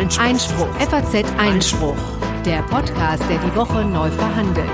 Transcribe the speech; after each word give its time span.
Einspruch. 0.00 0.24
Einspruch. 0.24 0.74
FAZ 0.76 1.24
Einspruch. 1.36 1.96
Der 2.46 2.62
Podcast, 2.62 3.22
der 3.28 3.36
die 3.36 3.54
Woche 3.54 3.84
neu 3.84 4.10
verhandelt. 4.10 4.66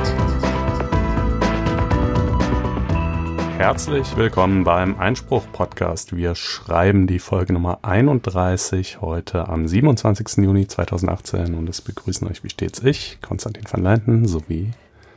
Herzlich 3.59 4.17
willkommen 4.17 4.63
beim 4.63 4.97
Einspruch-Podcast. 5.01 6.15
Wir 6.15 6.37
schreiben 6.37 7.09
die 7.09 7.19
Folge 7.19 7.55
Nummer 7.55 7.81
31 7.83 9.01
heute 9.01 9.49
am 9.49 9.67
27. 9.67 10.45
Juni 10.45 10.69
2018 10.69 11.57
und 11.57 11.69
es 11.69 11.81
begrüßen 11.81 12.29
euch 12.29 12.45
wie 12.45 12.51
stets 12.51 12.85
ich, 12.85 13.19
Konstantin 13.21 13.65
van 13.69 13.83
Leinten, 13.83 14.29
sowie 14.29 14.71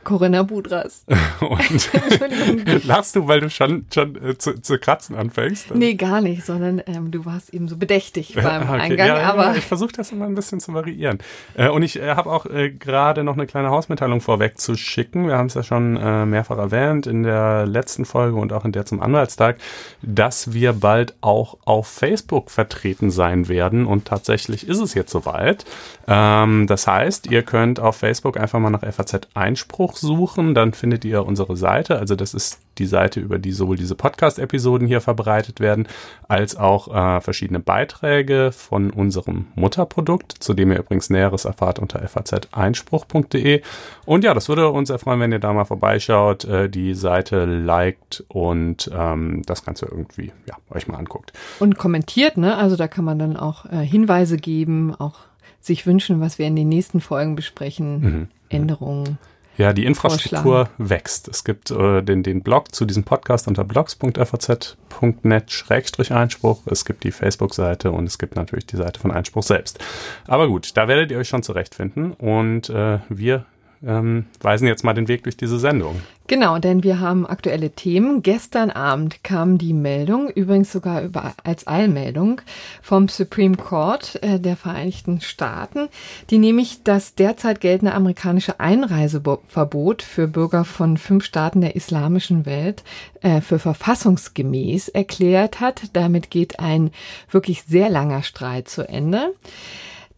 Corinna 0.04 0.42
Budras. 0.42 1.04
Und 1.40 2.84
lachst 2.84 3.16
du, 3.16 3.26
weil 3.26 3.40
du 3.40 3.50
schon, 3.50 3.86
schon 3.92 4.16
äh, 4.22 4.36
zu, 4.36 4.60
zu 4.60 4.78
kratzen 4.78 5.16
anfängst? 5.16 5.74
Nee, 5.74 5.94
gar 5.94 6.20
nicht, 6.20 6.44
sondern 6.44 6.82
ähm, 6.86 7.10
du 7.10 7.24
warst 7.24 7.52
eben 7.54 7.68
so 7.68 7.76
bedächtig 7.76 8.34
beim 8.34 8.62
okay. 8.62 8.80
Eingang. 8.80 9.06
Ja, 9.06 9.32
aber 9.32 9.56
ich 9.56 9.64
versuche 9.64 9.92
das 9.92 10.12
immer 10.12 10.26
ein 10.26 10.34
bisschen 10.34 10.60
zu 10.60 10.74
variieren. 10.74 11.18
Äh, 11.54 11.68
und 11.68 11.82
ich 11.82 12.00
äh, 12.00 12.14
habe 12.14 12.30
auch 12.30 12.46
äh, 12.46 12.70
gerade 12.70 13.24
noch 13.24 13.34
eine 13.34 13.46
kleine 13.46 13.70
Hausmitteilung 13.70 14.20
vorweg 14.20 14.58
zu 14.58 14.76
schicken. 14.76 15.26
Wir 15.26 15.36
haben 15.36 15.46
es 15.46 15.54
ja 15.54 15.62
schon 15.62 15.96
äh, 15.96 16.26
mehrfach 16.26 16.58
erwähnt 16.58 17.06
in 17.06 17.22
der 17.22 17.66
letzten 17.66 18.04
Folge 18.04 18.36
und 18.36 18.52
auch 18.52 18.64
in 18.64 18.72
der 18.72 18.86
zum 18.86 19.00
Anwaltstag, 19.00 19.56
dass 20.02 20.52
wir 20.52 20.72
bald 20.72 21.14
auch 21.20 21.58
auf 21.64 21.86
Facebook 21.86 22.50
vertreten 22.50 23.10
sein 23.10 23.48
werden. 23.48 23.86
Und 23.86 24.06
tatsächlich 24.06 24.68
ist 24.68 24.80
es 24.80 24.94
jetzt 24.94 25.10
soweit. 25.10 25.64
Ähm, 26.10 26.66
das 26.66 26.88
heißt, 26.88 27.30
ihr 27.30 27.44
könnt 27.44 27.78
auf 27.78 27.96
Facebook 27.96 28.36
einfach 28.36 28.58
mal 28.58 28.70
nach 28.70 28.82
FAZ 28.82 29.28
Einspruch 29.34 29.94
suchen, 29.94 30.54
dann 30.54 30.72
findet 30.72 31.04
ihr 31.04 31.24
unsere 31.24 31.56
Seite. 31.56 31.98
Also 31.98 32.16
das 32.16 32.34
ist 32.34 32.58
die 32.78 32.86
Seite, 32.86 33.20
über 33.20 33.38
die 33.38 33.52
sowohl 33.52 33.76
diese 33.76 33.94
Podcast-Episoden 33.94 34.88
hier 34.88 35.00
verbreitet 35.00 35.60
werden, 35.60 35.86
als 36.26 36.56
auch 36.56 36.92
äh, 36.92 37.20
verschiedene 37.20 37.60
Beiträge 37.60 38.50
von 38.50 38.90
unserem 38.90 39.46
Mutterprodukt, 39.54 40.32
zu 40.32 40.52
dem 40.52 40.72
ihr 40.72 40.80
übrigens 40.80 41.10
Näheres 41.10 41.44
erfahrt 41.44 41.78
unter 41.78 42.00
faz-einspruch.de. 42.00 43.62
Und 44.04 44.24
ja, 44.24 44.34
das 44.34 44.48
würde 44.48 44.68
uns 44.70 44.88
sehr 44.88 44.98
freuen, 44.98 45.20
wenn 45.20 45.30
ihr 45.30 45.38
da 45.38 45.52
mal 45.52 45.64
vorbeischaut, 45.64 46.44
äh, 46.44 46.68
die 46.68 46.94
Seite 46.94 47.44
liked 47.44 48.24
und 48.26 48.90
ähm, 48.92 49.42
das 49.46 49.64
Ganze 49.64 49.86
irgendwie 49.86 50.32
ja, 50.46 50.56
euch 50.70 50.88
mal 50.88 50.96
anguckt. 50.96 51.32
Und 51.60 51.78
kommentiert, 51.78 52.36
ne? 52.36 52.56
Also 52.56 52.74
da 52.74 52.88
kann 52.88 53.04
man 53.04 53.20
dann 53.20 53.36
auch 53.36 53.66
äh, 53.66 53.76
Hinweise 53.76 54.38
geben, 54.38 54.92
auch 54.98 55.29
sich 55.60 55.86
wünschen, 55.86 56.20
was 56.20 56.38
wir 56.38 56.46
in 56.46 56.56
den 56.56 56.68
nächsten 56.68 57.00
Folgen 57.00 57.36
besprechen, 57.36 58.00
mhm. 58.00 58.28
Änderungen. 58.48 59.18
Ja, 59.56 59.72
die 59.74 59.84
Infrastruktur 59.84 60.70
wächst. 60.78 61.28
Es 61.28 61.44
gibt 61.44 61.70
äh, 61.70 62.02
den, 62.02 62.22
den 62.22 62.42
Blog 62.42 62.74
zu 62.74 62.86
diesem 62.86 63.04
Podcast 63.04 63.46
unter 63.46 63.62
blogs.faz.net-einspruch. 63.62 66.62
Es 66.66 66.86
gibt 66.86 67.04
die 67.04 67.12
Facebook-Seite 67.12 67.92
und 67.92 68.06
es 68.06 68.18
gibt 68.18 68.36
natürlich 68.36 68.64
die 68.64 68.76
Seite 68.76 68.98
von 68.98 69.10
Einspruch 69.10 69.42
selbst. 69.42 69.78
Aber 70.26 70.48
gut, 70.48 70.78
da 70.78 70.88
werdet 70.88 71.10
ihr 71.10 71.18
euch 71.18 71.28
schon 71.28 71.42
zurechtfinden 71.42 72.12
und 72.12 72.70
äh, 72.70 73.00
wir 73.10 73.44
ähm, 73.86 74.26
weisen 74.40 74.66
jetzt 74.66 74.84
mal 74.84 74.94
den 74.94 75.08
Weg 75.08 75.22
durch 75.22 75.36
diese 75.36 75.58
Sendung. 75.58 76.00
Genau, 76.26 76.58
denn 76.58 76.84
wir 76.84 77.00
haben 77.00 77.26
aktuelle 77.26 77.70
Themen. 77.70 78.22
Gestern 78.22 78.70
Abend 78.70 79.24
kam 79.24 79.58
die 79.58 79.72
Meldung, 79.72 80.28
übrigens 80.28 80.70
sogar 80.70 81.02
über, 81.02 81.32
als 81.42 81.66
Eilmeldung 81.66 82.40
vom 82.82 83.08
Supreme 83.08 83.56
Court 83.56 84.22
äh, 84.22 84.38
der 84.38 84.56
Vereinigten 84.56 85.20
Staaten, 85.20 85.88
die 86.30 86.38
nämlich 86.38 86.84
das 86.84 87.16
derzeit 87.16 87.60
geltende 87.60 87.94
amerikanische 87.94 88.60
Einreiseverbot 88.60 90.02
für 90.02 90.28
Bürger 90.28 90.64
von 90.64 90.98
fünf 90.98 91.24
Staaten 91.24 91.62
der 91.62 91.74
islamischen 91.74 92.46
Welt 92.46 92.84
äh, 93.22 93.40
für 93.40 93.58
verfassungsgemäß 93.58 94.88
erklärt 94.88 95.58
hat. 95.58 95.82
Damit 95.94 96.30
geht 96.30 96.60
ein 96.60 96.92
wirklich 97.30 97.64
sehr 97.64 97.88
langer 97.88 98.22
Streit 98.22 98.68
zu 98.68 98.88
Ende. 98.88 99.34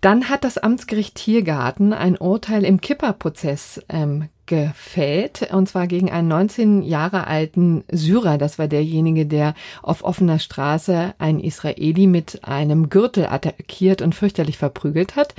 Dann 0.02 0.28
hat 0.28 0.42
das 0.42 0.58
Amtsgericht 0.58 1.14
Tiergarten 1.14 1.92
ein 1.92 2.18
Urteil 2.18 2.64
im 2.64 2.80
Kipper-Prozess 2.80 3.80
ähm, 3.88 4.28
gefällt, 4.46 5.52
und 5.52 5.68
zwar 5.68 5.86
gegen 5.86 6.10
einen 6.10 6.26
19 6.26 6.82
Jahre 6.82 7.28
alten 7.28 7.84
Syrer. 7.88 8.36
Das 8.36 8.58
war 8.58 8.66
derjenige, 8.66 9.26
der 9.26 9.54
auf 9.80 10.02
offener 10.02 10.40
Straße 10.40 11.14
einen 11.18 11.38
Israeli 11.38 12.08
mit 12.08 12.40
einem 12.42 12.90
Gürtel 12.90 13.26
attackiert 13.26 14.02
und 14.02 14.16
fürchterlich 14.16 14.58
verprügelt 14.58 15.14
hat. 15.14 15.36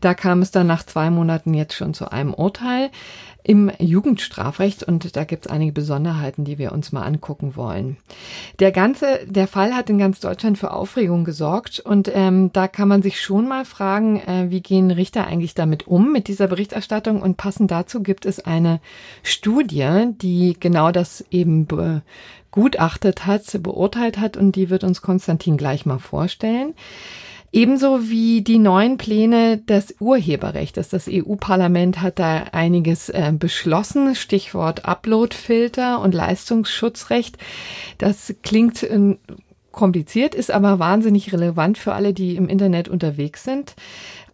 Da 0.00 0.14
kam 0.14 0.40
es 0.40 0.52
dann 0.52 0.68
nach 0.68 0.84
zwei 0.84 1.10
Monaten 1.10 1.52
jetzt 1.52 1.74
schon 1.74 1.92
zu 1.92 2.12
einem 2.12 2.32
Urteil 2.32 2.90
im 3.46 3.70
Jugendstrafrecht 3.78 4.82
und 4.82 5.14
da 5.14 5.22
gibt 5.22 5.46
es 5.46 5.52
einige 5.52 5.70
Besonderheiten, 5.70 6.44
die 6.44 6.58
wir 6.58 6.72
uns 6.72 6.90
mal 6.90 7.04
angucken 7.04 7.54
wollen. 7.54 7.96
Der 8.58 8.72
ganze, 8.72 9.20
der 9.26 9.46
Fall 9.46 9.76
hat 9.76 9.88
in 9.88 9.98
ganz 9.98 10.18
Deutschland 10.18 10.58
für 10.58 10.72
Aufregung 10.72 11.24
gesorgt 11.24 11.78
und 11.78 12.10
ähm, 12.12 12.52
da 12.52 12.66
kann 12.66 12.88
man 12.88 13.02
sich 13.02 13.20
schon 13.20 13.46
mal 13.46 13.64
fragen, 13.64 14.18
äh, 14.18 14.46
wie 14.50 14.62
gehen 14.62 14.90
Richter 14.90 15.28
eigentlich 15.28 15.54
damit 15.54 15.86
um 15.86 16.12
mit 16.12 16.26
dieser 16.26 16.48
Berichterstattung 16.48 17.22
und 17.22 17.36
passend 17.36 17.70
dazu 17.70 18.02
gibt 18.02 18.26
es 18.26 18.40
eine 18.40 18.80
Studie, 19.22 20.08
die 20.20 20.56
genau 20.58 20.90
das 20.90 21.24
eben 21.30 21.68
begutachtet 21.68 23.26
hat, 23.26 23.44
beurteilt 23.62 24.18
hat 24.18 24.36
und 24.36 24.56
die 24.56 24.70
wird 24.70 24.82
uns 24.82 25.02
Konstantin 25.02 25.56
gleich 25.56 25.86
mal 25.86 26.00
vorstellen. 26.00 26.74
Ebenso 27.56 28.10
wie 28.10 28.42
die 28.42 28.58
neuen 28.58 28.98
Pläne 28.98 29.56
des 29.56 29.96
Urheberrechts. 29.98 30.90
Das 30.90 31.08
EU-Parlament 31.08 32.02
hat 32.02 32.18
da 32.18 32.44
einiges 32.52 33.08
äh, 33.08 33.32
beschlossen. 33.32 34.14
Stichwort 34.14 34.84
Uploadfilter 34.84 36.02
und 36.02 36.12
Leistungsschutzrecht. 36.12 37.38
Das 37.96 38.34
klingt 38.42 38.82
äh, 38.82 39.16
kompliziert, 39.72 40.34
ist 40.34 40.50
aber 40.50 40.78
wahnsinnig 40.78 41.32
relevant 41.32 41.78
für 41.78 41.94
alle, 41.94 42.12
die 42.12 42.36
im 42.36 42.50
Internet 42.50 42.90
unterwegs 42.90 43.44
sind. 43.44 43.74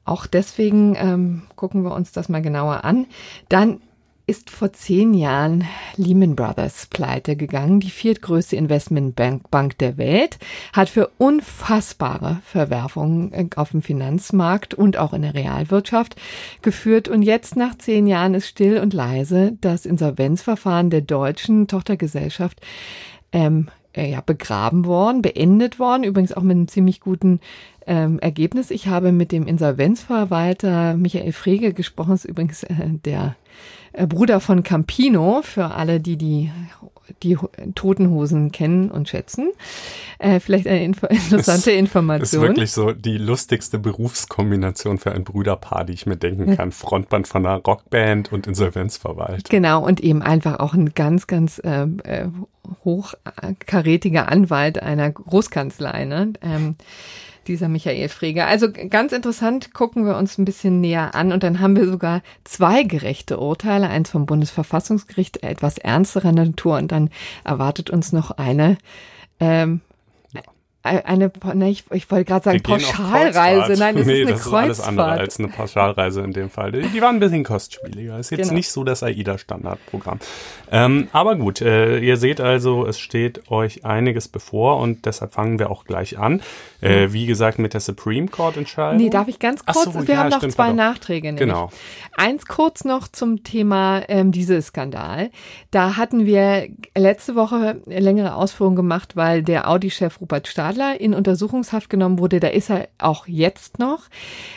Auch 0.05 0.27
deswegen 0.27 0.97
ähm, 0.97 1.43
gucken 1.55 1.85
wir 1.85 1.95
uns 1.95 2.11
das 2.11 2.29
mal 2.29 2.43
genauer 2.43 2.83
an. 2.83 3.07
Dann 3.49 3.81
ist 4.33 4.49
vor 4.49 4.73
zehn 4.73 5.13
Jahren 5.13 5.65
Lehman 5.99 6.37
Brothers 6.37 6.87
pleite 6.87 7.37
gegangen, 7.37 7.81
die 7.81 7.91
viertgrößte 7.91 8.57
Investmentbank 8.57 9.77
der 9.77 9.99
Welt, 9.99 10.39
hat 10.73 10.89
für 10.89 11.11
unfassbare 11.19 12.41
Verwerfungen 12.43 13.31
äh, 13.35 13.47
auf 13.57 13.73
dem 13.73 13.83
Finanzmarkt 13.83 14.73
und 14.73 14.97
auch 14.97 15.13
in 15.13 15.21
der 15.21 15.35
Realwirtschaft 15.35 16.17
geführt. 16.63 17.09
Und 17.09 17.21
jetzt 17.21 17.57
nach 17.57 17.77
zehn 17.77 18.07
Jahren 18.07 18.33
ist 18.33 18.49
still 18.49 18.79
und 18.79 18.95
leise 18.95 19.53
das 19.61 19.85
Insolvenzverfahren 19.85 20.89
der 20.89 21.03
deutschen 21.03 21.69
Tochtergesellschaft 21.69 22.63
ähm, 23.33 23.69
äh, 23.95 24.13
ja, 24.13 24.23
begraben 24.23 24.87
worden, 24.87 25.21
beendet 25.21 25.79
worden, 25.79 26.05
übrigens 26.05 26.33
auch 26.33 26.43
mit 26.43 26.57
einem 26.57 26.69
ziemlich 26.69 27.01
guten 27.01 27.39
ähm, 27.87 28.19
Ergebnis. 28.21 28.71
Ich 28.71 28.87
habe 28.87 29.13
mit 29.13 29.31
dem 29.31 29.47
Insolvenzverwalter 29.47 30.95
Michael 30.95 31.33
Frege 31.33 31.75
gesprochen, 31.75 32.15
ist 32.15 32.25
übrigens 32.25 32.63
äh, 32.63 32.75
der 33.05 33.37
Bruder 33.93 34.41
von 34.41 34.63
Campino, 34.63 35.43
für 35.43 35.73
alle, 35.73 36.01
die 36.01 36.17
die, 36.17 36.51
die 37.23 37.37
Totenhosen 37.75 38.53
kennen 38.53 38.91
und 38.91 39.09
schätzen. 39.09 39.53
Äh, 40.19 40.41
vielleicht 40.41 40.67
eine 40.67 40.83
info 40.85 41.07
interessante 41.11 41.71
das 41.71 41.79
Information. 41.79 42.43
ist 42.43 42.49
wirklich 42.49 42.73
so 42.73 42.93
die 42.93 43.19
lustigste 43.19 43.79
Berufskombination 43.79 44.99
für 44.99 45.13
ein 45.13 45.25
Brüderpaar, 45.25 45.85
die 45.85 45.93
ich 45.93 46.07
mir 46.07 46.17
denken 46.17 46.57
kann. 46.57 46.73
Frontband 46.73 47.29
von 47.29 47.45
einer 47.47 47.59
Rockband 47.59 48.33
und 48.33 48.47
Insolvenzverwalter. 48.47 49.49
Genau, 49.49 49.85
und 49.85 50.01
eben 50.01 50.23
einfach 50.23 50.61
auch 50.61 50.75
ein 50.75 50.95
ganz, 50.95 51.27
ganz 51.27 51.59
äh, 51.59 51.83
äh 52.05 52.29
hochkarätiger 52.85 54.29
Anwalt 54.29 54.81
einer 54.81 55.11
Großkanzlei. 55.11 56.05
Ne? 56.05 56.33
Ähm, 56.43 56.77
dieser 57.49 57.69
Michael 57.69 58.09
Freger. 58.09 58.47
Also 58.47 58.69
ganz 58.71 59.13
interessant, 59.13 59.75
gucken 59.75 60.05
wir 60.05 60.17
uns 60.17 60.39
ein 60.39 60.45
bisschen 60.45 60.81
näher 60.81 61.15
an. 61.15 61.33
Und 61.33 61.43
dann 61.43 61.61
haben 61.61 61.77
wir 61.77 61.87
sogar 61.87 62.23
zwei 62.45 62.83
gerechte 62.83 63.39
Urteile, 63.39 63.89
eins 63.89 64.11
vom 64.11 64.27
Bundesverfassungsgericht 64.27 65.43
etwas 65.43 65.79
ernsterer 65.79 66.33
Natur. 66.33 66.77
Und 66.77 66.93
dann 66.93 67.11
erwartet 67.45 67.91
uns 67.91 68.13
noch 68.13 68.31
eine 68.33 68.79
ähm, 69.41 69.81
eine, 70.83 71.31
ne, 71.55 71.71
ich, 71.71 71.85
ich 71.93 72.11
wollte 72.11 72.25
gerade 72.25 72.45
sagen 72.45 72.63
Pauschalreise. 72.63 73.79
Nein, 73.79 73.97
es 73.97 74.07
nee, 74.07 74.23
ist 74.23 74.27
eine 74.27 74.33
das 74.33 74.43
Kreuzfahrt. 74.43 74.71
ist 74.71 74.81
alles 74.81 74.89
andere 74.89 75.11
als 75.13 75.39
eine 75.39 75.49
Pauschalreise 75.49 76.21
in 76.23 76.33
dem 76.33 76.51
Fall. 76.51 76.73
Die, 76.73 76.83
die 76.89 77.01
waren 77.01 77.17
ein 77.17 77.21
bisschen 77.21 77.45
kostspieliger. 77.45 78.19
Ist 78.19 78.31
jetzt 78.31 78.43
genau. 78.43 78.55
nicht 78.55 78.69
so 78.69 78.83
das 78.83 79.05
AIDA-Standardprogramm. 79.05 80.19
Ähm, 80.73 81.07
aber 81.13 81.37
gut, 81.37 81.61
äh, 81.61 81.99
ihr 81.99 82.17
seht 82.17 82.41
also, 82.41 82.85
es 82.85 82.99
steht 82.99 83.49
euch 83.51 83.85
einiges 83.85 84.27
bevor 84.27 84.79
und 84.79 85.07
deshalb 85.07 85.33
fangen 85.35 85.61
wir 85.61 85.71
auch 85.71 85.85
gleich 85.85 86.19
an. 86.19 86.43
Äh, 86.81 87.07
mhm. 87.07 87.13
wie 87.13 87.27
gesagt, 87.27 87.61
mit 87.61 87.75
der 87.75 87.81
Supreme 87.81 88.27
Court-Entscheidung. 88.27 88.97
Nee, 88.97 89.09
darf 89.09 89.29
ich 89.29 89.39
ganz 89.39 89.65
kurz? 89.65 89.85
So, 89.85 89.95
wir 89.95 90.15
ja, 90.15 90.25
haben 90.25 90.31
noch 90.31 90.41
zwei 90.41 90.51
pardon. 90.51 90.77
Nachträge. 90.77 91.29
Nämlich. 91.29 91.49
Genau. 91.49 91.71
Eins 92.17 92.47
kurz 92.47 92.85
noch 92.85 93.07
zum 93.07 93.45
Thema 93.45 94.03
ähm, 94.09 94.33
Dieselskandal. 94.33 95.31
Da 95.71 95.97
hatten 95.97 96.27
wir 96.27 96.69
letzte 96.97 97.37
Woche 97.37 97.81
längere 97.87 98.35
Ausführungen 98.35 98.75
gemacht, 98.75 99.15
weil 99.15 99.45
der 99.45 99.69
Audi-Chef 99.69 100.21
Rupert 100.21 100.49
Stahl 100.49 100.72
Adler 100.73 101.01
in 101.01 101.15
Untersuchungshaft 101.15 101.91
genommen 101.91 102.19
wurde. 102.19 102.41
Da 102.41 102.49
ist 102.49 102.71
er 102.71 102.89
auch 102.99 103.27
jetzt 103.27 103.79
noch. 103.79 104.05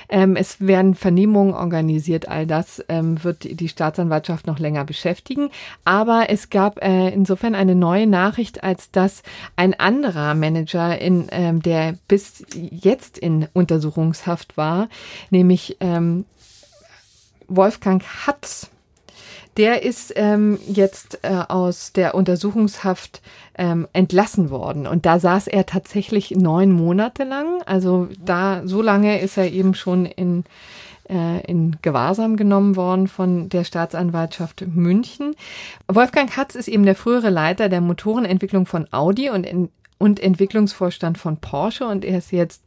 Ähm, 0.10 0.36
es 0.36 0.66
werden 0.66 0.96
Vernehmungen 0.96 1.54
organisiert. 1.54 2.28
All 2.28 2.48
das 2.48 2.84
ähm, 2.88 3.24
wird 3.24 3.60
die 3.60 3.68
Staatsanwaltschaft 3.68 4.48
noch 4.48 4.60
länger 4.60 4.86
beschäftigen. 4.86 5.50
Aber 5.84 6.30
es 6.30 6.50
gab 6.50 6.82
äh, 6.82 7.10
insofern 7.10 7.56
eine 7.56 7.76
neue 7.76 8.08
Nachricht, 8.08 8.64
als 8.64 8.92
dass 8.92 9.24
ein 9.56 9.74
anderer 9.74 10.34
Manager, 10.36 10.98
in, 11.00 11.28
ähm, 11.32 11.62
der 11.62 11.96
bis 12.08 12.46
jetzt 12.52 13.18
in 13.18 13.48
Untersuchungshaft 13.54 14.58
war, 14.58 14.88
nämlich 15.30 15.78
ähm, 15.82 16.26
Wolfgang 17.48 18.04
Hatz, 18.26 18.70
der 19.58 19.84
ist 19.84 20.14
ähm, 20.16 20.60
jetzt 20.68 21.20
äh, 21.24 21.44
aus 21.48 21.94
der 21.94 22.16
Untersuchungshaft 22.16 23.22
ähm, 23.58 23.88
entlassen 23.94 24.50
worden. 24.50 24.86
Und 24.86 25.06
da 25.06 25.20
saß 25.20 25.48
er 25.48 25.66
tatsächlich 25.66 26.32
neun 26.32 26.72
Monate 26.72 27.24
lang. 27.24 27.62
Also 27.66 28.10
da, 28.24 28.62
so 28.66 28.82
lange 28.82 29.22
ist 29.22 29.38
er 29.38 29.52
eben 29.52 29.74
schon 29.74 30.06
in, 30.06 30.44
äh, 31.10 31.40
in 31.50 31.78
Gewahrsam 31.82 32.36
genommen 32.36 32.76
worden 32.76 33.08
von 33.08 33.48
der 33.48 33.64
Staatsanwaltschaft 33.64 34.66
München. 34.68 35.36
Wolfgang 35.88 36.36
Hatz 36.36 36.56
ist 36.56 36.68
eben 36.68 36.86
der 36.86 36.96
frühere 36.96 37.30
Leiter 37.30 37.70
der 37.70 37.82
Motorenentwicklung 37.82 38.66
von 38.66 38.88
Audi 38.92 39.30
und, 39.30 39.48
und 39.98 40.20
Entwicklungsvorstand 40.20 41.18
von 41.18 41.38
Porsche 41.38 41.88
und 41.88 42.04
er 42.04 42.18
ist 42.18 42.34
jetzt 42.34 42.62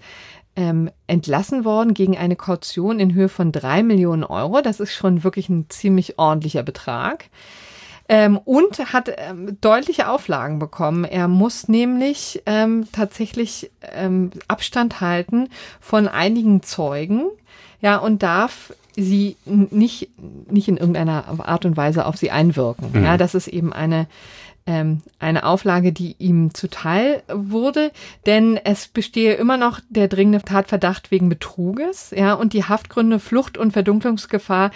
ähm, 0.58 0.90
entlassen 1.06 1.64
worden 1.64 1.94
gegen 1.94 2.19
eine 2.19 2.34
Kaution 2.34 2.99
in 2.99 3.14
Höhe 3.14 3.28
von 3.28 3.52
drei 3.52 3.84
Millionen 3.84 4.25
Euro. 4.25 4.60
Das 4.60 4.81
ist 4.81 4.93
schon 4.93 5.22
wirklich 5.22 5.49
ein 5.49 5.66
ziemlich 5.69 6.19
ordentlicher 6.19 6.64
Betrag. 6.64 7.26
Ähm, 8.08 8.38
und 8.38 8.93
hat 8.93 9.12
ähm, 9.19 9.56
deutliche 9.60 10.08
Auflagen 10.08 10.58
bekommen. 10.58 11.05
Er 11.05 11.28
muss 11.28 11.69
nämlich 11.69 12.43
ähm, 12.46 12.88
tatsächlich 12.90 13.70
ähm, 13.94 14.31
Abstand 14.49 15.00
halten 15.00 15.49
von 15.78 16.08
einigen 16.08 16.62
Zeugen, 16.62 17.26
ja, 17.81 17.99
und 17.99 18.25
darf 18.25 18.72
sie 18.96 19.37
nicht, 19.44 20.11
nicht 20.50 20.66
in 20.66 20.78
irgendeiner 20.78 21.25
Art 21.44 21.66
und 21.66 21.76
Weise 21.76 22.04
auf 22.06 22.16
sie 22.16 22.32
einwirken. 22.32 22.90
Mhm. 22.93 23.04
Ja, 23.04 23.16
das 23.16 23.37
ist 23.37 23.46
eben 23.46 23.72
eine 23.72 24.08
ähm, 24.69 25.00
eine 25.19 25.47
Auflage, 25.47 25.93
die 25.93 26.15
ihm 26.19 26.53
zuteil 26.53 27.23
wurde, 27.32 27.91
denn 28.26 28.61
es 28.62 28.87
bestehe 28.87 29.32
immer 29.35 29.56
noch 29.56 29.81
der 29.88 30.09
dringende 30.09 30.43
Tatverdacht 30.43 31.11
wegen 31.11 31.31
Betruges, 31.31 32.12
ja, 32.15 32.35
und 32.35 32.53
die 32.53 32.65
Haftgründe 32.65 33.19
Flucht 33.19 33.56
und 33.56 33.73
Verdunklungsgefahr 33.73 34.70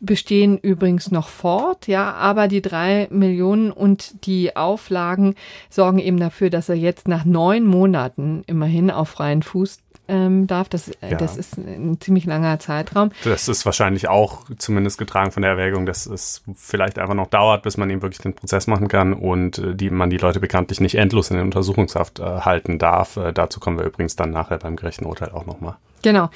bestehen 0.00 0.58
übrigens 0.58 1.10
noch 1.10 1.28
fort, 1.28 1.86
ja, 1.88 2.14
aber 2.14 2.48
die 2.48 2.62
drei 2.62 3.06
Millionen 3.10 3.70
und 3.70 4.26
die 4.26 4.56
Auflagen 4.56 5.34
sorgen 5.68 5.98
eben 5.98 6.18
dafür, 6.18 6.48
dass 6.48 6.70
er 6.70 6.76
jetzt 6.76 7.06
nach 7.06 7.26
neun 7.26 7.66
Monaten 7.66 8.44
immerhin 8.46 8.90
auf 8.90 9.10
freien 9.10 9.42
Fuß 9.42 9.83
ähm, 10.08 10.46
darf. 10.46 10.68
Das, 10.68 10.88
äh, 10.88 11.10
ja. 11.10 11.16
das 11.16 11.36
ist 11.36 11.56
ein 11.56 12.00
ziemlich 12.00 12.24
langer 12.24 12.58
Zeitraum. 12.58 13.10
Das 13.24 13.48
ist 13.48 13.64
wahrscheinlich 13.64 14.08
auch 14.08 14.44
zumindest 14.58 14.98
getragen 14.98 15.30
von 15.30 15.42
der 15.42 15.52
Erwägung, 15.52 15.86
dass 15.86 16.06
es 16.06 16.42
vielleicht 16.54 16.98
einfach 16.98 17.14
noch 17.14 17.28
dauert, 17.28 17.62
bis 17.62 17.76
man 17.76 17.90
ihm 17.90 18.02
wirklich 18.02 18.20
den 18.20 18.34
Prozess 18.34 18.66
machen 18.66 18.88
kann 18.88 19.12
und 19.12 19.58
äh, 19.58 19.74
die, 19.74 19.90
man 19.90 20.10
die 20.10 20.18
Leute 20.18 20.40
bekanntlich 20.40 20.80
nicht 20.80 20.96
endlos 20.96 21.30
in 21.30 21.36
der 21.36 21.44
Untersuchungshaft 21.44 22.20
äh, 22.20 22.22
halten 22.22 22.78
darf. 22.78 23.16
Äh, 23.16 23.32
dazu 23.32 23.60
kommen 23.60 23.78
wir 23.78 23.84
übrigens 23.84 24.16
dann 24.16 24.30
nachher 24.30 24.58
beim 24.58 24.76
gerechten 24.76 25.06
Urteil 25.06 25.30
auch 25.30 25.46
nochmal. 25.46 25.76
Genau. 26.02 26.28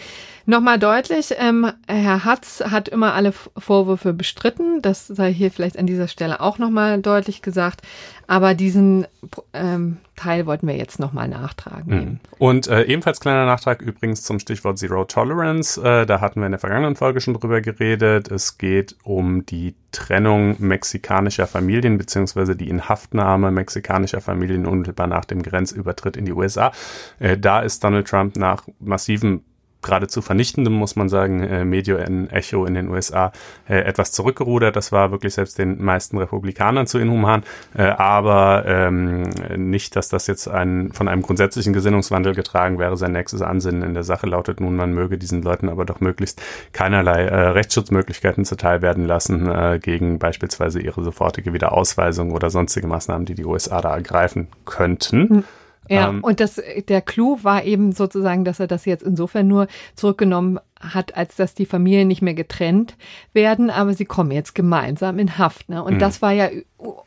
Nochmal 0.48 0.78
deutlich, 0.78 1.34
ähm, 1.36 1.70
Herr 1.86 2.24
Hatz 2.24 2.62
hat 2.70 2.88
immer 2.88 3.12
alle 3.12 3.32
Vorwürfe 3.32 4.14
bestritten. 4.14 4.80
Das 4.80 5.06
sei 5.06 5.30
hier 5.30 5.50
vielleicht 5.50 5.78
an 5.78 5.86
dieser 5.86 6.08
Stelle 6.08 6.40
auch 6.40 6.56
nochmal 6.56 7.02
deutlich 7.02 7.42
gesagt. 7.42 7.82
Aber 8.26 8.54
diesen 8.54 9.06
ähm, 9.52 9.98
Teil 10.16 10.46
wollten 10.46 10.66
wir 10.66 10.74
jetzt 10.74 11.00
nochmal 11.00 11.28
nachtragen. 11.28 11.94
Mhm. 11.94 12.20
Und 12.38 12.66
äh, 12.66 12.84
ebenfalls 12.84 13.20
kleiner 13.20 13.44
Nachtrag 13.44 13.82
übrigens 13.82 14.22
zum 14.22 14.38
Stichwort 14.38 14.78
Zero 14.78 15.04
Tolerance. 15.04 15.78
Äh, 15.82 16.06
da 16.06 16.22
hatten 16.22 16.40
wir 16.40 16.46
in 16.46 16.52
der 16.52 16.60
vergangenen 16.60 16.96
Folge 16.96 17.20
schon 17.20 17.34
drüber 17.34 17.60
geredet. 17.60 18.30
Es 18.30 18.56
geht 18.56 18.96
um 19.04 19.44
die 19.44 19.74
Trennung 19.92 20.56
mexikanischer 20.60 21.46
Familien 21.46 21.98
beziehungsweise 21.98 22.56
die 22.56 22.70
Inhaftnahme 22.70 23.50
mexikanischer 23.50 24.22
Familien 24.22 24.64
unmittelbar 24.64 25.08
nach 25.08 25.26
dem 25.26 25.42
Grenzübertritt 25.42 26.16
in 26.16 26.24
die 26.24 26.32
USA. 26.32 26.72
Äh, 27.18 27.36
da 27.36 27.60
ist 27.60 27.84
Donald 27.84 28.08
Trump 28.08 28.36
nach 28.36 28.62
massivem 28.80 29.42
geradezu 29.88 30.20
vernichtendem, 30.20 30.75
muss 30.75 30.96
man 30.96 31.08
sagen, 31.08 31.43
äh, 31.43 31.64
Medio 31.64 31.96
in 31.96 32.29
Echo 32.29 32.67
in 32.67 32.75
den 32.75 32.88
USA 32.88 33.32
äh, 33.69 33.79
etwas 33.79 34.12
zurückgerudert. 34.12 34.76
Das 34.76 34.93
war 34.93 35.11
wirklich 35.11 35.32
selbst 35.32 35.58
den 35.58 35.82
meisten 35.82 36.19
Republikanern 36.19 36.87
zu 36.87 36.99
inhuman. 36.99 37.43
Äh, 37.75 37.85
aber 37.85 38.64
ähm, 38.67 39.23
nicht, 39.56 39.96
dass 39.96 40.11
das 40.11 40.26
jetzt 40.26 40.46
ein, 40.46 40.93
von 40.93 41.08
einem 41.08 41.23
grundsätzlichen 41.23 41.73
Gesinnungswandel 41.73 42.35
getragen 42.35 42.79
wäre. 42.79 42.99
Sein 42.99 43.12
nächstes 43.12 43.40
Ansinnen 43.40 43.82
in 43.82 43.94
der 43.94 44.02
Sache 44.02 44.26
lautet 44.26 44.61
nun, 44.61 44.76
man 44.76 44.93
möge 44.93 45.17
diesen 45.17 45.43
Leuten 45.43 45.70
aber 45.70 45.87
doch 45.87 46.00
möglichst 46.00 46.43
keinerlei 46.75 47.25
äh, 47.25 47.49
Rechtsschutzmöglichkeiten 47.49 48.44
zuteil 48.44 48.82
werden 48.82 49.06
lassen 49.06 49.50
äh, 49.50 49.79
gegen 49.82 50.19
beispielsweise 50.19 50.81
ihre 50.81 51.02
sofortige 51.02 51.55
Wiederausweisung 51.55 52.32
oder 52.32 52.50
sonstige 52.50 52.87
Maßnahmen, 52.87 53.25
die 53.25 53.35
die 53.35 53.46
USA 53.46 53.81
da 53.81 53.94
ergreifen 53.94 54.49
könnten. 54.67 55.29
Hm. 55.31 55.44
Ja, 55.88 56.08
ähm, 56.08 56.23
und 56.23 56.40
das, 56.40 56.61
der 56.88 57.00
Clou 57.00 57.38
war 57.43 57.64
eben 57.64 57.93
sozusagen, 57.93 58.44
dass 58.44 58.61
er 58.61 58.67
das 58.67 58.85
jetzt 58.85 59.02
insofern 59.02 59.49
nur 59.49 59.67
zurückgenommen 59.94 60.58
hat, 60.80 61.16
als 61.16 61.36
dass 61.36 61.54
die 61.54 61.66
Familien 61.66 62.08
nicht 62.08 62.22
mehr 62.22 62.34
getrennt 62.34 62.96
werden, 63.32 63.70
aber 63.70 63.94
sie 63.94 64.04
kommen 64.04 64.30
jetzt 64.30 64.54
gemeinsam 64.54 65.19
in 65.19 65.38
Haft. 65.38 65.69
Ne? 65.69 65.82
Und 65.82 65.94
mhm. 65.94 65.98
das 65.98 66.22
war 66.22 66.32
ja 66.32 66.48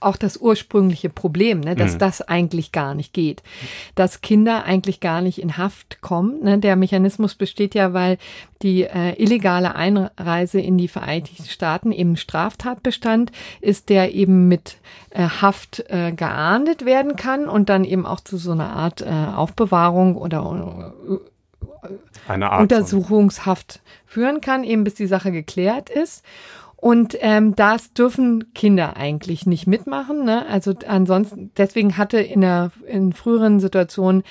auch 0.01 0.17
das 0.17 0.37
ursprüngliche 0.37 1.09
Problem, 1.09 1.61
ne? 1.61 1.75
dass 1.75 1.93
mhm. 1.93 1.99
das 1.99 2.21
eigentlich 2.21 2.71
gar 2.71 2.93
nicht 2.93 3.13
geht. 3.13 3.41
Dass 3.95 4.21
Kinder 4.21 4.65
eigentlich 4.65 4.99
gar 4.99 5.21
nicht 5.21 5.41
in 5.41 5.57
Haft 5.57 6.01
kommen. 6.01 6.43
Ne? 6.43 6.59
Der 6.59 6.75
Mechanismus 6.75 7.35
besteht 7.35 7.73
ja, 7.73 7.93
weil 7.93 8.17
die 8.61 8.83
äh, 8.83 9.13
illegale 9.21 9.75
Einreise 9.75 10.59
in 10.59 10.77
die 10.77 10.89
Vereinigten 10.89 11.45
Staaten 11.45 11.91
eben 11.91 12.17
Straftatbestand 12.17 13.31
ist, 13.61 13.89
der 13.89 14.13
eben 14.13 14.47
mit 14.47 14.77
äh, 15.11 15.23
Haft 15.23 15.85
äh, 15.89 16.11
geahndet 16.11 16.85
werden 16.85 17.15
kann 17.15 17.47
und 17.47 17.69
dann 17.69 17.85
eben 17.85 18.05
auch 18.05 18.19
zu 18.19 18.37
so 18.37 18.51
einer 18.51 18.71
Art 18.71 19.01
äh, 19.01 19.09
Aufbewahrung 19.09 20.17
oder 20.17 20.83
äh, 21.09 21.30
Untersuchungshaft 22.27 23.81
führen 24.05 24.41
kann, 24.41 24.63
eben 24.63 24.83
bis 24.83 24.95
die 24.95 25.07
Sache 25.07 25.31
geklärt 25.31 25.89
ist. 25.89 26.23
Und 26.81 27.15
ähm, 27.19 27.55
das 27.55 27.93
dürfen 27.93 28.55
Kinder 28.55 28.97
eigentlich 28.97 29.45
nicht 29.45 29.67
mitmachen. 29.67 30.25
Ne? 30.25 30.47
Also 30.47 30.73
ansonsten, 30.87 31.51
deswegen 31.55 31.95
hatte 31.95 32.19
in 32.19 32.41
der 32.41 32.71
in 32.87 33.13
früheren 33.13 33.59
Situationen 33.59 34.23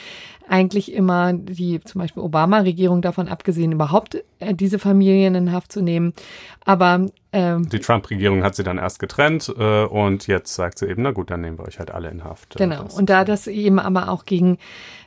eigentlich 0.49 0.93
immer 0.93 1.33
die 1.33 1.81
zum 1.81 2.01
Beispiel 2.01 2.25
Obama-Regierung 2.25 3.03
davon 3.03 3.29
abgesehen, 3.29 3.71
überhaupt 3.71 4.21
äh, 4.41 4.53
diese 4.53 4.81
Familien 4.81 5.37
in 5.37 5.53
Haft 5.53 5.71
zu 5.71 5.81
nehmen. 5.81 6.13
Aber 6.65 7.07
ähm, 7.33 7.69
die 7.69 7.79
Trump-Regierung 7.79 8.43
hat 8.43 8.57
sie 8.57 8.65
dann 8.65 8.79
erst 8.79 8.99
getrennt 8.99 9.55
äh, 9.57 9.85
und 9.85 10.27
jetzt 10.27 10.53
sagt 10.53 10.81
sie 10.81 10.89
eben, 10.89 11.03
na 11.03 11.13
gut, 11.13 11.31
dann 11.31 11.43
nehmen 11.43 11.57
wir 11.57 11.69
euch 11.69 11.79
halt 11.79 11.93
alle 11.93 12.11
in 12.11 12.25
Haft. 12.25 12.57
Genau. 12.57 12.83
Das 12.83 12.99
und 12.99 13.11
da 13.11 13.25
das 13.25 13.47
eben 13.47 13.79
aber 13.79 14.09
auch 14.09 14.25
gegen 14.25 14.59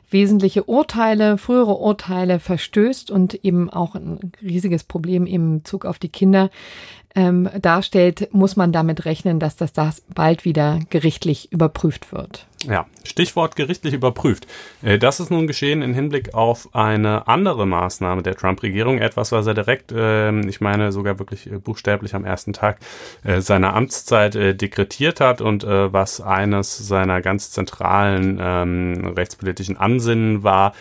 wesentliche 0.08 0.64
Urteile, 0.64 1.36
frühere 1.36 1.76
Urteile 1.76 2.38
verstößt 2.38 3.10
und 3.10 3.34
eben 3.44 3.68
auch 3.68 3.96
ein 3.96 4.32
riesiges 4.40 4.84
Problem 4.84 5.26
im 5.26 5.58
Bezug 5.58 5.84
auf 5.84 5.98
die 5.98 6.08
Kinder 6.08 6.50
ähm, 7.14 7.48
darstellt, 7.60 8.28
muss 8.32 8.56
man 8.56 8.72
damit 8.72 9.04
rechnen, 9.04 9.38
dass 9.38 9.56
das, 9.56 9.72
das 9.72 10.02
bald 10.14 10.44
wieder 10.44 10.80
gerichtlich 10.90 11.52
überprüft 11.52 12.12
wird. 12.12 12.46
Ja, 12.66 12.86
Stichwort 13.04 13.56
gerichtlich 13.56 13.94
überprüft. 13.94 14.46
Äh, 14.82 14.98
das 14.98 15.20
ist 15.20 15.30
nun 15.30 15.46
geschehen 15.46 15.82
in 15.82 15.94
Hinblick 15.94 16.34
auf 16.34 16.74
eine 16.74 17.28
andere 17.28 17.66
Maßnahme 17.66 18.22
der 18.22 18.36
Trump-Regierung, 18.36 18.98
etwas, 18.98 19.32
was 19.32 19.46
er 19.46 19.54
direkt, 19.54 19.92
ähm, 19.94 20.48
ich 20.48 20.60
meine 20.60 20.90
sogar 20.90 21.18
wirklich 21.18 21.50
äh, 21.50 21.58
buchstäblich 21.58 22.14
am 22.14 22.24
ersten 22.24 22.52
Tag 22.52 22.78
äh, 23.22 23.40
seiner 23.40 23.74
Amtszeit 23.74 24.34
dekretiert 24.34 25.20
hat 25.20 25.40
und 25.40 25.64
was 25.64 26.20
eines 26.20 26.76
seiner 26.76 27.20
ganz 27.20 27.50
zentralen 27.50 28.38
ähm, 28.40 29.12
rechtspolitischen 29.16 29.76
Ansinnen 29.76 30.42
war, 30.42 30.72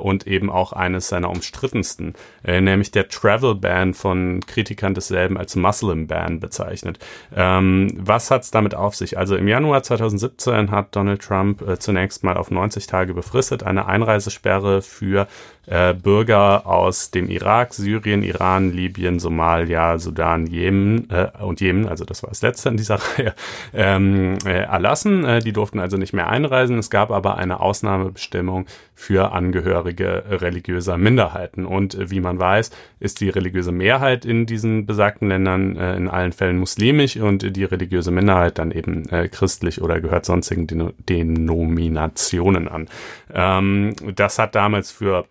und 0.00 0.26
eben 0.26 0.48
auch 0.48 0.72
eines 0.72 1.08
seiner 1.08 1.28
umstrittensten, 1.28 2.14
nämlich 2.44 2.92
der 2.92 3.08
Travel 3.08 3.54
Ban 3.54 3.92
von 3.92 4.40
Kritikern 4.46 4.94
desselben 4.94 5.36
als 5.36 5.54
Muslim 5.54 6.06
Ban 6.06 6.40
bezeichnet. 6.40 6.98
Ähm, 7.36 7.92
was 7.94 8.30
hat's 8.30 8.50
damit 8.50 8.74
auf 8.74 8.96
sich? 8.96 9.18
Also 9.18 9.36
im 9.36 9.46
Januar 9.46 9.82
2017 9.82 10.70
hat 10.70 10.96
Donald 10.96 11.20
Trump 11.26 11.62
äh, 11.62 11.78
zunächst 11.78 12.24
mal 12.24 12.36
auf 12.36 12.50
90 12.50 12.86
Tage 12.86 13.14
befristet 13.14 13.62
eine 13.62 13.86
Einreisesperre 13.86 14.82
für 14.82 15.26
äh, 15.66 15.94
Bürger 15.94 16.66
aus 16.66 17.10
dem 17.10 17.28
Irak, 17.28 17.74
Syrien, 17.74 18.22
Iran, 18.22 18.72
Libyen, 18.72 19.18
Somalia, 19.18 19.98
Sudan, 19.98 20.46
Jemen 20.46 21.10
äh, 21.10 21.28
und 21.42 21.60
Jemen, 21.60 21.88
also 21.88 22.04
das 22.04 22.22
war 22.22 22.30
das 22.30 22.42
letzte 22.42 22.68
in 22.68 22.76
dieser 22.76 22.96
Reihe, 23.18 23.34
ähm, 23.74 24.38
äh, 24.44 24.62
erlassen. 24.62 25.24
Äh, 25.24 25.40
die 25.40 25.52
durften 25.52 25.80
also 25.80 25.96
nicht 25.96 26.12
mehr 26.12 26.28
einreisen. 26.28 26.78
Es 26.78 26.90
gab 26.90 27.10
aber 27.10 27.36
eine 27.36 27.60
Ausnahmebestimmung 27.60 28.66
für 28.94 29.32
Angehörige 29.32 30.24
religiöser 30.30 30.96
Minderheiten. 30.96 31.66
Und 31.66 31.94
äh, 31.94 32.10
wie 32.10 32.20
man 32.20 32.38
weiß, 32.38 32.70
ist 33.00 33.20
die 33.20 33.28
religiöse 33.28 33.72
Mehrheit 33.72 34.24
in 34.24 34.46
diesen 34.46 34.86
besagten 34.86 35.28
Ländern 35.28 35.76
äh, 35.76 35.96
in 35.96 36.08
allen 36.08 36.32
Fällen 36.32 36.58
muslimisch 36.58 37.16
und 37.16 37.56
die 37.56 37.64
religiöse 37.64 38.10
Minderheit 38.10 38.58
dann 38.58 38.70
eben 38.70 39.08
äh, 39.08 39.28
christlich 39.28 39.82
oder 39.82 40.00
gehört 40.00 40.24
sonstigen 40.24 40.92
Denominationen 41.08 42.68
an. 42.68 42.88
Ähm, 43.32 43.94
das 44.14 44.38
hat 44.38 44.54
damals 44.54 44.90
für 44.90 45.26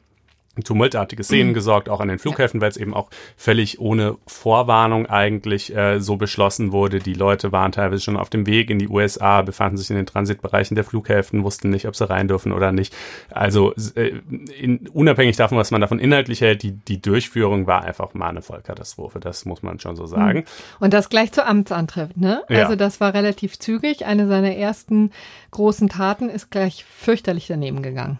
tumultartige 0.63 1.23
Szenen 1.23 1.49
mhm. 1.49 1.53
gesorgt, 1.53 1.89
auch 1.89 1.99
an 1.99 2.07
den 2.07 2.19
Flughäfen, 2.19 2.61
weil 2.61 2.69
es 2.69 2.77
eben 2.77 2.93
auch 2.93 3.09
völlig 3.35 3.79
ohne 3.79 4.17
Vorwarnung 4.27 5.05
eigentlich 5.05 5.75
äh, 5.75 5.99
so 5.99 6.15
beschlossen 6.15 6.71
wurde. 6.71 6.99
Die 6.99 7.13
Leute 7.13 7.51
waren 7.51 7.71
teilweise 7.71 8.01
schon 8.01 8.17
auf 8.17 8.29
dem 8.29 8.47
Weg 8.47 8.69
in 8.69 8.79
die 8.79 8.87
USA, 8.87 9.41
befanden 9.41 9.77
sich 9.77 9.89
in 9.89 9.95
den 9.95 10.05
Transitbereichen 10.05 10.75
der 10.75 10.83
Flughäfen, 10.83 11.43
wussten 11.43 11.69
nicht, 11.69 11.87
ob 11.87 11.95
sie 11.95 12.09
rein 12.09 12.27
dürfen 12.27 12.51
oder 12.51 12.71
nicht. 12.71 12.95
Also 13.29 13.73
äh, 13.95 14.13
in, 14.59 14.87
unabhängig 14.89 15.35
davon, 15.35 15.57
was 15.57 15.71
man 15.71 15.81
davon 15.81 15.99
inhaltlich 15.99 16.41
hält, 16.41 16.63
die, 16.63 16.71
die 16.73 17.01
Durchführung 17.01 17.67
war 17.67 17.83
einfach 17.83 18.13
mal 18.13 18.29
eine 18.29 18.41
Vollkatastrophe. 18.41 19.19
Das 19.19 19.45
muss 19.45 19.63
man 19.63 19.79
schon 19.79 19.95
so 19.95 20.05
sagen. 20.05 20.39
Mhm. 20.39 20.45
Und 20.79 20.93
das 20.93 21.09
gleich 21.09 21.31
zu 21.31 21.45
Amtsantritt, 21.45 22.17
ne? 22.17 22.43
Ja. 22.49 22.63
Also 22.63 22.75
das 22.75 22.99
war 22.99 23.13
relativ 23.13 23.59
zügig. 23.59 24.05
Eine 24.05 24.27
seiner 24.27 24.55
ersten 24.55 25.11
großen 25.51 25.89
Taten 25.89 26.29
ist 26.29 26.51
gleich 26.51 26.85
fürchterlich 26.85 27.47
daneben 27.47 27.81
gegangen. 27.81 28.19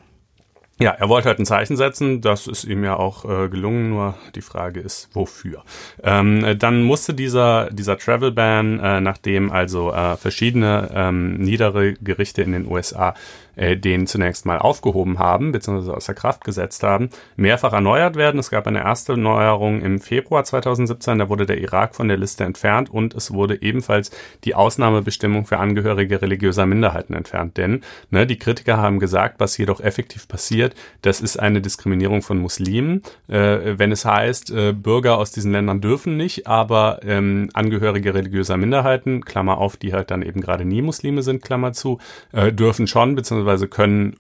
Ja, 0.78 0.92
er 0.92 1.08
wollte 1.08 1.30
halt 1.30 1.40
ein 1.40 1.46
Zeichen 1.46 1.78
setzen, 1.78 2.20
das 2.20 2.48
ist 2.48 2.66
ihm 2.66 2.84
ja 2.84 2.98
auch 2.98 3.24
äh, 3.24 3.48
gelungen, 3.48 3.92
nur 3.92 4.16
die 4.36 4.42
Frage 4.42 4.82
ist, 4.82 5.08
wofür. 5.14 5.64
Ähm, 6.04 6.60
dann 6.60 6.84
musste 6.84 7.14
dieser, 7.14 7.70
dieser 7.72 7.98
Travel 7.98 8.34
Ban, 8.34 8.82
äh, 8.82 9.00
nachdem 9.00 9.54
also 9.54 9.94
äh, 9.94 10.18
verschiedene 10.18 10.92
ähm, 10.94 11.36
niedere 11.36 11.94
Gerichte 11.94 12.42
in 12.42 12.52
den 12.52 12.68
USA 12.68 13.14
äh, 13.56 13.78
den 13.78 14.08
zunächst 14.08 14.46
mal 14.46 14.60
aufgehoben 14.60 15.20
haben, 15.20 15.52
beziehungsweise 15.52 15.96
außer 15.96 16.14
Kraft 16.14 16.44
gesetzt 16.44 16.84
haben, 16.84 17.10
mehrfach 17.36 17.74
erneuert 17.74 18.16
werden. 18.16 18.40
Es 18.40 18.50
gab 18.50 18.68
eine 18.68 18.80
erste 18.80 19.18
Neuerung 19.18 19.82
im 19.82 20.00
Februar 20.00 20.44
2017, 20.44 21.20
da 21.20 21.30
wurde 21.30 21.46
der 21.46 21.60
Irak 21.60 21.96
von 21.96 22.08
der 22.08 22.18
Liste 22.18 22.44
entfernt 22.44 22.90
und 22.90 23.14
es 23.14 23.32
wurde 23.32 23.62
ebenfalls 23.62 24.12
die 24.44 24.56
Ausnahmebestimmung 24.56 25.46
für 25.46 25.58
Angehörige 25.58 26.22
religiöser 26.22 26.66
Minderheiten 26.66 27.14
entfernt. 27.14 27.58
Denn 27.58 27.82
ne, 28.10 28.28
die 28.28 28.38
Kritiker 28.38 28.78
haben 28.78 29.00
gesagt, 29.00 29.40
was 29.40 29.58
jedoch 29.58 29.80
effektiv 29.80 30.28
passiert, 30.28 30.76
das 31.02 31.22
ist 31.22 31.40
eine 31.40 31.62
Diskriminierung 31.62 32.22
von 32.22 32.38
Muslimen, 32.38 33.04
äh, 33.28 33.78
wenn 33.78 33.92
es 33.92 34.06
heißt, 34.06 34.52
äh, 34.52 34.74
Bürger 34.74 35.18
aus 35.18 35.32
diesen 35.32 35.52
Ländern 35.52 35.82
dürfen 35.82 36.18
nicht, 36.18 36.48
aber 36.48 37.00
ähm, 37.04 37.50
Angehörige 37.54 38.14
religiöser 38.14 38.58
Minderheiten, 38.58 39.24
Klammer 39.24 39.58
auf, 39.58 39.78
die 39.78 39.94
halt 39.94 40.12
dann 40.12 40.22
eben 40.22 40.42
gerade 40.42 40.66
nie 40.66 40.82
Muslime 40.82 41.24
sind, 41.24 41.42
Klammer 41.42 41.74
zu, 41.74 42.00
äh, 42.32 42.52
dürfen 42.52 42.88
schon, 42.88 43.16
beziehungsweise 43.16 43.45
beziehungsweise 43.46 43.68
können 43.68 44.18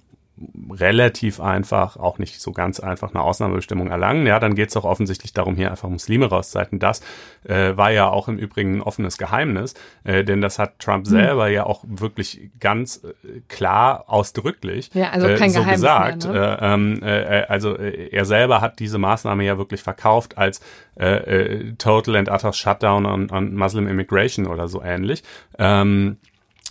relativ 0.69 1.39
einfach, 1.39 1.95
auch 1.95 2.19
nicht 2.19 2.41
so 2.41 2.51
ganz 2.51 2.81
einfach 2.81 3.11
eine 3.11 3.23
Ausnahmebestimmung 3.23 3.87
erlangen. 3.87 4.27
Ja, 4.27 4.37
dann 4.37 4.53
geht 4.53 4.67
es 4.67 4.75
auch 4.75 4.83
offensichtlich 4.83 5.31
darum, 5.31 5.55
hier 5.55 5.71
einfach 5.71 5.87
Muslime 5.87 6.25
rauszuhalten. 6.25 6.77
Das 6.77 6.99
äh, 7.45 7.77
war 7.77 7.91
ja 7.91 8.09
auch 8.09 8.27
im 8.27 8.37
Übrigen 8.37 8.79
ein 8.79 8.81
offenes 8.81 9.17
Geheimnis, 9.17 9.75
äh, 10.03 10.25
denn 10.25 10.41
das 10.41 10.59
hat 10.59 10.79
Trump 10.79 11.05
hm. 11.05 11.11
selber 11.11 11.47
ja 11.47 11.65
auch 11.65 11.85
wirklich 11.87 12.49
ganz 12.59 13.01
äh, 13.05 13.39
klar 13.47 14.03
ausdrücklich 14.07 14.89
ja, 14.93 15.11
also 15.11 15.27
kein 15.27 15.43
äh, 15.43 15.49
so 15.51 15.59
Geheimnis 15.59 15.81
gesagt. 15.81 16.23
Mehr, 16.25 16.33
ne? 16.33 16.57
Äh, 16.59 16.73
ähm, 16.73 16.99
äh, 17.01 17.45
also 17.47 17.77
er 17.77 18.25
selber 18.25 18.59
hat 18.59 18.79
diese 18.79 18.97
Maßnahme 18.97 19.45
ja 19.45 19.57
wirklich 19.57 19.83
verkauft 19.83 20.37
als 20.37 20.59
Total 21.77 22.15
and 22.15 22.29
Utter 22.31 22.53
Shutdown 22.53 23.05
on, 23.05 23.29
on 23.29 23.53
Muslim 23.53 23.85
Immigration 23.89 24.47
oder 24.47 24.69
so 24.69 24.81
ähnlich. 24.81 25.23
Ähm, 25.59 26.17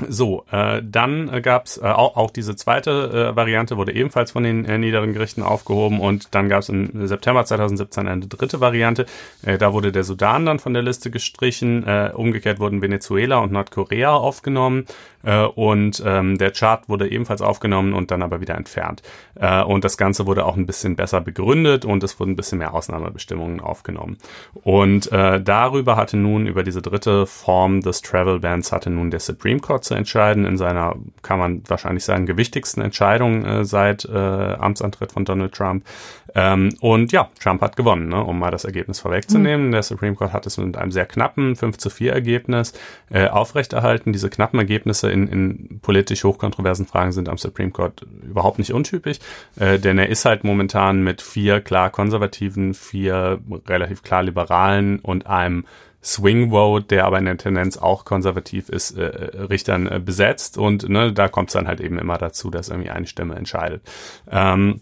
so, 0.08 0.44
äh, 0.50 0.82
dann 0.82 1.32
äh, 1.32 1.40
gab 1.40 1.66
es 1.66 1.78
äh, 1.78 1.82
auch, 1.82 2.16
auch 2.16 2.32
diese 2.32 2.56
zweite 2.56 3.30
äh, 3.30 3.36
Variante, 3.36 3.76
wurde 3.76 3.94
ebenfalls 3.94 4.32
von 4.32 4.42
den 4.42 4.64
äh, 4.64 4.76
niederen 4.76 5.12
Gerichten 5.12 5.42
aufgehoben 5.42 6.00
und 6.00 6.34
dann 6.34 6.48
gab 6.48 6.60
es 6.60 6.68
im 6.68 7.06
September 7.06 7.44
2017 7.44 8.08
eine 8.08 8.26
dritte 8.26 8.60
Variante. 8.60 9.06
Äh, 9.42 9.56
da 9.56 9.72
wurde 9.72 9.92
der 9.92 10.02
Sudan 10.02 10.46
dann 10.46 10.58
von 10.58 10.74
der 10.74 10.82
Liste 10.82 11.12
gestrichen, 11.12 11.86
äh, 11.86 12.10
umgekehrt 12.12 12.58
wurden 12.58 12.82
Venezuela 12.82 13.38
und 13.38 13.52
Nordkorea 13.52 14.14
aufgenommen 14.14 14.86
äh, 15.24 15.44
und 15.44 16.02
ähm, 16.04 16.38
der 16.38 16.50
Chart 16.50 16.88
wurde 16.88 17.10
ebenfalls 17.10 17.42
aufgenommen 17.42 17.94
und 17.94 18.10
dann 18.10 18.22
aber 18.22 18.40
wieder 18.40 18.54
entfernt. 18.54 19.02
Äh, 19.34 19.62
und 19.62 19.84
das 19.84 19.96
Ganze 19.96 20.26
wurde 20.26 20.44
auch 20.44 20.56
ein 20.56 20.66
bisschen 20.66 20.96
besser 20.96 21.20
begründet 21.20 21.84
und 21.84 22.02
es 22.04 22.18
wurden 22.20 22.32
ein 22.32 22.36
bisschen 22.36 22.58
mehr 22.58 22.74
Ausnahmebestimmungen 22.74 23.60
aufgenommen. 23.60 24.18
Und 24.54 25.10
äh, 25.12 25.40
darüber 25.40 25.96
hatte 25.96 26.16
nun, 26.16 26.46
über 26.46 26.62
diese 26.62 26.82
dritte 26.82 27.26
Form 27.26 27.80
des 27.80 28.02
Travel 28.02 28.40
Bans, 28.40 28.72
hatte 28.72 28.90
nun 28.90 29.10
der 29.10 29.20
Supreme 29.20 29.60
Court 29.60 29.84
zu 29.84 29.94
entscheiden, 29.94 30.44
in 30.44 30.56
seiner, 30.56 30.96
kann 31.22 31.38
man 31.38 31.62
wahrscheinlich 31.66 32.04
sagen, 32.04 32.26
gewichtigsten 32.26 32.82
Entscheidung 32.82 33.44
äh, 33.44 33.64
seit 33.64 34.04
äh, 34.04 34.16
Amtsantritt 34.18 35.12
von 35.12 35.24
Donald 35.24 35.54
Trump. 35.54 35.84
Ähm, 36.34 36.70
und 36.80 37.12
ja, 37.12 37.28
Trump 37.40 37.60
hat 37.60 37.76
gewonnen, 37.76 38.08
ne, 38.08 38.22
um 38.22 38.38
mal 38.38 38.50
das 38.50 38.64
Ergebnis 38.64 38.98
vorwegzunehmen. 38.98 39.68
Mhm. 39.68 39.72
Der 39.72 39.82
Supreme 39.82 40.16
Court 40.16 40.32
hat 40.32 40.46
es 40.46 40.58
mit 40.58 40.76
einem 40.76 40.90
sehr 40.90 41.06
knappen 41.06 41.54
5 41.54 41.78
zu 41.78 41.90
4 41.90 42.12
Ergebnis 42.12 42.72
äh, 43.10 43.28
aufrechterhalten. 43.28 44.12
Diese 44.12 44.30
knappen 44.30 44.58
Ergebnisse 44.58 45.10
in, 45.14 45.28
in 45.28 45.80
politisch 45.80 46.24
hochkontroversen 46.24 46.86
Fragen 46.86 47.12
sind 47.12 47.28
am 47.28 47.38
Supreme 47.38 47.70
Court 47.70 48.04
überhaupt 48.22 48.58
nicht 48.58 48.72
untypisch, 48.72 49.18
äh, 49.56 49.78
denn 49.78 49.98
er 49.98 50.08
ist 50.08 50.24
halt 50.24 50.44
momentan 50.44 51.02
mit 51.02 51.22
vier 51.22 51.60
klar 51.60 51.90
konservativen, 51.90 52.74
vier 52.74 53.38
relativ 53.66 54.02
klar 54.02 54.22
liberalen 54.24 54.98
und 54.98 55.26
einem 55.26 55.64
Swing 56.02 56.50
Vote, 56.50 56.86
der 56.86 57.06
aber 57.06 57.18
in 57.18 57.24
der 57.24 57.38
Tendenz 57.38 57.78
auch 57.78 58.04
konservativ 58.04 58.68
ist, 58.68 58.98
äh, 58.98 59.06
äh 59.06 59.42
Richtern 59.44 59.86
äh, 59.86 60.00
besetzt 60.04 60.58
und 60.58 60.88
ne, 60.88 61.12
da 61.12 61.28
kommt 61.28 61.48
es 61.48 61.54
dann 61.54 61.66
halt 61.66 61.80
eben 61.80 61.98
immer 61.98 62.18
dazu, 62.18 62.50
dass 62.50 62.68
irgendwie 62.68 62.90
eine 62.90 63.06
Stimme 63.06 63.36
entscheidet. 63.36 63.80
Ähm, 64.30 64.80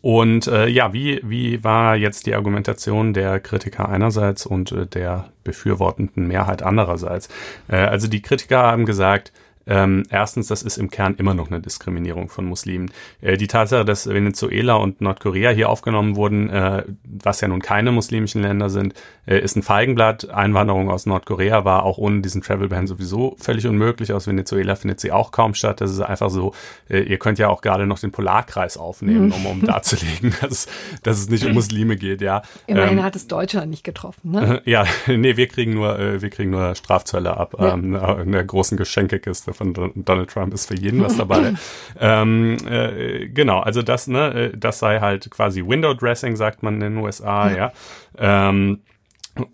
und 0.00 0.46
äh, 0.46 0.66
ja, 0.68 0.92
wie, 0.92 1.20
wie 1.24 1.62
war 1.62 1.96
jetzt 1.96 2.26
die 2.26 2.34
Argumentation 2.34 3.12
der 3.12 3.38
Kritiker 3.38 3.88
einerseits 3.88 4.46
und 4.46 4.72
äh, 4.72 4.86
der 4.86 5.28
befürwortenden 5.44 6.26
Mehrheit 6.26 6.62
andererseits? 6.62 7.28
Äh, 7.68 7.76
also 7.76 8.08
die 8.08 8.22
Kritiker 8.22 8.62
haben 8.62 8.86
gesagt, 8.86 9.32
ähm, 9.66 10.02
erstens, 10.10 10.48
das 10.48 10.62
ist 10.62 10.76
im 10.76 10.90
Kern 10.90 11.14
immer 11.16 11.34
noch 11.34 11.50
eine 11.50 11.60
Diskriminierung 11.60 12.28
von 12.28 12.44
Muslimen. 12.44 12.90
Äh, 13.20 13.36
die 13.36 13.46
Tatsache, 13.46 13.84
dass 13.84 14.08
Venezuela 14.08 14.74
und 14.74 15.00
Nordkorea 15.00 15.50
hier 15.50 15.68
aufgenommen 15.68 16.16
wurden, 16.16 16.50
äh, 16.50 16.84
was 17.04 17.40
ja 17.40 17.48
nun 17.48 17.60
keine 17.60 17.92
muslimischen 17.92 18.42
Länder 18.42 18.68
sind, 18.68 18.94
äh, 19.26 19.38
ist 19.38 19.56
ein 19.56 19.62
Feigenblatt. 19.62 20.30
Einwanderung 20.30 20.90
aus 20.90 21.06
Nordkorea 21.06 21.64
war 21.64 21.84
auch 21.84 21.98
ohne 21.98 22.20
diesen 22.20 22.42
Travel 22.42 22.68
Ban 22.68 22.86
sowieso 22.86 23.36
völlig 23.38 23.66
unmöglich. 23.66 24.12
Aus 24.12 24.26
Venezuela 24.26 24.76
findet 24.76 25.00
sie 25.00 25.12
auch 25.12 25.30
kaum 25.30 25.54
statt. 25.54 25.80
Das 25.80 25.90
ist 25.90 26.00
einfach 26.00 26.30
so, 26.30 26.52
äh, 26.90 27.00
ihr 27.00 27.18
könnt 27.18 27.38
ja 27.38 27.48
auch 27.48 27.62
gerade 27.62 27.86
noch 27.86 27.98
den 27.98 28.12
Polarkreis 28.12 28.76
aufnehmen, 28.76 29.32
um, 29.32 29.46
um 29.46 29.62
darzulegen, 29.64 30.34
dass, 30.42 30.66
dass 31.02 31.18
es 31.18 31.30
nicht 31.30 31.46
um 31.46 31.52
Muslime 31.52 31.96
geht, 31.96 32.20
ja. 32.20 32.42
Immerhin 32.66 32.98
ähm, 32.98 33.04
hat 33.04 33.16
es 33.16 33.26
Deutschland 33.28 33.70
nicht 33.70 33.84
getroffen, 33.84 34.32
ne? 34.32 34.60
ja, 34.66 34.84
nee, 35.06 35.36
wir 35.36 35.46
kriegen 35.46 35.72
nur, 35.72 35.98
äh, 35.98 36.20
wir 36.20 36.30
kriegen 36.30 36.50
nur 36.50 36.74
Strafzölle 36.74 37.36
ab 37.36 37.54
ja. 37.58 37.72
ähm, 37.72 37.94
in 37.94 38.32
der 38.32 38.44
großen 38.44 38.76
Geschenkekiste 38.76 39.53
von 39.54 39.74
Donald 39.74 40.30
Trump 40.30 40.54
ist 40.54 40.66
für 40.66 40.76
jeden 40.76 41.02
was 41.02 41.16
dabei. 41.16 41.54
ähm, 42.00 42.56
äh, 42.68 43.28
genau, 43.28 43.60
also 43.60 43.82
das, 43.82 44.06
ne, 44.06 44.52
äh, 44.52 44.56
das 44.56 44.78
sei 44.78 45.00
halt 45.00 45.30
quasi 45.30 45.66
Window 45.66 45.94
Dressing, 45.94 46.36
sagt 46.36 46.62
man 46.62 46.74
in 46.74 46.80
den 46.80 46.96
USA, 46.98 47.50
ja. 47.50 47.72
ja. 48.18 48.50
Ähm, 48.50 48.80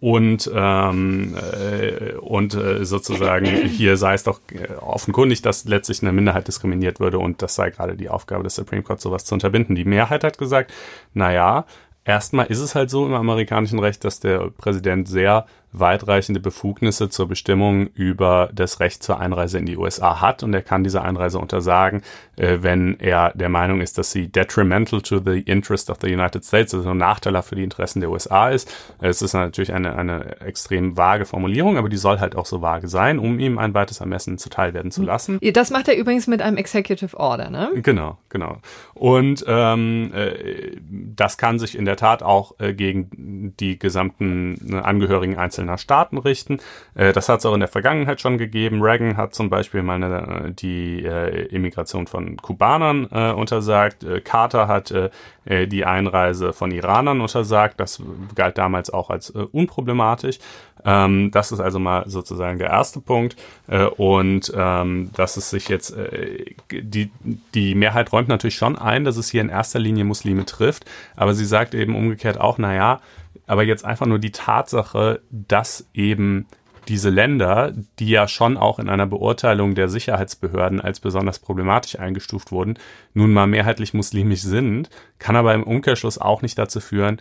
und 0.00 0.50
ähm, 0.54 1.34
äh, 1.36 2.12
und 2.16 2.54
äh, 2.54 2.84
sozusagen 2.84 3.46
hier 3.66 3.96
sei 3.96 4.14
es 4.14 4.24
doch 4.24 4.40
äh, 4.52 4.74
offenkundig, 4.74 5.40
dass 5.42 5.64
letztlich 5.64 6.02
eine 6.02 6.12
Minderheit 6.12 6.48
diskriminiert 6.48 7.00
würde 7.00 7.18
und 7.18 7.40
das 7.40 7.54
sei 7.54 7.70
gerade 7.70 7.96
die 7.96 8.10
Aufgabe 8.10 8.44
des 8.44 8.54
Supreme 8.54 8.82
Court, 8.82 9.00
sowas 9.00 9.24
zu 9.24 9.34
unterbinden. 9.34 9.74
Die 9.74 9.86
Mehrheit 9.86 10.22
hat 10.22 10.36
gesagt, 10.36 10.72
na 11.14 11.32
ja, 11.32 11.64
erstmal 12.04 12.46
ist 12.46 12.60
es 12.60 12.74
halt 12.74 12.90
so 12.90 13.06
im 13.06 13.14
amerikanischen 13.14 13.78
Recht, 13.78 14.04
dass 14.04 14.20
der 14.20 14.50
Präsident 14.50 15.08
sehr 15.08 15.46
weitreichende 15.72 16.40
Befugnisse 16.40 17.08
zur 17.08 17.28
Bestimmung 17.28 17.86
über 17.94 18.50
das 18.52 18.80
Recht 18.80 19.02
zur 19.02 19.20
Einreise 19.20 19.58
in 19.58 19.66
die 19.66 19.76
USA 19.76 20.20
hat 20.20 20.42
und 20.42 20.52
er 20.52 20.62
kann 20.62 20.84
diese 20.84 21.02
Einreise 21.02 21.38
untersagen, 21.38 22.02
äh, 22.36 22.58
wenn 22.60 22.98
er 22.98 23.32
der 23.34 23.48
Meinung 23.48 23.80
ist, 23.80 23.96
dass 23.96 24.10
sie 24.10 24.28
detrimental 24.28 25.00
to 25.00 25.20
the 25.24 25.40
interest 25.40 25.90
of 25.90 25.98
the 26.00 26.12
United 26.12 26.44
States, 26.44 26.74
also 26.74 26.92
nachteilhaft 26.92 27.48
für 27.48 27.56
die 27.56 27.62
Interessen 27.62 28.00
der 28.00 28.10
USA 28.10 28.50
ist. 28.50 28.72
Es 29.00 29.22
ist 29.22 29.32
natürlich 29.32 29.72
eine, 29.72 29.94
eine 29.94 30.40
extrem 30.40 30.96
vage 30.96 31.24
Formulierung, 31.24 31.76
aber 31.76 31.88
die 31.88 31.96
soll 31.96 32.18
halt 32.18 32.34
auch 32.34 32.46
so 32.46 32.62
vage 32.62 32.88
sein, 32.88 33.18
um 33.18 33.38
ihm 33.38 33.58
ein 33.58 33.72
weites 33.74 34.00
Ermessen 34.00 34.38
zuteil 34.38 34.74
werden 34.74 34.90
zu 34.90 35.02
lassen. 35.02 35.38
Das 35.52 35.70
macht 35.70 35.88
er 35.88 35.96
übrigens 35.96 36.26
mit 36.26 36.42
einem 36.42 36.56
Executive 36.56 37.16
Order, 37.16 37.50
ne? 37.50 37.70
Genau, 37.76 38.18
genau. 38.28 38.58
Und 38.94 39.44
ähm, 39.46 40.12
äh, 40.14 40.76
das 41.14 41.38
kann 41.38 41.58
sich 41.58 41.76
in 41.76 41.84
der 41.84 41.96
Tat 41.96 42.22
auch 42.22 42.58
äh, 42.58 42.74
gegen 42.74 43.54
die 43.58 43.78
gesamten 43.78 44.72
äh, 44.72 44.76
Angehörigen 44.76 45.36
einzelner 45.36 45.59
einzelner 45.60 45.78
Staaten 45.78 46.18
richten. 46.18 46.58
Äh, 46.94 47.12
das 47.12 47.28
hat 47.28 47.40
es 47.40 47.46
auch 47.46 47.54
in 47.54 47.60
der 47.60 47.68
Vergangenheit 47.68 48.20
schon 48.20 48.38
gegeben. 48.38 48.82
Reagan 48.82 49.16
hat 49.16 49.34
zum 49.34 49.50
Beispiel 49.50 49.82
mal 49.82 50.02
eine, 50.02 50.52
die 50.52 51.04
äh, 51.04 51.46
Immigration 51.46 52.06
von 52.06 52.36
Kubanern 52.36 53.08
äh, 53.10 53.32
untersagt. 53.32 54.04
Äh, 54.04 54.20
Carter 54.20 54.68
hat 54.68 54.90
äh, 54.90 55.10
äh, 55.44 55.66
die 55.66 55.84
Einreise 55.84 56.52
von 56.52 56.70
Iranern 56.70 57.20
untersagt. 57.20 57.78
Das 57.78 58.02
galt 58.34 58.58
damals 58.58 58.90
auch 58.90 59.10
als 59.10 59.30
unproblematisch. 59.30 60.38
Ähm, 60.82 61.30
das 61.30 61.52
ist 61.52 61.60
also 61.60 61.78
mal 61.78 62.08
sozusagen 62.08 62.58
der 62.58 62.70
erste 62.70 63.00
Punkt. 63.00 63.36
Und 63.96 64.52
ähm, 64.56 65.10
dass 65.14 65.36
es 65.36 65.50
sich 65.50 65.68
jetzt, 65.68 65.94
die, 66.70 67.10
die 67.54 67.74
Mehrheit 67.74 68.12
räumt 68.12 68.28
natürlich 68.28 68.56
schon 68.56 68.78
ein, 68.78 69.04
dass 69.04 69.16
es 69.16 69.30
hier 69.30 69.42
in 69.42 69.48
erster 69.48 69.78
Linie 69.78 70.04
Muslime 70.04 70.46
trifft. 70.46 70.84
Aber 71.16 71.34
sie 71.34 71.44
sagt 71.44 71.74
eben 71.74 71.94
umgekehrt 71.94 72.40
auch, 72.40 72.58
naja, 72.58 73.00
aber 73.50 73.64
jetzt 73.64 73.84
einfach 73.84 74.06
nur 74.06 74.20
die 74.20 74.30
Tatsache, 74.30 75.22
dass 75.30 75.88
eben 75.92 76.46
diese 76.86 77.10
Länder, 77.10 77.72
die 77.98 78.08
ja 78.08 78.28
schon 78.28 78.56
auch 78.56 78.78
in 78.78 78.88
einer 78.88 79.06
Beurteilung 79.06 79.74
der 79.74 79.88
Sicherheitsbehörden 79.88 80.80
als 80.80 81.00
besonders 81.00 81.40
problematisch 81.40 81.98
eingestuft 81.98 82.52
wurden, 82.52 82.78
nun 83.12 83.32
mal 83.32 83.48
mehrheitlich 83.48 83.92
muslimisch 83.92 84.42
sind, 84.42 84.88
kann 85.18 85.34
aber 85.34 85.52
im 85.52 85.64
Umkehrschluss 85.64 86.18
auch 86.18 86.42
nicht 86.42 86.58
dazu 86.58 86.78
führen, 86.78 87.20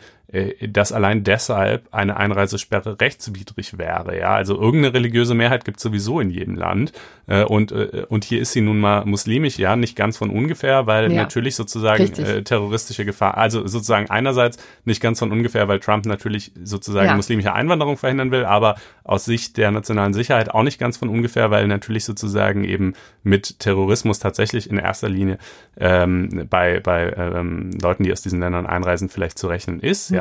dass 0.68 0.92
allein 0.92 1.24
deshalb 1.24 1.88
eine 1.92 2.18
Einreisesperre 2.18 3.00
rechtswidrig 3.02 3.80
wäre. 3.80 4.18
Ja, 4.18 4.36
also 4.36 4.56
irgendeine 4.60 4.94
religiöse 4.94 5.34
Mehrheit 5.34 5.66
gibt 5.66 5.78
es 5.78 5.84
sowieso 5.84 6.20
in 6.20 6.30
jedem 6.30 6.56
Land 6.56 6.94
äh, 7.26 7.44
und 7.44 7.72
äh, 7.72 8.06
und 8.10 8.24
hier 8.24 8.40
ist 8.40 8.52
sie 8.52 8.62
nun 8.62 8.80
mal 8.80 9.06
muslimisch, 9.06 9.58
ja, 9.58 9.76
nicht 9.76 9.96
ganz 9.96 10.18
von 10.18 10.30
ungefähr, 10.30 10.86
weil 10.86 11.12
ja, 11.12 11.22
natürlich 11.24 11.56
sozusagen 11.56 12.14
äh, 12.14 12.44
terroristische 12.44 13.06
Gefahr, 13.06 13.38
also 13.38 13.66
sozusagen 13.66 14.10
einerseits 14.10 14.58
nicht 14.86 15.02
ganz 15.02 15.18
von 15.18 15.32
ungefähr, 15.32 15.68
weil 15.68 15.80
Trump 15.80 16.06
natürlich 16.06 16.52
sozusagen 16.64 17.08
ja. 17.08 17.16
muslimische 17.16 17.54
Einwanderung 17.54 17.98
verhindern 17.98 18.30
will, 18.30 18.46
aber 18.46 18.76
aus 19.04 19.26
Sicht 19.26 19.58
der 19.58 19.72
nationalen 19.72 20.14
Sicherheit 20.14 20.52
auch 20.52 20.64
nicht 20.64 20.80
ganz 20.80 20.98
von 20.98 21.10
ungefähr, 21.10 21.50
weil 21.50 21.68
natürlich 21.68 22.06
sozusagen 22.06 22.64
eben 22.64 22.94
mit 23.24 23.60
Terrorismus 23.60 24.20
tatsächlich 24.20 24.70
in 24.70 24.78
erster 24.78 25.10
Linie 25.10 25.40
ähm, 25.78 26.46
bei 26.50 26.80
bei 26.80 27.14
ähm, 27.18 27.72
Leuten, 27.82 28.04
die 28.04 28.12
aus 28.12 28.22
diesen 28.22 28.40
Ländern 28.40 28.68
einreisen, 28.68 29.10
vielleicht 29.10 29.40
zu 29.40 29.48
rechnen 29.48 29.80
ist. 29.80 30.12
Ja. 30.12 30.19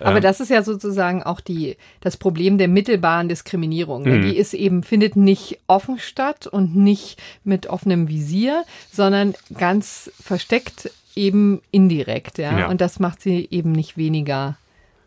Aber 0.00 0.16
ähm, 0.16 0.22
das 0.22 0.40
ist 0.40 0.50
ja 0.50 0.62
sozusagen 0.62 1.22
auch 1.22 1.40
die, 1.40 1.76
das 2.00 2.16
Problem 2.16 2.58
der 2.58 2.68
mittelbaren 2.68 3.28
Diskriminierung. 3.28 4.02
Ne? 4.02 4.16
Mhm. 4.16 4.22
Die 4.22 4.36
ist 4.36 4.54
eben, 4.54 4.82
findet 4.82 5.16
nicht 5.16 5.60
offen 5.66 5.98
statt 5.98 6.46
und 6.46 6.76
nicht 6.76 7.20
mit 7.44 7.66
offenem 7.66 8.08
Visier, 8.08 8.64
sondern 8.90 9.34
ganz 9.56 10.10
versteckt 10.20 10.90
eben 11.14 11.60
indirekt. 11.70 12.38
Ja. 12.38 12.58
ja. 12.58 12.68
Und 12.68 12.80
das 12.80 13.00
macht 13.00 13.20
sie 13.20 13.48
eben 13.50 13.72
nicht 13.72 13.96
weniger 13.96 14.56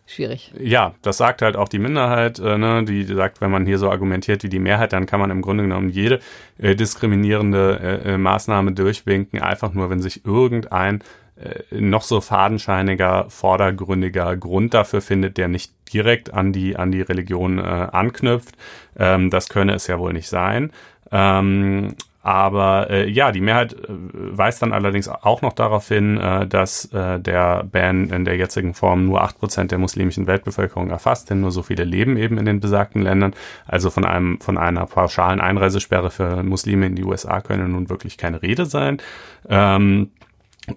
schwierig. 0.05 0.51
Ja, 0.59 0.93
das 1.01 1.17
sagt 1.17 1.41
halt 1.41 1.55
auch 1.55 1.69
die 1.69 1.79
Minderheit, 1.79 2.39
äh, 2.39 2.57
ne, 2.57 2.83
die 2.83 3.03
sagt, 3.05 3.41
wenn 3.41 3.51
man 3.51 3.65
hier 3.65 3.77
so 3.77 3.89
argumentiert 3.89 4.43
wie 4.43 4.49
die 4.49 4.59
Mehrheit, 4.59 4.93
dann 4.93 5.05
kann 5.05 5.19
man 5.19 5.31
im 5.31 5.41
Grunde 5.41 5.63
genommen 5.63 5.89
jede 5.89 6.19
äh, 6.57 6.75
diskriminierende 6.75 8.01
äh, 8.05 8.13
äh 8.13 8.17
Maßnahme 8.17 8.73
durchwinken, 8.73 9.41
einfach 9.41 9.73
nur, 9.73 9.89
wenn 9.89 10.01
sich 10.01 10.25
irgendein 10.25 11.01
noch 11.71 12.03
so 12.03 12.21
fadenscheiniger, 12.21 13.25
vordergründiger 13.29 14.37
Grund 14.37 14.73
dafür 14.73 15.01
findet, 15.01 15.37
der 15.37 15.47
nicht 15.47 15.73
direkt 15.93 16.33
an 16.33 16.53
die, 16.53 16.75
an 16.75 16.91
die 16.91 17.01
Religion 17.01 17.59
äh, 17.59 17.61
anknüpft. 17.61 18.55
Ähm, 18.97 19.29
das 19.29 19.49
könne 19.49 19.73
es 19.73 19.87
ja 19.87 19.99
wohl 19.99 20.13
nicht 20.13 20.27
sein. 20.27 20.71
Ähm, 21.11 21.95
aber 22.23 22.89
äh, 22.89 23.09
ja, 23.09 23.33
die 23.33 23.41
Mehrheit 23.41 23.73
äh, 23.73 23.77
weist 23.89 24.61
dann 24.61 24.71
allerdings 24.71 25.09
auch 25.09 25.41
noch 25.41 25.51
darauf 25.51 25.89
hin, 25.89 26.17
äh, 26.17 26.47
dass 26.47 26.85
äh, 26.93 27.19
der 27.19 27.65
Ban 27.65 28.09
in 28.09 28.23
der 28.23 28.37
jetzigen 28.37 28.73
Form 28.73 29.05
nur 29.05 29.21
acht 29.21 29.37
Prozent 29.37 29.71
der 29.71 29.77
muslimischen 29.77 30.25
Weltbevölkerung 30.25 30.89
erfasst, 30.89 31.29
denn 31.29 31.41
nur 31.41 31.51
so 31.51 31.63
viele 31.63 31.83
leben 31.83 32.15
eben 32.15 32.37
in 32.37 32.45
den 32.45 32.61
besagten 32.61 33.01
Ländern. 33.01 33.35
Also 33.67 33.89
von 33.89 34.05
einem 34.05 34.39
von 34.39 34.57
einer 34.57 34.85
pauschalen 34.85 35.41
Einreisesperre 35.41 36.11
für 36.11 36.43
Muslime 36.43 36.85
in 36.85 36.95
die 36.95 37.03
USA 37.03 37.41
könne 37.41 37.67
nun 37.67 37.89
wirklich 37.89 38.17
keine 38.17 38.41
Rede 38.41 38.65
sein. 38.65 38.99
Ähm, 39.49 40.11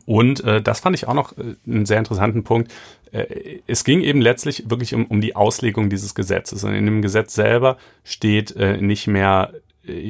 und 0.05 0.43
äh, 0.45 0.61
das 0.61 0.81
fand 0.81 0.97
ich 0.97 1.07
auch 1.07 1.14
noch 1.14 1.37
äh, 1.38 1.55
einen 1.66 1.87
sehr 1.87 1.99
interessanten 1.99 2.45
Punkt. 2.45 2.73
Äh, 3.12 3.61
es 3.66 3.85
ging 3.85 4.00
eben 4.00 4.21
letztlich 4.21 4.69
wirklich 4.69 4.95
um, 4.95 5.07
um 5.07 5.21
die 5.21 5.37
Auslegung 5.37 5.90
dieses 5.90 6.14
Gesetzes. 6.14 6.64
Und 6.64 6.75
in 6.75 6.87
dem 6.87 7.02
Gesetz 7.02 7.35
selber 7.35 7.76
steht 8.05 8.55
äh, 8.57 8.78
nicht 8.78 9.07
mehr 9.07 9.52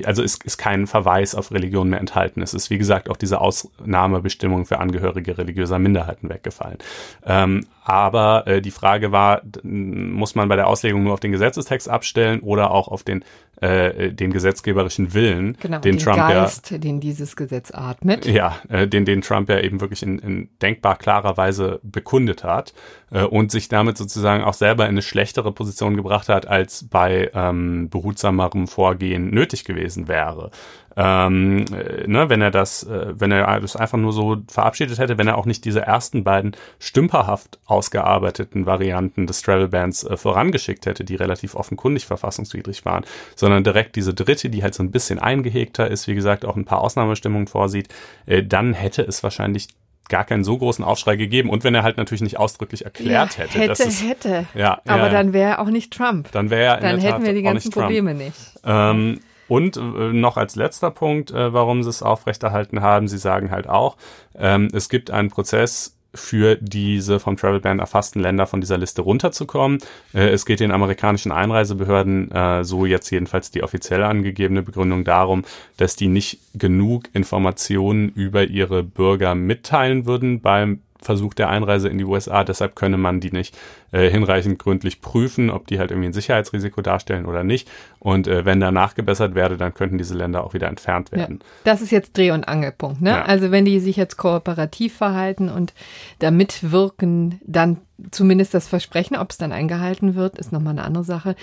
also 0.04 0.22
ist, 0.22 0.44
ist 0.44 0.58
kein 0.58 0.86
Verweis 0.86 1.34
auf 1.34 1.52
Religion 1.52 1.88
mehr 1.88 2.00
enthalten. 2.00 2.42
Es 2.42 2.54
ist, 2.54 2.70
wie 2.70 2.78
gesagt, 2.78 3.10
auch 3.10 3.16
diese 3.16 3.40
Ausnahmebestimmung 3.40 4.66
für 4.66 4.78
Angehörige 4.78 5.38
religiöser 5.38 5.78
Minderheiten 5.78 6.28
weggefallen. 6.28 6.78
Ähm, 7.24 7.66
aber 7.84 8.46
äh, 8.46 8.60
die 8.60 8.70
Frage 8.70 9.12
war, 9.12 9.42
muss 9.62 10.34
man 10.34 10.48
bei 10.48 10.56
der 10.56 10.66
Auslegung 10.66 11.04
nur 11.04 11.12
auf 11.12 11.20
den 11.20 11.32
Gesetzestext 11.32 11.88
abstellen 11.88 12.40
oder 12.40 12.70
auch 12.70 12.88
auf 12.88 13.04
den 13.04 13.24
äh, 13.60 14.12
den 14.12 14.32
gesetzgeberischen 14.32 15.14
Willen, 15.14 15.56
genau, 15.60 15.78
den, 15.78 15.96
den 15.96 16.04
Trump 16.04 16.18
Geist, 16.18 16.70
ja, 16.70 16.78
den 16.78 17.00
dieses 17.00 17.36
Gesetz 17.36 17.70
atmet. 17.72 18.26
Ja, 18.26 18.58
äh, 18.68 18.86
den, 18.86 19.06
den 19.06 19.22
Trump 19.22 19.48
ja 19.48 19.60
eben 19.60 19.80
wirklich 19.80 20.02
in, 20.02 20.18
in 20.18 20.50
denkbar 20.60 20.96
klarer 20.96 21.36
Weise 21.36 21.80
bekundet 21.82 22.44
hat 22.44 22.74
äh, 23.10 23.22
und 23.22 23.50
sich 23.50 23.68
damit 23.68 23.96
sozusagen 23.96 24.44
auch 24.44 24.52
selber 24.52 24.84
in 24.84 24.90
eine 24.90 25.02
schlechtere 25.02 25.52
Position 25.52 25.96
gebracht 25.96 26.28
hat, 26.28 26.46
als 26.46 26.86
bei 26.88 27.30
ähm, 27.34 27.88
behutsamerem 27.88 28.66
Vorgehen 28.66 29.30
nötig 29.30 29.64
gewesen 29.66 30.08
wäre 30.08 30.50
ähm, 30.96 31.66
äh, 31.72 32.06
ne, 32.06 32.30
wenn 32.30 32.40
er 32.40 32.50
das, 32.50 32.82
äh, 32.84 33.12
wenn 33.14 33.30
er 33.30 33.60
das 33.60 33.76
einfach 33.76 33.98
nur 33.98 34.12
so 34.12 34.38
verabschiedet 34.48 34.98
hätte, 34.98 35.18
wenn 35.18 35.28
er 35.28 35.36
auch 35.36 35.44
nicht 35.44 35.64
diese 35.66 35.82
ersten 35.82 36.24
beiden 36.24 36.52
stümperhaft 36.78 37.58
ausgearbeiteten 37.66 38.64
Varianten 38.64 39.26
des 39.26 39.42
Travel 39.42 39.68
Bans 39.68 40.04
äh, 40.04 40.16
vorangeschickt 40.16 40.86
hätte, 40.86 41.04
die 41.04 41.14
relativ 41.14 41.54
offenkundig 41.54 42.06
verfassungswidrig 42.06 42.86
waren, 42.86 43.04
sondern 43.34 43.62
direkt 43.62 43.96
diese 43.96 44.14
dritte, 44.14 44.48
die 44.48 44.62
halt 44.62 44.74
so 44.74 44.82
ein 44.82 44.90
bisschen 44.90 45.18
eingehegter 45.18 45.90
ist, 45.90 46.08
wie 46.08 46.14
gesagt, 46.14 46.46
auch 46.46 46.56
ein 46.56 46.64
paar 46.64 46.80
Ausnahmestimmungen 46.80 47.46
vorsieht, 47.46 47.88
äh, 48.24 48.42
dann 48.42 48.72
hätte 48.72 49.02
es 49.02 49.22
wahrscheinlich 49.22 49.68
gar 50.08 50.24
keinen 50.24 50.44
so 50.44 50.56
großen 50.56 50.84
Aufschrei 50.84 51.16
gegeben. 51.16 51.50
Und 51.50 51.62
wenn 51.62 51.74
er 51.74 51.82
halt 51.82 51.98
natürlich 51.98 52.22
nicht 52.22 52.38
ausdrücklich 52.38 52.86
erklärt 52.86 53.36
ja, 53.36 53.44
hätte. 53.44 53.58
Hätte, 53.58 53.82
es, 53.82 54.02
hätte. 54.02 54.46
Ja, 54.54 54.80
Aber 54.86 55.06
ja, 55.06 55.08
dann 55.10 55.34
wäre 55.34 55.50
er 55.50 55.60
auch 55.60 55.68
nicht 55.68 55.92
Trump. 55.92 56.30
Dann 56.32 56.48
wäre 56.48 56.76
er 56.76 56.80
Dann 56.80 57.00
hätten 57.00 57.24
wir 57.24 57.34
die 57.34 57.42
ganzen 57.42 57.70
Probleme 57.70 58.14
nicht. 58.14 58.36
Ähm, 58.64 59.18
und 59.48 59.76
äh, 59.76 59.80
noch 59.80 60.36
als 60.36 60.56
letzter 60.56 60.90
Punkt, 60.90 61.30
äh, 61.30 61.52
warum 61.52 61.82
sie 61.82 61.90
es 61.90 62.02
aufrechterhalten 62.02 62.80
haben, 62.80 63.08
sie 63.08 63.18
sagen 63.18 63.50
halt 63.50 63.68
auch, 63.68 63.96
ähm, 64.36 64.68
es 64.72 64.88
gibt 64.88 65.10
einen 65.10 65.30
Prozess, 65.30 65.96
für 66.16 66.56
diese 66.56 67.20
vom 67.20 67.36
Travel 67.36 67.60
Ban 67.60 67.78
erfassten 67.78 68.20
Länder 68.20 68.46
von 68.46 68.60
dieser 68.60 68.78
Liste 68.78 69.02
runterzukommen. 69.02 69.78
Äh, 70.12 70.28
es 70.28 70.46
geht 70.46 70.60
den 70.60 70.72
amerikanischen 70.72 71.32
Einreisebehörden, 71.32 72.30
äh, 72.32 72.64
so 72.64 72.86
jetzt 72.86 73.10
jedenfalls 73.10 73.50
die 73.50 73.62
offiziell 73.62 74.02
angegebene 74.02 74.62
Begründung 74.62 75.04
darum, 75.04 75.44
dass 75.76 75.96
die 75.96 76.08
nicht 76.08 76.40
genug 76.54 77.04
Informationen 77.12 78.08
über 78.08 78.44
ihre 78.44 78.82
Bürger 78.82 79.34
mitteilen 79.34 80.06
würden 80.06 80.40
beim 80.40 80.80
Versuch 81.06 81.32
der 81.34 81.48
Einreise 81.48 81.88
in 81.88 81.96
die 81.96 82.04
USA. 82.04 82.44
Deshalb 82.44 82.76
könne 82.76 82.98
man 82.98 83.20
die 83.20 83.30
nicht 83.30 83.56
äh, 83.92 84.10
hinreichend 84.10 84.58
gründlich 84.58 85.00
prüfen, 85.00 85.50
ob 85.50 85.66
die 85.66 85.78
halt 85.78 85.90
irgendwie 85.90 86.08
ein 86.08 86.12
Sicherheitsrisiko 86.12 86.82
darstellen 86.82 87.24
oder 87.24 87.44
nicht. 87.44 87.70
Und 87.98 88.26
äh, 88.26 88.44
wenn 88.44 88.60
da 88.60 88.70
nachgebessert 88.70 89.34
werde, 89.34 89.56
dann 89.56 89.72
könnten 89.72 89.96
diese 89.96 90.14
Länder 90.14 90.44
auch 90.44 90.52
wieder 90.52 90.68
entfernt 90.68 91.12
werden. 91.12 91.38
Ja, 91.40 91.46
das 91.64 91.80
ist 91.80 91.92
jetzt 91.92 92.16
Dreh- 92.16 92.32
und 92.32 92.44
Angelpunkt. 92.44 93.00
Ne? 93.00 93.10
Ja. 93.10 93.24
Also 93.24 93.50
wenn 93.50 93.64
die 93.64 93.80
sich 93.80 93.96
jetzt 93.96 94.16
kooperativ 94.16 94.96
verhalten 94.96 95.48
und 95.48 95.72
da 96.18 96.30
mitwirken, 96.30 97.40
dann 97.44 97.78
zumindest 98.10 98.52
das 98.52 98.68
Versprechen, 98.68 99.16
ob 99.16 99.30
es 99.30 99.38
dann 99.38 99.52
eingehalten 99.52 100.14
wird, 100.16 100.38
ist 100.38 100.52
nochmal 100.52 100.72
eine 100.72 100.84
andere 100.84 101.04
Sache, 101.04 101.36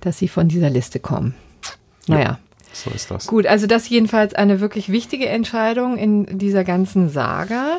dass 0.00 0.18
sie 0.18 0.28
von 0.28 0.48
dieser 0.48 0.70
Liste 0.70 1.00
kommen. 1.00 1.34
Naja. 2.06 2.22
Ja. 2.22 2.38
So 2.72 2.90
ist 2.90 3.10
das. 3.10 3.26
Gut, 3.26 3.46
also 3.46 3.66
das 3.66 3.88
jedenfalls 3.88 4.34
eine 4.34 4.60
wirklich 4.60 4.90
wichtige 4.90 5.28
Entscheidung 5.28 5.96
in 5.96 6.38
dieser 6.38 6.62
ganzen 6.62 7.08
Saga. 7.08 7.78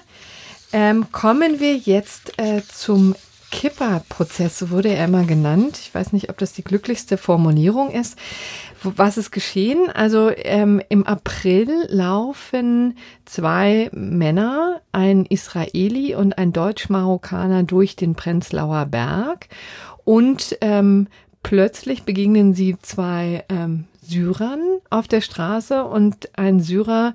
Ähm, 0.74 1.12
kommen 1.12 1.60
wir 1.60 1.76
jetzt 1.78 2.38
äh, 2.38 2.62
zum 2.68 3.16
Kipper-Prozess, 3.52 4.60
so 4.60 4.70
wurde 4.72 4.90
er 4.90 5.06
immer 5.06 5.24
genannt. 5.24 5.80
Ich 5.82 5.96
weiß 5.96 6.12
nicht, 6.12 6.30
ob 6.30 6.38
das 6.38 6.52
die 6.52 6.64
glücklichste 6.64 7.18
Formulierung 7.18 7.92
ist. 7.92 8.18
Was 8.84 9.18
ist 9.18 9.32
geschehen? 9.32 9.90
Also 9.90 10.32
ähm, 10.36 10.82
im 10.90 11.08
April 11.08 11.88
laufen 11.88 12.98
zwei 13.26 13.90
Männer, 13.94 14.82
ein 14.92 15.26
Israeli 15.26 16.14
und 16.14 16.38
ein 16.38 16.52
Deutsch-Marokkaner, 16.52 17.64
durch 17.64 17.96
den 17.96 18.16
Prenzlauer 18.16 18.86
Berg 18.86 19.48
und 20.04 20.58
ähm, 20.62 21.08
plötzlich 21.42 22.04
begegnen 22.04 22.54
sie 22.54 22.76
zwei 22.82 23.46
ähm, 23.50 23.86
Syrern 24.02 24.62
auf 24.90 25.08
der 25.08 25.22
Straße 25.22 25.84
und 25.84 26.38
ein 26.38 26.60
Syrer 26.60 27.14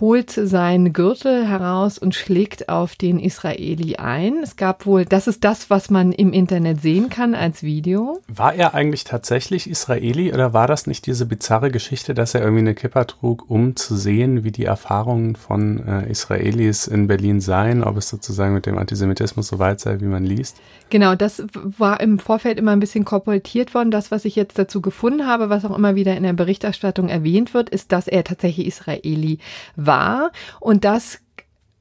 holt 0.00 0.30
seinen 0.30 0.92
Gürtel 0.92 1.46
heraus 1.46 1.96
und 1.98 2.14
schlägt 2.14 2.68
auf 2.68 2.96
den 2.96 3.20
Israeli 3.20 3.96
ein. 3.96 4.38
Es 4.42 4.56
gab 4.56 4.84
wohl, 4.84 5.04
das 5.04 5.28
ist 5.28 5.44
das, 5.44 5.70
was 5.70 5.90
man 5.90 6.10
im 6.10 6.32
Internet 6.32 6.82
sehen 6.82 7.08
kann 7.08 7.36
als 7.36 7.62
Video. 7.62 8.20
War 8.26 8.54
er 8.54 8.74
eigentlich 8.74 9.04
tatsächlich 9.04 9.70
Israeli 9.70 10.32
oder 10.32 10.52
war 10.52 10.66
das 10.66 10.88
nicht 10.88 11.06
diese 11.06 11.24
bizarre 11.24 11.70
Geschichte, 11.70 12.14
dass 12.14 12.34
er 12.34 12.40
irgendwie 12.40 12.62
eine 12.62 12.74
Kippa 12.74 13.04
trug, 13.04 13.48
um 13.48 13.76
zu 13.76 13.96
sehen, 13.96 14.42
wie 14.42 14.50
die 14.50 14.64
Erfahrungen 14.64 15.36
von 15.36 15.86
äh, 15.86 16.10
Israelis 16.10 16.88
in 16.88 17.06
Berlin 17.06 17.40
seien, 17.40 17.84
ob 17.84 17.96
es 17.96 18.08
sozusagen 18.08 18.54
mit 18.54 18.66
dem 18.66 18.78
Antisemitismus 18.78 19.46
so 19.46 19.60
weit 19.60 19.78
sei, 19.78 20.00
wie 20.00 20.06
man 20.06 20.24
liest? 20.24 20.56
Genau, 20.90 21.14
das 21.14 21.42
war 21.54 22.00
im 22.00 22.18
Vorfeld 22.18 22.58
immer 22.58 22.72
ein 22.72 22.80
bisschen 22.80 23.04
kolportiert 23.04 23.72
worden. 23.74 23.92
Das, 23.92 24.10
was 24.10 24.24
ich 24.24 24.34
jetzt 24.34 24.58
dazu 24.58 24.80
gefunden 24.80 25.26
habe, 25.26 25.48
was 25.48 25.64
auch 25.64 25.76
immer 25.76 25.94
wieder 25.94 26.16
in 26.16 26.24
der 26.24 26.32
Berichterstattung 26.32 27.08
erwähnt 27.08 27.54
wird, 27.54 27.70
ist, 27.70 27.92
dass 27.92 28.08
er 28.08 28.24
tatsächlich 28.24 28.66
Israeli 28.66 29.38
war 29.76 30.32
und 30.60 30.84
dass 30.84 31.20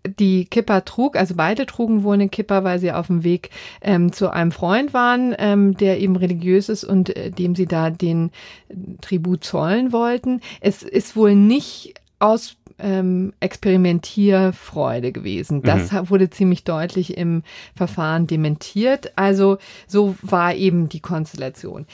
die 0.07 0.45
Kippa 0.45 0.81
trug, 0.81 1.15
also 1.15 1.35
beide 1.35 1.65
trugen 1.65 2.03
wohl 2.03 2.15
eine 2.15 2.29
Kippa, 2.29 2.63
weil 2.63 2.79
sie 2.79 2.91
auf 2.91 3.07
dem 3.07 3.23
Weg 3.23 3.49
ähm, 3.81 4.11
zu 4.11 4.29
einem 4.29 4.51
Freund 4.51 4.93
waren, 4.93 5.35
ähm, 5.37 5.75
der 5.75 5.99
eben 5.99 6.15
religiös 6.15 6.69
ist 6.69 6.83
und 6.83 7.15
äh, 7.15 7.31
dem 7.31 7.55
sie 7.55 7.65
da 7.65 7.89
den 7.89 8.31
Tribut 9.01 9.43
zollen 9.43 9.91
wollten. 9.91 10.41
Es 10.61 10.83
ist 10.83 11.15
wohl 11.15 11.35
nicht 11.35 11.95
aus 12.19 12.57
ähm, 12.77 13.33
Experimentierfreude 13.39 15.11
gewesen. 15.11 15.61
Das 15.61 15.91
mhm. 15.91 16.09
wurde 16.09 16.29
ziemlich 16.29 16.63
deutlich 16.63 17.17
im 17.17 17.43
Verfahren 17.75 18.27
dementiert. 18.27 19.13
Also 19.15 19.57
so 19.87 20.15
war 20.21 20.53
eben 20.53 20.89
die 20.89 20.99
Konstellation. 20.99 21.85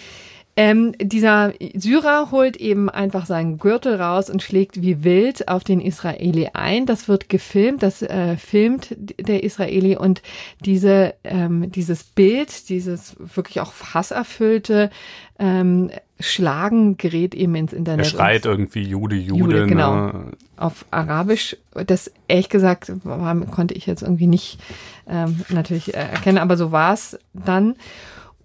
Ähm, 0.57 0.93
dieser 1.01 1.53
Syrer 1.75 2.29
holt 2.31 2.57
eben 2.57 2.89
einfach 2.89 3.25
seinen 3.25 3.57
Gürtel 3.57 3.95
raus 3.95 4.29
und 4.29 4.43
schlägt 4.43 4.81
wie 4.81 5.03
wild 5.03 5.47
auf 5.47 5.63
den 5.63 5.79
Israeli 5.79 6.49
ein. 6.53 6.85
Das 6.85 7.07
wird 7.07 7.29
gefilmt, 7.29 7.83
das 7.83 8.01
äh, 8.01 8.35
filmt 8.35 8.95
der 8.97 9.43
Israeli 9.43 9.95
und 9.95 10.21
diese, 10.59 11.13
ähm, 11.23 11.71
dieses 11.71 12.03
Bild, 12.03 12.67
dieses 12.67 13.15
wirklich 13.17 13.61
auch 13.61 13.73
hasserfüllte 13.93 14.89
ähm, 15.39 15.89
Schlagen 16.19 16.97
gerät 16.97 17.33
eben 17.33 17.55
ins 17.55 17.71
Internet. 17.71 18.05
Er 18.05 18.09
schreit 18.09 18.45
irgendwie 18.45 18.83
Jude, 18.83 19.15
Jude. 19.15 19.39
Jude 19.39 19.67
genau. 19.67 19.95
Ne? 20.07 20.31
Auf 20.57 20.85
Arabisch. 20.91 21.55
Das 21.87 22.11
ehrlich 22.27 22.49
gesagt 22.49 22.91
war, 23.03 23.35
konnte 23.47 23.73
ich 23.73 23.85
jetzt 23.85 24.03
irgendwie 24.03 24.27
nicht 24.27 24.59
ähm, 25.07 25.41
natürlich 25.49 25.93
erkennen, 25.93 26.37
aber 26.37 26.57
so 26.57 26.71
war 26.71 26.93
es 26.93 27.17
dann. 27.33 27.75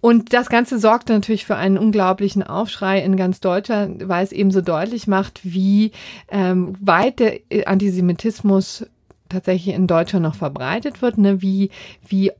Und 0.01 0.33
das 0.33 0.49
Ganze 0.49 0.79
sorgt 0.79 1.09
natürlich 1.09 1.45
für 1.45 1.55
einen 1.55 1.77
unglaublichen 1.77 2.43
Aufschrei 2.43 3.01
in 3.01 3.17
ganz 3.17 3.39
Deutschland, 3.39 4.07
weil 4.07 4.23
es 4.23 4.31
eben 4.31 4.51
so 4.51 4.61
deutlich 4.61 5.07
macht, 5.07 5.41
wie 5.43 5.91
ähm, 6.29 6.75
weit 6.79 7.19
der 7.19 7.39
Antisemitismus 7.65 8.85
tatsächlich 9.29 9.75
in 9.75 9.87
Deutschland 9.87 10.23
noch 10.23 10.35
verbreitet 10.35 11.01
wird, 11.01 11.17
ne? 11.17 11.41
wie, 11.41 11.69
wie 12.07 12.31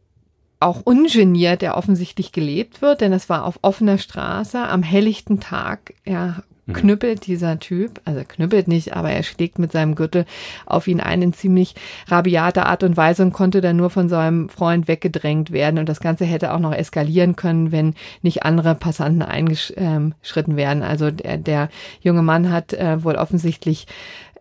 auch 0.59 0.81
ungeniert 0.83 1.61
er 1.61 1.77
offensichtlich 1.77 2.31
gelebt 2.31 2.81
wird, 2.81 3.01
denn 3.01 3.13
es 3.13 3.29
war 3.29 3.45
auf 3.45 3.59
offener 3.61 3.97
Straße 3.97 4.59
am 4.59 4.83
helllichten 4.83 5.39
Tag. 5.39 5.93
Ja. 6.05 6.43
Knüppelt 6.73 7.27
dieser 7.27 7.59
Typ, 7.59 8.01
also 8.05 8.21
knüppelt 8.27 8.67
nicht, 8.67 8.95
aber 8.95 9.11
er 9.11 9.23
schlägt 9.23 9.59
mit 9.59 9.71
seinem 9.71 9.95
Gürtel 9.95 10.25
auf 10.65 10.87
ihn 10.87 10.99
ein 10.99 11.21
in 11.21 11.33
ziemlich 11.33 11.75
rabiater 12.07 12.65
Art 12.65 12.83
und 12.83 12.97
Weise 12.97 13.23
und 13.23 13.33
konnte 13.33 13.61
dann 13.61 13.77
nur 13.77 13.89
von 13.89 14.09
seinem 14.09 14.49
Freund 14.49 14.87
weggedrängt 14.87 15.51
werden. 15.51 15.79
Und 15.79 15.87
das 15.87 15.99
Ganze 15.99 16.25
hätte 16.25 16.53
auch 16.53 16.59
noch 16.59 16.73
eskalieren 16.73 17.35
können, 17.35 17.71
wenn 17.71 17.95
nicht 18.21 18.43
andere 18.43 18.75
Passanten 18.75 19.21
eingeschritten 19.21 20.55
wären. 20.55 20.83
Also 20.83 21.11
der, 21.11 21.37
der 21.37 21.69
junge 22.01 22.21
Mann 22.21 22.51
hat 22.51 22.73
äh, 22.73 23.03
wohl 23.03 23.15
offensichtlich 23.15 23.87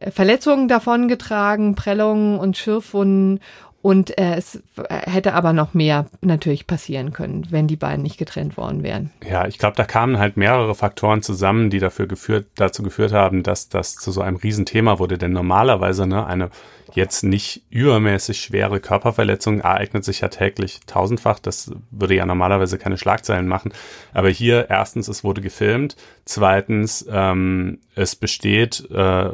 äh, 0.01 0.11
Verletzungen 0.11 0.69
davongetragen, 0.69 1.75
Prellungen 1.75 2.39
und 2.39 2.57
Schürfwunden 2.57 3.41
und 3.87 4.19
äh, 4.19 4.35
es 4.35 4.61
hätte 4.91 5.35
aber 5.35 5.53
noch 5.53 5.73
mehr 5.73 6.07
natürlich 6.21 6.67
passieren 6.67 7.13
können, 7.13 7.47
wenn 7.51 7.69
die 7.69 7.77
beiden 7.77 8.03
nicht 8.03 8.19
getrennt 8.19 8.57
worden 8.57 8.83
wären. 8.83 9.13
Ja, 9.25 9.47
ich 9.47 9.59
glaube, 9.59 9.77
da 9.77 9.85
kamen 9.85 10.19
halt 10.19 10.37
mehrere 10.37 10.75
Faktoren 10.75 11.23
zusammen, 11.23 11.71
die 11.71 11.79
dafür 11.79 12.09
geführt, 12.09 12.47
dazu 12.57 12.83
geführt 12.83 13.13
haben, 13.13 13.45
dass 13.45 13.69
das 13.69 13.95
zu 13.95 14.11
so 14.11 14.23
einem 14.23 14.39
Riesenthema 14.39 14.99
wurde. 14.99 15.19
Denn 15.19 15.31
normalerweise 15.31 16.05
ne, 16.05 16.27
eine 16.27 16.51
jetzt 16.95 17.23
nicht 17.23 17.63
übermäßig 17.71 18.41
schwere 18.41 18.81
Körperverletzung 18.81 19.61
ereignet 19.61 20.05
sich 20.05 20.21
ja 20.21 20.29
täglich 20.31 20.81
tausendfach. 20.89 21.39
Das 21.39 21.71
würde 21.93 22.17
ja 22.17 22.27
normalerweise 22.27 22.79
keine 22.79 22.99
Schlagzeilen 22.99 23.47
machen. 23.47 23.73
Aber 24.13 24.31
hier 24.31 24.67
erstens, 24.69 25.07
es 25.07 25.23
wurde 25.23 25.43
gefilmt. 25.43 25.95
Zweitens, 26.25 27.07
ähm, 27.09 27.79
es 27.95 28.17
besteht 28.17 28.91
äh, 28.91 29.31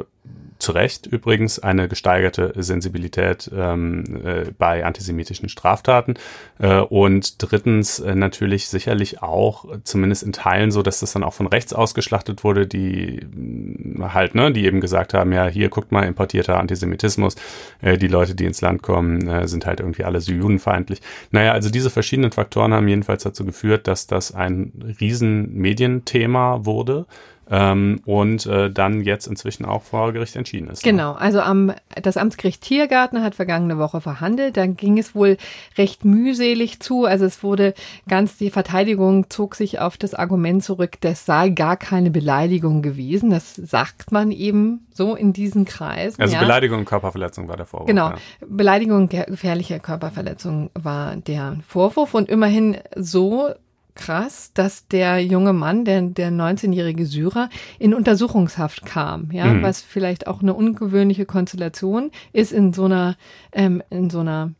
zu 0.63 0.71
Recht 0.71 1.05
übrigens 1.05 1.59
eine 1.59 1.87
gesteigerte 1.87 2.53
Sensibilität 2.55 3.51
ähm, 3.55 4.03
äh, 4.23 4.45
bei 4.57 4.85
antisemitischen 4.85 5.49
Straftaten. 5.49 6.15
Äh, 6.59 6.79
und 6.79 7.35
drittens 7.41 7.99
äh, 7.99 8.15
natürlich 8.15 8.69
sicherlich 8.69 9.21
auch, 9.21 9.65
zumindest 9.83 10.23
in 10.23 10.31
Teilen 10.31 10.71
so, 10.71 10.81
dass 10.81 11.01
das 11.01 11.13
dann 11.13 11.23
auch 11.23 11.33
von 11.33 11.47
rechts 11.47 11.73
ausgeschlachtet 11.73 12.43
wurde, 12.43 12.65
die 12.65 13.19
äh, 13.19 14.01
halt, 14.01 14.35
ne, 14.35 14.51
die 14.51 14.65
eben 14.65 14.81
gesagt 14.81 15.13
haben, 15.13 15.31
ja, 15.31 15.47
hier 15.47 15.69
guckt 15.69 15.91
mal, 15.91 16.03
importierter 16.03 16.59
Antisemitismus, 16.59 17.35
äh, 17.81 17.97
die 17.97 18.07
Leute, 18.07 18.33
die 18.33 18.45
ins 18.45 18.61
Land 18.61 18.81
kommen, 18.81 19.27
äh, 19.27 19.47
sind 19.47 19.65
halt 19.65 19.81
irgendwie 19.81 20.05
alle 20.05 20.21
so 20.21 20.31
judenfeindlich. 20.31 21.01
Naja, 21.31 21.51
also 21.51 21.69
diese 21.69 21.89
verschiedenen 21.89 22.31
Faktoren 22.31 22.73
haben 22.73 22.87
jedenfalls 22.87 23.23
dazu 23.23 23.45
geführt, 23.45 23.87
dass 23.87 24.07
das 24.07 24.33
ein 24.33 24.71
riesen 24.99 25.53
Medienthema 25.53 26.65
wurde 26.65 27.05
ähm, 27.49 28.01
und 28.05 28.45
äh, 28.45 28.71
dann 28.71 29.01
jetzt 29.01 29.27
inzwischen 29.27 29.65
auch 29.65 29.83
vor 29.83 30.13
Gericht 30.13 30.35
entschieden 30.35 30.69
ist. 30.69 30.85
Ne? 30.85 30.91
Genau, 30.91 31.13
also 31.13 31.41
am, 31.41 31.73
das 32.01 32.17
Amtsgericht 32.17 32.61
Tiergarten 32.61 33.21
hat 33.21 33.35
vergangene 33.35 33.77
Woche 33.77 34.01
verhandelt. 34.01 34.57
Dann 34.57 34.77
ging 34.77 34.97
es 34.97 35.13
wohl 35.13 35.37
recht 35.77 36.05
mühselig 36.05 36.79
zu. 36.79 37.05
Also 37.05 37.25
es 37.25 37.43
wurde 37.43 37.73
ganz, 38.07 38.37
die 38.37 38.49
Verteidigung 38.49 39.29
zog 39.29 39.55
sich 39.55 39.79
auf 39.79 39.97
das 39.97 40.13
Argument 40.13 40.63
zurück, 40.63 40.97
das 41.01 41.25
sei 41.25 41.49
gar 41.49 41.77
keine 41.77 42.11
Beleidigung 42.11 42.81
gewesen. 42.81 43.29
Das 43.29 43.55
sagt 43.55 44.11
man 44.11 44.31
eben 44.31 44.87
so 44.93 45.15
in 45.15 45.33
diesen 45.33 45.65
Kreisen. 45.65 46.21
Also 46.21 46.35
ja. 46.35 46.39
Beleidigung 46.39 46.79
und 46.79 46.85
Körperverletzung 46.85 47.47
war 47.47 47.57
der 47.57 47.65
Vorwurf. 47.65 47.87
Genau, 47.87 48.09
ja. 48.09 48.15
Beleidigung 48.47 49.03
und 49.03 49.09
gefährliche 49.09 49.79
Körperverletzung 49.79 50.69
war 50.73 51.15
der 51.15 51.57
Vorwurf 51.67 52.13
und 52.13 52.29
immerhin 52.29 52.77
so 52.95 53.49
krass, 53.95 54.51
dass 54.53 54.87
der 54.87 55.19
junge 55.23 55.53
Mann, 55.53 55.85
der, 55.85 56.01
der 56.01 56.31
19-jährige 56.31 57.05
Syrer, 57.05 57.49
in 57.79 57.93
Untersuchungshaft 57.93 58.85
kam, 58.85 59.29
ja, 59.31 59.45
mhm. 59.45 59.61
was 59.61 59.81
vielleicht 59.81 60.27
auch 60.27 60.41
eine 60.41 60.53
ungewöhnliche 60.53 61.25
Konstellation 61.25 62.11
ist 62.31 62.51
in 62.51 62.73
so 62.73 62.85
einer, 62.85 63.15
ähm, 63.51 63.83
in 63.89 64.09
so 64.09 64.19
einer, 64.19 64.51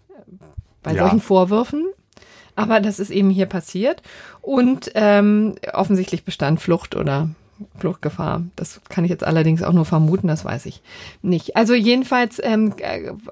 bei 0.82 0.94
ja. 0.94 1.04
solchen 1.04 1.22
Vorwürfen. 1.22 1.86
Aber 2.56 2.80
das 2.80 3.00
ist 3.00 3.10
eben 3.10 3.32
hier 3.32 3.48
passiert 3.48 4.04
und 4.42 4.92
ähm, 4.94 5.56
offensichtlich 5.74 6.24
bestand 6.24 6.62
Flucht 6.62 6.96
oder 6.96 7.30
Fluchtgefahr. 7.78 8.44
Das 8.56 8.82
kann 8.90 9.04
ich 9.06 9.12
jetzt 9.12 9.24
allerdings 9.24 9.64
auch 9.64 9.74
nur 9.74 9.86
vermuten, 9.86 10.28
das 10.28 10.44
weiß 10.44 10.66
ich 10.66 10.82
nicht. 11.22 11.56
Also 11.56 11.74
jedenfalls 11.74 12.42
ähm, 12.44 12.74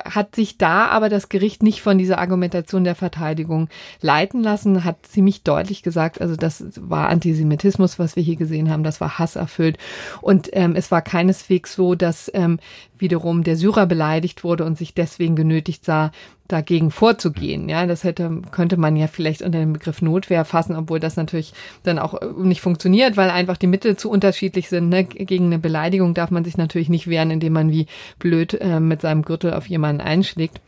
hat 0.05 0.35
sich 0.35 0.57
da 0.57 0.87
aber 0.87 1.09
das 1.09 1.29
Gericht 1.29 1.63
nicht 1.63 1.81
von 1.81 1.97
dieser 1.97 2.19
Argumentation 2.19 2.83
der 2.83 2.95
Verteidigung 2.95 3.69
leiten 4.01 4.43
lassen, 4.43 4.83
hat 4.83 5.05
ziemlich 5.05 5.43
deutlich 5.43 5.83
gesagt, 5.83 6.21
also 6.21 6.35
das 6.35 6.63
war 6.79 7.09
Antisemitismus, 7.09 7.99
was 7.99 8.15
wir 8.15 8.23
hier 8.23 8.35
gesehen 8.35 8.69
haben, 8.69 8.83
das 8.83 9.01
war 9.01 9.19
hasserfüllt 9.19 9.77
und 10.21 10.49
ähm, 10.53 10.75
es 10.75 10.91
war 10.91 11.01
keineswegs 11.01 11.73
so, 11.73 11.95
dass 11.95 12.31
ähm, 12.33 12.59
wiederum 12.97 13.43
der 13.43 13.57
Syrer 13.57 13.85
beleidigt 13.85 14.43
wurde 14.43 14.63
und 14.65 14.77
sich 14.77 14.93
deswegen 14.93 15.35
genötigt 15.35 15.83
sah, 15.83 16.11
dagegen 16.51 16.91
vorzugehen. 16.91 17.69
Ja, 17.69 17.85
das 17.85 18.03
hätte, 18.03 18.41
könnte 18.51 18.77
man 18.77 18.95
ja 18.95 19.07
vielleicht 19.07 19.41
unter 19.41 19.59
den 19.59 19.73
Begriff 19.73 20.01
Notwehr 20.01 20.45
fassen, 20.45 20.75
obwohl 20.75 20.99
das 20.99 21.15
natürlich 21.15 21.53
dann 21.83 21.99
auch 21.99 22.21
äh, 22.21 22.25
nicht 22.37 22.61
funktioniert, 22.61 23.17
weil 23.17 23.29
einfach 23.29 23.57
die 23.57 23.67
Mittel 23.67 23.95
zu 23.97 24.09
unterschiedlich 24.09 24.69
sind. 24.69 24.89
Ne? 24.89 25.03
Gegen 25.03 25.45
eine 25.45 25.59
Beleidigung 25.59 26.13
darf 26.13 26.31
man 26.31 26.43
sich 26.43 26.57
natürlich 26.57 26.89
nicht 26.89 27.07
wehren, 27.07 27.31
indem 27.31 27.53
man 27.53 27.71
wie 27.71 27.87
blöd 28.19 28.59
äh, 28.59 28.79
mit 28.79 29.01
seinem 29.01 29.23
Gürtel 29.23 29.53
auf 29.53 29.67
jemanden 29.67 30.01
einschlägt. 30.01 30.59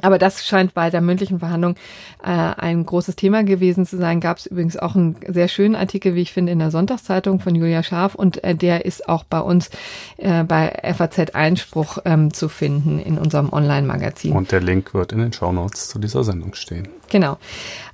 Aber 0.00 0.18
das 0.18 0.46
scheint 0.46 0.72
bei 0.72 0.88
der 0.88 1.02
mündlichen 1.02 1.40
Verhandlung 1.40 1.74
äh, 2.22 2.28
ein 2.30 2.86
großes 2.86 3.14
Thema 3.14 3.44
gewesen 3.44 3.84
zu 3.84 3.98
sein. 3.98 4.20
Gab 4.20 4.38
es 4.38 4.46
übrigens 4.46 4.78
auch 4.78 4.94
einen 4.94 5.16
sehr 5.28 5.48
schönen 5.48 5.76
Artikel, 5.76 6.14
wie 6.14 6.22
ich 6.22 6.32
finde, 6.32 6.52
in 6.52 6.58
der 6.58 6.70
Sonntagszeitung 6.70 7.40
von 7.40 7.54
Julia 7.54 7.82
Scharf 7.82 8.14
und 8.14 8.42
äh, 8.42 8.54
der 8.54 8.86
ist 8.86 9.08
auch 9.08 9.24
bei 9.24 9.40
uns 9.40 9.70
äh, 10.16 10.44
bei 10.44 10.94
FAZ 10.96 11.34
Einspruch 11.34 11.98
ähm, 12.06 12.32
zu 12.32 12.48
finden 12.48 12.98
in 12.98 13.18
unserem 13.18 13.52
Online-Magazin. 13.52 14.32
Und 14.32 14.50
der 14.50 14.60
Link 14.60 14.94
wird 14.94 15.12
in 15.12 15.18
den 15.18 15.32
Shownotes 15.32 15.88
zu 15.88 15.98
dieser 15.98 16.24
Sendung 16.24 16.54
stehen. 16.54 16.88
Genau. 17.10 17.36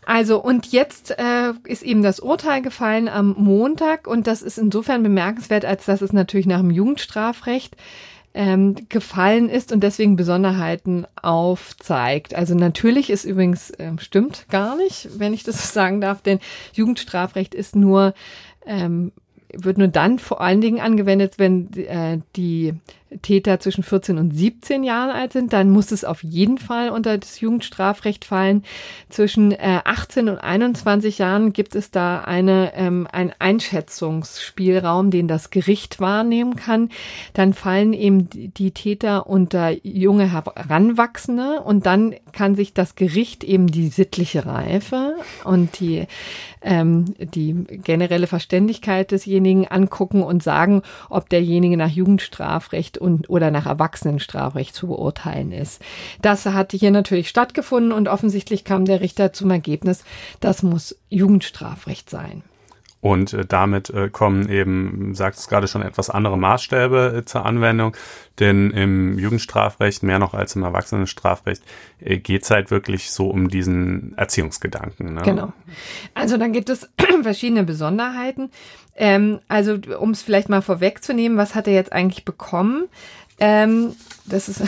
Also 0.06 0.40
und 0.40 0.72
jetzt 0.72 1.10
äh, 1.18 1.52
ist 1.64 1.82
eben 1.82 2.02
das 2.02 2.20
Urteil 2.20 2.62
gefallen 2.62 3.08
am 3.08 3.34
Montag 3.36 4.06
und 4.06 4.26
das 4.26 4.40
ist 4.42 4.56
insofern 4.56 5.02
bemerkenswert, 5.02 5.64
als 5.64 5.84
dass 5.84 6.00
es 6.00 6.12
natürlich 6.12 6.46
nach 6.46 6.60
dem 6.60 6.70
Jugendstrafrecht 6.70 7.76
ähm, 8.34 8.74
gefallen 8.88 9.48
ist 9.48 9.72
und 9.72 9.80
deswegen 9.80 10.16
Besonderheiten 10.16 11.06
aufzeigt. 11.20 12.34
Also 12.34 12.54
natürlich 12.54 13.10
ist 13.10 13.24
übrigens, 13.24 13.70
äh, 13.70 13.92
stimmt 13.98 14.48
gar 14.48 14.76
nicht, 14.76 15.08
wenn 15.18 15.34
ich 15.34 15.42
das 15.42 15.62
so 15.62 15.72
sagen 15.72 16.00
darf, 16.00 16.22
denn 16.22 16.38
Jugendstrafrecht 16.72 17.54
ist 17.54 17.74
nur 17.74 18.14
ähm, 18.66 19.12
wird 19.52 19.78
nur 19.78 19.88
dann 19.88 20.18
vor 20.18 20.40
allen 20.40 20.60
Dingen 20.60 20.80
angewendet, 20.80 21.34
wenn 21.38 21.72
äh, 21.74 22.18
die 22.36 22.74
Täter 23.22 23.58
zwischen 23.60 23.82
14 23.82 24.18
und 24.18 24.32
17 24.32 24.84
Jahren 24.84 25.10
alt 25.10 25.32
sind, 25.32 25.52
dann 25.52 25.70
muss 25.70 25.92
es 25.92 26.04
auf 26.04 26.22
jeden 26.22 26.58
Fall 26.58 26.90
unter 26.90 27.16
das 27.16 27.40
Jugendstrafrecht 27.40 28.24
fallen. 28.24 28.64
Zwischen 29.08 29.52
äh, 29.52 29.80
18 29.84 30.28
und 30.28 30.38
21 30.38 31.18
Jahren 31.18 31.52
gibt 31.52 31.74
es 31.74 31.90
da 31.90 32.20
eine, 32.20 32.72
ähm, 32.74 33.08
ein 33.10 33.32
Einschätzungsspielraum, 33.38 35.10
den 35.10 35.28
das 35.28 35.50
Gericht 35.50 36.00
wahrnehmen 36.00 36.56
kann. 36.56 36.90
Dann 37.32 37.54
fallen 37.54 37.92
eben 37.92 38.28
die, 38.30 38.68
Täter 38.68 39.26
unter 39.26 39.70
junge 39.82 40.30
Heranwachsende 40.30 41.62
und 41.62 41.86
dann 41.86 42.14
kann 42.32 42.54
sich 42.54 42.74
das 42.74 42.94
Gericht 42.94 43.42
eben 43.42 43.66
die 43.68 43.88
sittliche 43.88 44.44
Reife 44.44 45.16
und 45.44 45.80
die 45.80 46.06
ähm, 46.62 47.14
die 47.18 47.54
generelle 47.82 48.26
Verständigkeit 48.26 49.10
desjenigen 49.10 49.66
angucken 49.66 50.22
und 50.22 50.42
sagen, 50.42 50.82
ob 51.08 51.28
derjenige 51.28 51.76
nach 51.76 51.90
Jugendstrafrecht 51.90 52.97
und 52.98 53.30
oder 53.30 53.50
nach 53.50 53.66
Erwachsenenstrafrecht 53.66 54.74
zu 54.74 54.88
beurteilen 54.88 55.52
ist. 55.52 55.82
Das 56.22 56.46
hat 56.46 56.72
hier 56.72 56.90
natürlich 56.90 57.28
stattgefunden 57.28 57.92
und 57.92 58.08
offensichtlich 58.08 58.64
kam 58.64 58.84
der 58.84 59.00
Richter 59.00 59.32
zum 59.32 59.50
Ergebnis, 59.50 60.04
das 60.40 60.62
muss 60.62 60.96
Jugendstrafrecht 61.08 62.10
sein. 62.10 62.42
Und 63.00 63.32
äh, 63.32 63.44
damit 63.44 63.90
äh, 63.90 64.08
kommen 64.08 64.48
eben, 64.48 65.14
sagt 65.14 65.38
es 65.38 65.48
gerade 65.48 65.68
schon, 65.68 65.82
etwas 65.82 66.10
andere 66.10 66.36
Maßstäbe 66.36 67.18
äh, 67.18 67.24
zur 67.24 67.46
Anwendung. 67.46 67.96
Denn 68.40 68.70
im 68.70 69.18
Jugendstrafrecht, 69.18 70.02
mehr 70.02 70.18
noch 70.18 70.34
als 70.34 70.56
im 70.56 70.64
Erwachsenenstrafrecht, 70.64 71.62
äh, 72.00 72.18
geht 72.18 72.42
es 72.42 72.50
halt 72.50 72.70
wirklich 72.70 73.10
so 73.10 73.28
um 73.28 73.48
diesen 73.48 74.16
Erziehungsgedanken. 74.16 75.14
Ne? 75.14 75.22
Genau. 75.22 75.52
Also 76.14 76.36
dann 76.38 76.52
gibt 76.52 76.70
es 76.70 76.88
verschiedene 77.22 77.62
Besonderheiten. 77.62 78.50
Ähm, 78.96 79.38
also 79.46 79.78
um 79.98 80.10
es 80.10 80.22
vielleicht 80.22 80.48
mal 80.48 80.62
vorwegzunehmen, 80.62 81.38
was 81.38 81.54
hat 81.54 81.68
er 81.68 81.74
jetzt 81.74 81.92
eigentlich 81.92 82.24
bekommen? 82.24 82.88
Ähm, 83.38 83.94
das 84.26 84.48
ist 84.48 84.62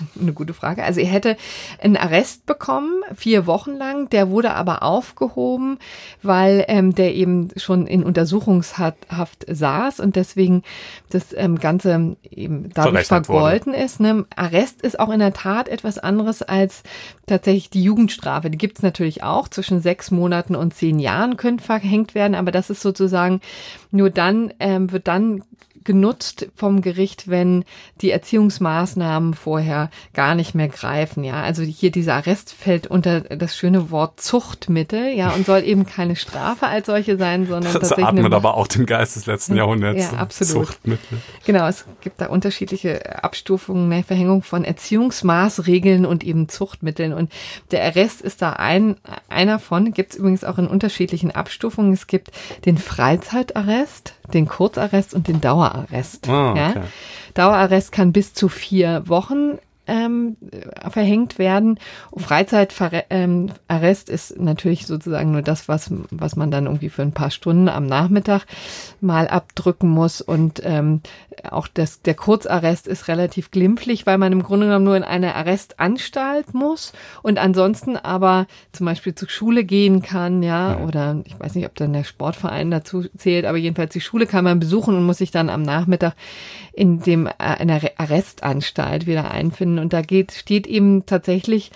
eine 0.20 0.32
gute 0.32 0.54
Frage. 0.54 0.82
Also 0.84 1.00
er 1.00 1.08
hätte 1.08 1.36
einen 1.80 1.96
Arrest 1.96 2.46
bekommen, 2.46 3.02
vier 3.14 3.46
Wochen 3.46 3.72
lang. 3.72 4.08
Der 4.10 4.30
wurde 4.30 4.54
aber 4.54 4.82
aufgehoben, 4.82 5.78
weil 6.22 6.64
ähm, 6.68 6.94
der 6.94 7.14
eben 7.14 7.48
schon 7.56 7.86
in 7.86 8.02
Untersuchungshaft 8.02 9.46
saß 9.48 10.00
und 10.00 10.16
deswegen 10.16 10.62
das 11.10 11.34
ähm, 11.36 11.58
Ganze 11.58 12.16
eben 12.30 12.70
dadurch 12.72 13.06
vergolten 13.06 13.74
ist. 13.74 14.00
Ne? 14.00 14.26
Arrest 14.36 14.82
ist 14.82 14.98
auch 14.98 15.10
in 15.10 15.20
der 15.20 15.32
Tat 15.32 15.68
etwas 15.68 15.98
anderes 15.98 16.42
als 16.42 16.82
tatsächlich 17.26 17.70
die 17.70 17.82
Jugendstrafe. 17.82 18.50
Die 18.50 18.58
gibt's 18.58 18.82
natürlich 18.82 19.22
auch. 19.22 19.48
Zwischen 19.48 19.80
sechs 19.80 20.10
Monaten 20.10 20.54
und 20.56 20.74
zehn 20.74 20.98
Jahren 20.98 21.36
können 21.36 21.58
verhängt 21.58 22.14
werden, 22.14 22.34
aber 22.34 22.50
das 22.50 22.70
ist 22.70 22.82
sozusagen 22.82 23.40
nur 23.90 24.10
dann, 24.10 24.52
ähm, 24.60 24.92
wird 24.92 25.08
dann 25.08 25.42
genutzt 25.84 26.48
vom 26.54 26.82
Gericht, 26.82 27.28
wenn 27.28 27.64
die 28.00 28.10
Erziehungsmaßnahmen 28.10 29.34
vorher 29.34 29.90
gar 30.12 30.34
nicht 30.34 30.54
mehr 30.54 30.68
greifen. 30.68 31.24
Ja, 31.24 31.42
also 31.42 31.62
hier 31.62 31.90
dieser 31.90 32.14
Arrest 32.14 32.52
fällt 32.52 32.86
unter 32.86 33.20
das 33.20 33.56
schöne 33.56 33.90
Wort 33.90 34.20
Zuchtmittel, 34.20 35.12
ja, 35.14 35.30
und 35.30 35.46
soll 35.46 35.64
eben 35.64 35.86
keine 35.86 36.16
Strafe 36.16 36.66
als 36.66 36.86
solche 36.86 37.16
sein, 37.16 37.46
sondern 37.46 37.72
das 37.72 37.88
tatsächlich 37.88 38.06
atmet 38.06 38.32
aber 38.32 38.56
auch 38.56 38.66
den 38.66 38.86
Geist 38.86 39.16
des 39.16 39.26
letzten 39.26 39.56
Jahrhunderts. 39.56 40.12
Ja, 40.12 40.18
absolut. 40.18 40.66
Zuchtmittel. 40.66 41.18
Genau, 41.46 41.66
es 41.66 41.84
gibt 42.00 42.20
da 42.20 42.26
unterschiedliche 42.26 43.22
Abstufungen, 43.22 43.88
ne, 43.88 44.02
Verhängung 44.02 44.42
von 44.42 44.64
Erziehungsmaßregeln 44.64 46.04
und 46.06 46.24
eben 46.24 46.48
Zuchtmitteln. 46.48 47.12
Und 47.12 47.32
der 47.70 47.84
Arrest 47.84 48.20
ist 48.20 48.42
da 48.42 48.52
ein 48.52 48.96
einer 49.28 49.58
von. 49.58 49.92
Gibt 49.92 50.12
es 50.12 50.18
übrigens 50.18 50.44
auch 50.44 50.58
in 50.58 50.66
unterschiedlichen 50.66 51.30
Abstufungen. 51.30 51.92
Es 51.92 52.06
gibt 52.06 52.30
den 52.64 52.78
Freizeitarrest, 52.78 54.14
den 54.34 54.48
Kurzarrest 54.48 55.14
und 55.14 55.28
den 55.28 55.40
Dauerarrest. 55.40 56.28
Ah, 56.28 56.52
okay. 56.52 56.72
ja? 56.74 56.84
Dauerarrest 57.34 57.92
kann 57.92 58.12
bis 58.12 58.34
zu 58.34 58.48
vier 58.48 59.02
Wochen 59.06 59.58
ähm, 59.90 60.36
verhängt 60.88 61.38
werden. 61.38 61.78
Freizeitarrest 62.16 63.08
ähm, 63.10 63.50
ist 64.14 64.38
natürlich 64.38 64.86
sozusagen 64.86 65.32
nur 65.32 65.42
das, 65.42 65.68
was, 65.68 65.90
was 66.10 66.36
man 66.36 66.50
dann 66.50 66.66
irgendwie 66.66 66.88
für 66.88 67.02
ein 67.02 67.12
paar 67.12 67.30
Stunden 67.30 67.68
am 67.68 67.86
Nachmittag 67.86 68.46
mal 69.00 69.26
abdrücken 69.26 69.88
muss. 69.88 70.20
Und 70.20 70.62
ähm, 70.64 71.00
auch 71.50 71.66
das, 71.66 72.02
der 72.02 72.14
Kurzarrest 72.14 72.86
ist 72.86 73.08
relativ 73.08 73.50
glimpflich, 73.50 74.06
weil 74.06 74.18
man 74.18 74.32
im 74.32 74.42
Grunde 74.42 74.66
genommen 74.66 74.84
nur 74.84 74.96
in 74.96 75.02
eine 75.02 75.34
Arrestanstalt 75.34 76.54
muss 76.54 76.92
und 77.22 77.38
ansonsten 77.38 77.96
aber 77.96 78.46
zum 78.72 78.86
Beispiel 78.86 79.14
zur 79.14 79.28
Schule 79.28 79.64
gehen 79.64 80.02
kann, 80.02 80.42
ja, 80.42 80.78
ja. 80.78 80.84
oder 80.84 81.22
ich 81.24 81.38
weiß 81.38 81.54
nicht, 81.56 81.66
ob 81.66 81.74
dann 81.74 81.92
der 81.92 82.04
Sportverein 82.04 82.70
dazu 82.70 83.04
zählt, 83.16 83.44
aber 83.44 83.58
jedenfalls 83.58 83.92
die 83.92 84.00
Schule 84.00 84.26
kann 84.26 84.44
man 84.44 84.60
besuchen 84.60 84.94
und 84.94 85.04
muss 85.04 85.18
sich 85.18 85.32
dann 85.32 85.50
am 85.50 85.62
Nachmittag 85.62 86.14
in 86.80 87.00
dem 87.00 87.26
äh, 87.26 87.60
in 87.60 87.68
der 87.68 87.92
Arrestanstalt 87.98 89.06
wieder 89.06 89.30
einfinden. 89.30 89.78
Und 89.78 89.92
da 89.92 90.00
geht, 90.00 90.32
steht 90.32 90.66
eben 90.66 91.04
tatsächlich 91.04 91.72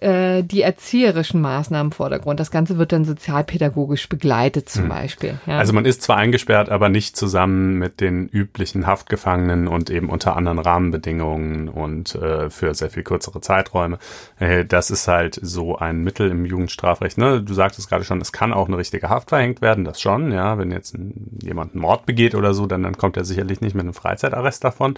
äh, 0.00 0.42
die 0.42 0.62
erzieherischen 0.62 1.40
Maßnahmen 1.40 1.88
im 1.88 1.92
Vordergrund. 1.92 2.38
Das 2.38 2.50
Ganze 2.50 2.78
wird 2.78 2.92
dann 2.92 3.04
sozialpädagogisch 3.04 4.08
begleitet 4.08 4.68
zum 4.68 4.82
hm. 4.82 4.88
Beispiel. 4.88 5.34
Ja. 5.46 5.58
Also 5.58 5.72
man 5.72 5.84
ist 5.84 6.02
zwar 6.02 6.16
eingesperrt, 6.16 6.68
aber 6.68 6.88
nicht 6.88 7.16
zusammen 7.16 7.78
mit 7.78 8.00
den 8.00 8.28
üblichen 8.28 8.86
Haftgefangenen 8.86 9.66
und 9.66 9.90
eben 9.90 10.08
unter 10.08 10.36
anderen 10.36 10.58
Rahmenbedingungen 10.58 11.68
und 11.68 12.14
äh, 12.14 12.50
für 12.50 12.74
sehr 12.74 12.90
viel 12.90 13.02
kürzere 13.02 13.40
Zeiträume. 13.40 13.98
Äh, 14.38 14.64
das 14.64 14.90
ist 14.90 15.08
halt 15.08 15.38
so 15.42 15.76
ein 15.76 16.04
Mittel 16.04 16.30
im 16.30 16.44
Jugendstrafrecht. 16.44 17.18
Ne? 17.18 17.42
Du 17.42 17.54
sagtest 17.54 17.88
gerade 17.88 18.04
schon, 18.04 18.20
es 18.20 18.32
kann 18.32 18.52
auch 18.52 18.68
eine 18.68 18.78
richtige 18.78 19.08
Haft 19.08 19.30
verhängt 19.30 19.60
werden, 19.62 19.84
das 19.84 20.00
schon. 20.00 20.30
Ja, 20.32 20.58
wenn 20.58 20.70
jetzt 20.70 20.94
ein, 20.94 21.38
jemand 21.42 21.72
einen 21.72 21.82
Mord 21.82 22.06
begeht 22.06 22.34
oder 22.34 22.54
so, 22.54 22.66
dann, 22.66 22.84
dann 22.84 22.96
kommt 22.96 23.16
er 23.16 23.24
sicherlich 23.24 23.60
nicht 23.60 23.74
mit 23.74 23.82
einem 23.82 23.94
Freizeitarrest 23.94 24.62
davon. 24.62 24.94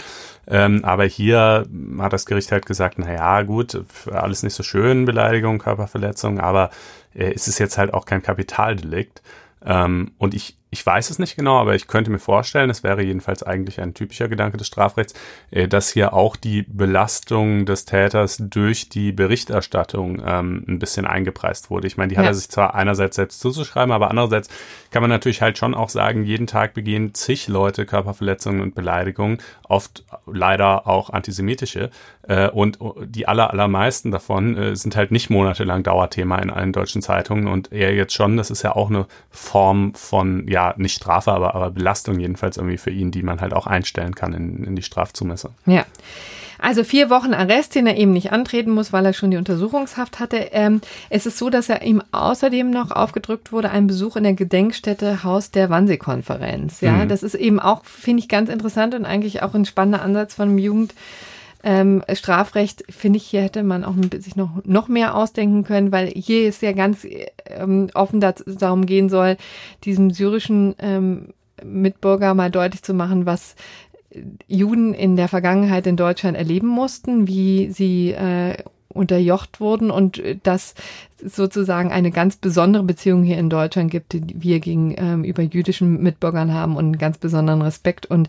Ähm, 0.47 0.85
aber 0.85 1.05
hier 1.05 1.67
hat 1.99 2.13
das 2.13 2.27
Gericht 2.27 2.53
halt 2.53 2.67
gesagt, 2.67 2.99
na 2.99 3.13
ja, 3.13 3.43
gut, 3.43 3.83
alles 4.11 4.43
nicht 4.43 4.55
so 4.55 4.63
schön 4.63 4.89
Beleidigung, 5.05 5.59
Körperverletzung, 5.59 6.40
aber 6.40 6.70
äh, 7.14 7.33
es 7.35 7.48
ist 7.48 7.59
jetzt 7.59 7.79
halt 7.79 7.94
auch 7.94 8.05
kein 8.05 8.22
Kapitaldelikt. 8.22 9.22
Ähm, 9.64 10.12
und 10.18 10.35
ich, 10.35 10.57
ich 10.72 10.87
weiß 10.87 11.11
es 11.11 11.18
nicht 11.18 11.37
genau, 11.37 11.59
aber 11.59 11.74
ich 11.74 11.88
könnte 11.88 12.11
mir 12.11 12.20
vorstellen, 12.20 12.70
es 12.70 12.85
wäre 12.85 13.02
jedenfalls 13.02 13.42
eigentlich 13.42 13.80
ein 13.80 13.92
typischer 13.92 14.28
Gedanke 14.28 14.56
des 14.56 14.68
Strafrechts, 14.68 15.14
äh, 15.50 15.66
dass 15.66 15.90
hier 15.90 16.12
auch 16.12 16.37
die 16.37 16.62
Belastung 16.62 17.66
des 17.66 17.85
Täters 17.87 18.37
durch 18.38 18.88
die 18.88 19.11
Berichterstattung 19.11 20.22
ähm, 20.24 20.64
ein 20.68 20.78
bisschen 20.78 21.06
eingepreist 21.06 21.70
wurde. 21.70 21.88
Ich 21.88 21.96
meine, 21.96 22.09
die 22.09 22.18
hat 22.18 22.24
ja. 22.24 22.30
er 22.30 22.35
sich 22.35 22.48
zwar 22.48 22.74
einerseits 22.74 23.16
selbst 23.16 23.40
zuzuschreiben, 23.40 23.90
aber 23.90 24.11
andererseits 24.11 24.48
kann 24.92 25.02
man 25.02 25.11
natürlich 25.11 25.42
halt 25.42 25.59
schon 25.59 25.74
auch 25.74 25.88
sagen, 25.88 26.24
jeden 26.24 26.46
Tag 26.46 26.74
begehen 26.74 27.14
zig 27.14 27.48
Leute 27.48 27.85
Körperverletzungen 27.85 28.61
und 28.61 28.74
Beleidigungen, 28.74 29.38
oft 29.68 30.04
leider 30.26 30.87
auch 30.87 31.11
antisemitische. 31.11 31.90
Äh, 32.28 32.48
und 32.48 32.78
die 33.04 33.26
aller, 33.26 33.50
allermeisten 33.50 34.12
davon 34.12 34.56
äh, 34.56 34.76
sind 34.76 34.94
halt 34.94 35.11
nicht 35.11 35.30
monatelang 35.30 35.83
Dauerthema 35.83 36.38
in 36.38 36.50
allen 36.50 36.72
deutschen 36.72 37.02
Zeitungen 37.02 37.48
und 37.48 37.72
eher 37.72 37.94
jetzt 37.94 38.12
schon, 38.12 38.37
das 38.37 38.50
ist 38.50 38.62
ja 38.62 38.76
auch 38.76 38.88
eine 38.88 39.06
Form 39.30 39.94
von, 39.94 40.46
ja, 40.46 40.60
nicht 40.77 40.94
Strafe, 40.94 41.33
aber, 41.33 41.55
aber 41.55 41.70
Belastung 41.70 42.18
jedenfalls 42.18 42.57
irgendwie 42.57 42.79
für 42.79 42.90
ihn, 42.90 43.11
die 43.11 43.23
man 43.23 43.40
halt 43.40 43.53
auch 43.53 43.66
einstellen 43.66 44.14
kann 44.14 44.33
in, 44.33 44.64
in 44.64 44.77
die 44.77 44.83
Strafzumessung. 44.83 45.53
Ja. 45.66 45.85
Also 46.62 46.85
vier 46.85 47.09
Wochen 47.09 47.33
Arrest, 47.33 47.75
den 47.75 47.87
er 47.87 47.96
eben 47.96 48.12
nicht 48.12 48.33
antreten 48.33 48.70
muss, 48.70 48.92
weil 48.92 49.07
er 49.07 49.14
schon 49.14 49.31
die 49.31 49.38
Untersuchungshaft 49.38 50.20
hatte. 50.20 50.37
Ähm, 50.53 50.83
es 51.09 51.25
ist 51.25 51.38
so, 51.38 51.49
dass 51.49 51.70
er 51.70 51.83
ihm 51.83 52.03
außerdem 52.12 52.70
noch 52.70 52.90
aufgedrückt 52.90 53.51
wurde, 53.51 53.70
ein 53.70 53.87
Besuch 53.87 54.16
in 54.16 54.25
der 54.25 54.35
Gedenkstätte 54.35 55.25
Haus 55.25 55.51
der 55.51 55.70
Wannsee-Konferenz. 55.70 56.83
Ja, 56.83 56.92
mhm. 56.92 57.09
das 57.09 57.23
ist 57.23 57.35
eben 57.35 57.61
auch, 57.61 57.85
finde 57.85 58.23
ich, 58.23 58.29
ganz 58.29 58.51
interessant 58.51 58.94
und 58.94 59.07
eigentlich 59.07 59.42
auch 59.42 59.55
ein 59.55 59.64
spannender 59.64 60.03
Ansatz 60.03 60.35
von 60.35 60.51
einem 60.51 60.59
Jugend. 60.59 60.94
Ähm, 61.62 62.03
Strafrecht, 62.12 62.85
finde 62.88 63.18
ich, 63.18 63.27
hier 63.27 63.42
hätte 63.42 63.62
man 63.62 63.85
auch 63.85 63.94
sich 64.18 64.35
noch, 64.35 64.64
noch 64.64 64.88
mehr 64.88 65.14
ausdenken 65.14 65.64
können, 65.64 65.92
weil 65.92 66.09
hier 66.09 66.49
ist 66.49 66.62
ja 66.62 66.73
ganz 66.73 67.07
ähm, 67.46 67.90
offen 67.94 68.20
darum 68.20 68.87
gehen 68.87 69.11
soll, 69.11 69.37
diesem 69.85 70.11
syrischen 70.11 70.75
ähm, 70.79 71.35
Mitbürger 71.62 72.33
mal 72.35 72.51
deutlich 72.51 72.83
zu 72.83 72.94
machen, 72.94 73.27
was 73.27 73.57
Juden 74.49 74.94
in 74.94 75.16
der 75.16 75.29
Vergangenheit 75.29 75.87
in 75.87 75.96
Deutschland 75.96 76.37
erleben 76.37 76.66
mussten, 76.66 77.29
wie 77.29 77.70
sie 77.70 78.12
äh, 78.12 78.57
unterjocht 78.92 79.61
wurden 79.61 79.90
und 79.90 80.22
dass 80.42 80.74
sozusagen 81.24 81.92
eine 81.92 82.11
ganz 82.11 82.37
besondere 82.37 82.83
Beziehung 82.83 83.22
hier 83.22 83.38
in 83.38 83.50
Deutschland 83.50 83.90
gibt, 83.90 84.12
die 84.12 84.22
wir 84.42 84.61
gegenüber 84.61 85.42
ähm, 85.42 85.50
jüdischen 85.50 86.03
Mitbürgern 86.03 86.53
haben 86.53 86.76
und 86.76 86.85
einen 86.87 86.98
ganz 86.98 87.18
besonderen 87.18 87.62
Respekt 87.62 88.07
und 88.07 88.29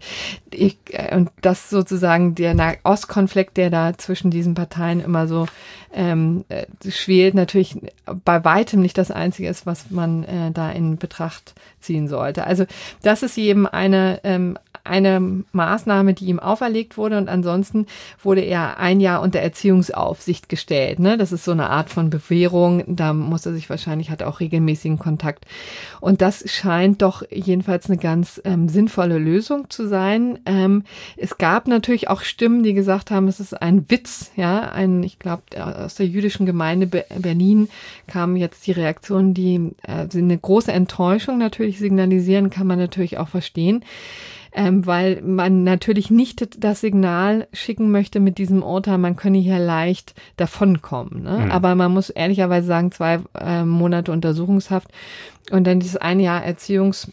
ich, 0.51 0.77
äh, 0.89 1.15
und 1.15 1.31
das 1.41 1.69
sozusagen 1.69 2.35
der 2.35 2.77
Ostkonflikt, 2.83 3.57
der 3.57 3.69
da 3.69 3.97
zwischen 3.97 4.31
diesen 4.31 4.53
Parteien 4.53 4.99
immer 4.99 5.27
so 5.27 5.47
ähm, 5.93 6.45
äh, 6.49 6.65
schwelt, 6.89 7.33
natürlich 7.33 7.77
bei 8.25 8.43
weitem 8.43 8.81
nicht 8.81 8.97
das 8.97 9.11
Einzige 9.11 9.49
ist, 9.49 9.65
was 9.65 9.89
man 9.89 10.23
äh, 10.23 10.51
da 10.51 10.71
in 10.71 10.97
Betracht 10.97 11.53
ziehen 11.79 12.07
sollte. 12.07 12.45
Also 12.45 12.65
das 13.01 13.23
ist 13.23 13.37
eben 13.37 13.67
eine 13.67 14.19
ähm, 14.23 14.57
eine 14.83 15.43
Maßnahme, 15.51 16.13
die 16.13 16.25
ihm 16.25 16.39
auferlegt 16.39 16.97
wurde 16.97 17.17
und 17.17 17.29
ansonsten 17.29 17.85
wurde 18.21 18.41
er 18.41 18.79
ein 18.79 18.99
Jahr 18.99 19.21
unter 19.21 19.39
Erziehungsaufsicht 19.39 20.49
gestellt. 20.49 20.99
Ne? 20.99 21.17
Das 21.17 21.31
ist 21.31 21.43
so 21.43 21.51
eine 21.51 21.69
Art 21.69 21.89
von 21.89 22.09
Bewährung. 22.09 22.83
Da 22.87 23.13
muss 23.13 23.45
er 23.45 23.53
sich 23.53 23.69
wahrscheinlich, 23.69 24.09
hat 24.09 24.23
auch 24.23 24.39
regelmäßigen 24.39 24.99
Kontakt. 24.99 25.45
Und 25.99 26.21
das 26.21 26.49
scheint 26.49 27.01
doch 27.01 27.23
jedenfalls 27.29 27.87
eine 27.87 27.97
ganz 27.97 28.41
ähm, 28.43 28.69
sinnvolle 28.69 29.17
Lösung 29.17 29.69
zu 29.69 29.87
sein. 29.87 30.39
Ähm, 30.45 30.83
es 31.17 31.37
gab 31.37 31.67
natürlich 31.67 32.09
auch 32.09 32.21
Stimmen, 32.21 32.63
die 32.63 32.73
gesagt 32.73 33.11
haben, 33.11 33.27
es 33.27 33.39
ist 33.39 33.61
ein 33.61 33.89
Witz, 33.89 34.31
ja, 34.35 34.71
ein, 34.71 35.03
ich 35.03 35.19
glaube, 35.19 35.43
aus 35.59 35.95
der 35.95 36.07
jüdischen 36.07 36.45
Gemeinde 36.45 36.87
Berlin 36.87 37.69
kamen 38.07 38.35
jetzt 38.35 38.65
die 38.67 38.71
Reaktionen, 38.71 39.33
die 39.33 39.71
äh, 39.83 40.07
eine 40.13 40.37
große 40.37 40.71
Enttäuschung 40.71 41.37
natürlich 41.37 41.79
signalisieren, 41.79 42.49
kann 42.49 42.67
man 42.67 42.79
natürlich 42.79 43.17
auch 43.17 43.27
verstehen 43.27 43.83
ähm, 44.53 44.85
weil 44.85 45.21
man 45.21 45.63
natürlich 45.63 46.11
nicht 46.11 46.63
das 46.63 46.81
Signal 46.81 47.47
schicken 47.53 47.91
möchte 47.91 48.19
mit 48.19 48.37
diesem 48.37 48.63
Urteil, 48.63 48.97
man 48.97 49.15
könne 49.15 49.37
hier 49.37 49.59
leicht 49.59 50.13
davonkommen. 50.37 51.23
Ne? 51.23 51.45
Mhm. 51.45 51.51
Aber 51.51 51.75
man 51.75 51.93
muss 51.93 52.09
ehrlicherweise 52.09 52.67
sagen, 52.67 52.91
zwei 52.91 53.19
äh, 53.39 53.63
Monate 53.63 54.11
Untersuchungshaft 54.11 54.89
und 55.51 55.65
dann 55.65 55.79
dieses 55.79 55.97
ein 55.97 56.19
Jahr 56.19 56.43
Erziehungs 56.43 57.11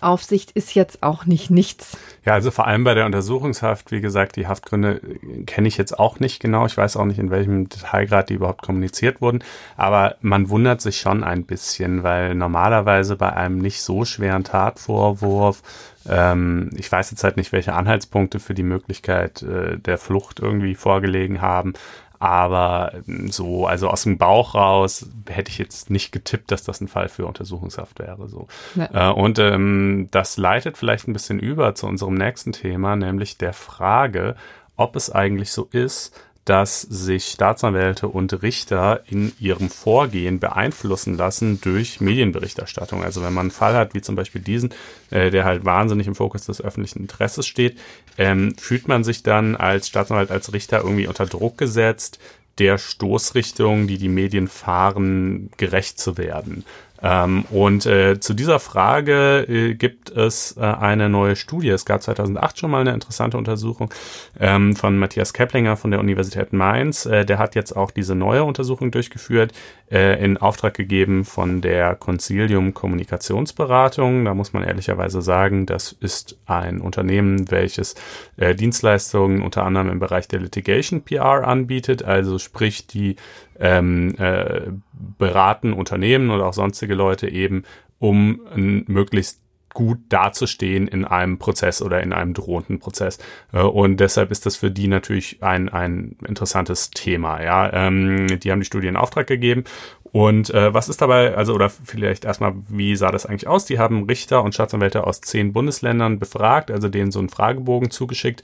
Aufsicht 0.00 0.50
ist 0.52 0.74
jetzt 0.74 1.02
auch 1.02 1.26
nicht 1.26 1.50
nichts. 1.50 1.96
Ja, 2.24 2.34
also 2.34 2.50
vor 2.50 2.66
allem 2.66 2.84
bei 2.84 2.94
der 2.94 3.06
Untersuchungshaft, 3.06 3.90
wie 3.90 4.00
gesagt, 4.00 4.36
die 4.36 4.46
Haftgründe 4.46 5.00
kenne 5.46 5.68
ich 5.68 5.76
jetzt 5.76 5.98
auch 5.98 6.20
nicht 6.20 6.40
genau. 6.40 6.66
Ich 6.66 6.76
weiß 6.76 6.96
auch 6.96 7.04
nicht, 7.04 7.18
in 7.18 7.30
welchem 7.30 7.68
Detailgrad 7.68 8.28
die 8.28 8.34
überhaupt 8.34 8.62
kommuniziert 8.62 9.20
wurden. 9.20 9.42
Aber 9.76 10.16
man 10.20 10.48
wundert 10.48 10.80
sich 10.80 10.98
schon 11.00 11.24
ein 11.24 11.44
bisschen, 11.44 12.02
weil 12.02 12.34
normalerweise 12.34 13.16
bei 13.16 13.32
einem 13.32 13.58
nicht 13.58 13.82
so 13.82 14.04
schweren 14.04 14.44
Tatvorwurf 14.44 15.62
ähm, 16.08 16.70
ich 16.76 16.90
weiß 16.90 17.10
jetzt 17.10 17.22
halt 17.22 17.36
nicht, 17.36 17.52
welche 17.52 17.74
Anhaltspunkte 17.74 18.38
für 18.38 18.54
die 18.54 18.62
Möglichkeit 18.62 19.42
äh, 19.42 19.78
der 19.78 19.98
Flucht 19.98 20.40
irgendwie 20.40 20.74
vorgelegen 20.74 21.42
haben. 21.42 21.74
Aber 22.18 22.92
ähm, 23.06 23.30
so, 23.30 23.66
also 23.66 23.88
aus 23.88 24.02
dem 24.02 24.18
Bauch 24.18 24.54
raus 24.54 25.08
hätte 25.28 25.50
ich 25.50 25.58
jetzt 25.58 25.90
nicht 25.90 26.10
getippt, 26.10 26.50
dass 26.50 26.64
das 26.64 26.80
ein 26.80 26.88
Fall 26.88 27.08
für 27.08 27.26
Untersuchungshaft 27.26 27.98
wäre. 27.98 28.28
So. 28.28 28.48
Ja. 28.74 29.10
Äh, 29.10 29.12
und 29.12 29.38
ähm, 29.38 30.08
das 30.10 30.36
leitet 30.36 30.76
vielleicht 30.76 31.06
ein 31.06 31.12
bisschen 31.12 31.38
über 31.38 31.74
zu 31.74 31.86
unserem 31.86 32.14
nächsten 32.14 32.52
Thema, 32.52 32.96
nämlich 32.96 33.38
der 33.38 33.52
Frage, 33.52 34.34
ob 34.76 34.96
es 34.96 35.10
eigentlich 35.10 35.50
so 35.50 35.68
ist, 35.72 36.14
dass 36.48 36.80
sich 36.80 37.26
Staatsanwälte 37.26 38.08
und 38.08 38.42
Richter 38.42 39.02
in 39.06 39.32
ihrem 39.38 39.68
Vorgehen 39.68 40.40
beeinflussen 40.40 41.14
lassen 41.14 41.60
durch 41.60 42.00
Medienberichterstattung. 42.00 43.04
Also 43.04 43.22
wenn 43.22 43.34
man 43.34 43.46
einen 43.46 43.50
Fall 43.50 43.74
hat, 43.74 43.92
wie 43.92 44.00
zum 44.00 44.16
Beispiel 44.16 44.40
diesen, 44.40 44.70
äh, 45.10 45.30
der 45.30 45.44
halt 45.44 45.66
wahnsinnig 45.66 46.06
im 46.06 46.14
Fokus 46.14 46.46
des 46.46 46.62
öffentlichen 46.62 47.00
Interesses 47.00 47.46
steht, 47.46 47.78
ähm, 48.16 48.54
fühlt 48.56 48.88
man 48.88 49.04
sich 49.04 49.22
dann 49.22 49.56
als 49.56 49.88
Staatsanwalt, 49.88 50.30
als 50.30 50.54
Richter 50.54 50.78
irgendwie 50.78 51.06
unter 51.06 51.26
Druck 51.26 51.58
gesetzt, 51.58 52.18
der 52.58 52.78
Stoßrichtung, 52.78 53.86
die 53.86 53.98
die 53.98 54.08
Medien 54.08 54.48
fahren, 54.48 55.50
gerecht 55.58 56.00
zu 56.00 56.16
werden. 56.16 56.64
Ähm, 57.02 57.44
und 57.50 57.86
äh, 57.86 58.18
zu 58.18 58.34
dieser 58.34 58.58
Frage 58.58 59.46
äh, 59.48 59.74
gibt 59.74 60.10
es 60.10 60.56
äh, 60.56 60.60
eine 60.60 61.08
neue 61.08 61.36
Studie. 61.36 61.68
Es 61.68 61.84
gab 61.84 62.02
2008 62.02 62.58
schon 62.58 62.70
mal 62.70 62.80
eine 62.80 62.92
interessante 62.92 63.38
Untersuchung 63.38 63.92
ähm, 64.40 64.74
von 64.74 64.98
Matthias 64.98 65.32
Keplinger 65.32 65.76
von 65.76 65.90
der 65.90 66.00
Universität 66.00 66.52
Mainz. 66.52 67.06
Äh, 67.06 67.24
der 67.24 67.38
hat 67.38 67.54
jetzt 67.54 67.76
auch 67.76 67.90
diese 67.90 68.14
neue 68.14 68.44
Untersuchung 68.44 68.90
durchgeführt, 68.90 69.52
äh, 69.90 70.22
in 70.22 70.36
Auftrag 70.36 70.74
gegeben 70.74 71.24
von 71.24 71.60
der 71.60 71.94
Concilium 71.94 72.74
Kommunikationsberatung. 72.74 74.24
Da 74.24 74.34
muss 74.34 74.52
man 74.52 74.64
ehrlicherweise 74.64 75.22
sagen, 75.22 75.66
das 75.66 75.92
ist 75.92 76.36
ein 76.46 76.80
Unternehmen, 76.80 77.50
welches 77.50 77.94
äh, 78.36 78.54
Dienstleistungen 78.54 79.40
unter 79.40 79.64
anderem 79.64 79.88
im 79.88 79.98
Bereich 79.98 80.28
der 80.28 80.40
Litigation 80.40 81.02
PR 81.02 81.46
anbietet, 81.46 82.02
also 82.02 82.38
sprich 82.38 82.86
die 82.86 83.16
ähm, 83.58 84.14
äh, 84.18 84.70
beraten 85.18 85.72
Unternehmen 85.72 86.30
oder 86.30 86.46
auch 86.46 86.54
sonstige 86.54 86.94
Leute 86.94 87.28
eben, 87.28 87.64
um 87.98 88.40
möglichst 88.86 89.40
gut 89.74 90.00
dazustehen 90.08 90.88
in 90.88 91.04
einem 91.04 91.38
Prozess 91.38 91.82
oder 91.82 92.02
in 92.02 92.12
einem 92.12 92.34
drohenden 92.34 92.78
Prozess. 92.78 93.18
Äh, 93.52 93.60
und 93.60 93.98
deshalb 93.98 94.30
ist 94.30 94.46
das 94.46 94.56
für 94.56 94.70
die 94.70 94.88
natürlich 94.88 95.42
ein, 95.42 95.68
ein 95.68 96.16
interessantes 96.26 96.90
Thema. 96.90 97.42
Ja, 97.42 97.72
ähm, 97.72 98.40
die 98.40 98.50
haben 98.50 98.60
die 98.60 98.66
Studie 98.66 98.88
in 98.88 98.96
Auftrag 98.96 99.26
gegeben. 99.26 99.64
Und 100.10 100.50
äh, 100.50 100.72
was 100.72 100.88
ist 100.88 101.02
dabei, 101.02 101.36
also 101.36 101.54
oder 101.54 101.68
vielleicht 101.68 102.24
erstmal, 102.24 102.54
wie 102.68 102.96
sah 102.96 103.10
das 103.10 103.26
eigentlich 103.26 103.46
aus? 103.46 103.66
Die 103.66 103.78
haben 103.78 104.04
Richter 104.04 104.42
und 104.42 104.54
Staatsanwälte 104.54 105.06
aus 105.06 105.20
zehn 105.20 105.52
Bundesländern 105.52 106.18
befragt, 106.18 106.70
also 106.70 106.88
denen 106.88 107.10
so 107.10 107.18
einen 107.18 107.28
Fragebogen 107.28 107.90
zugeschickt 107.90 108.42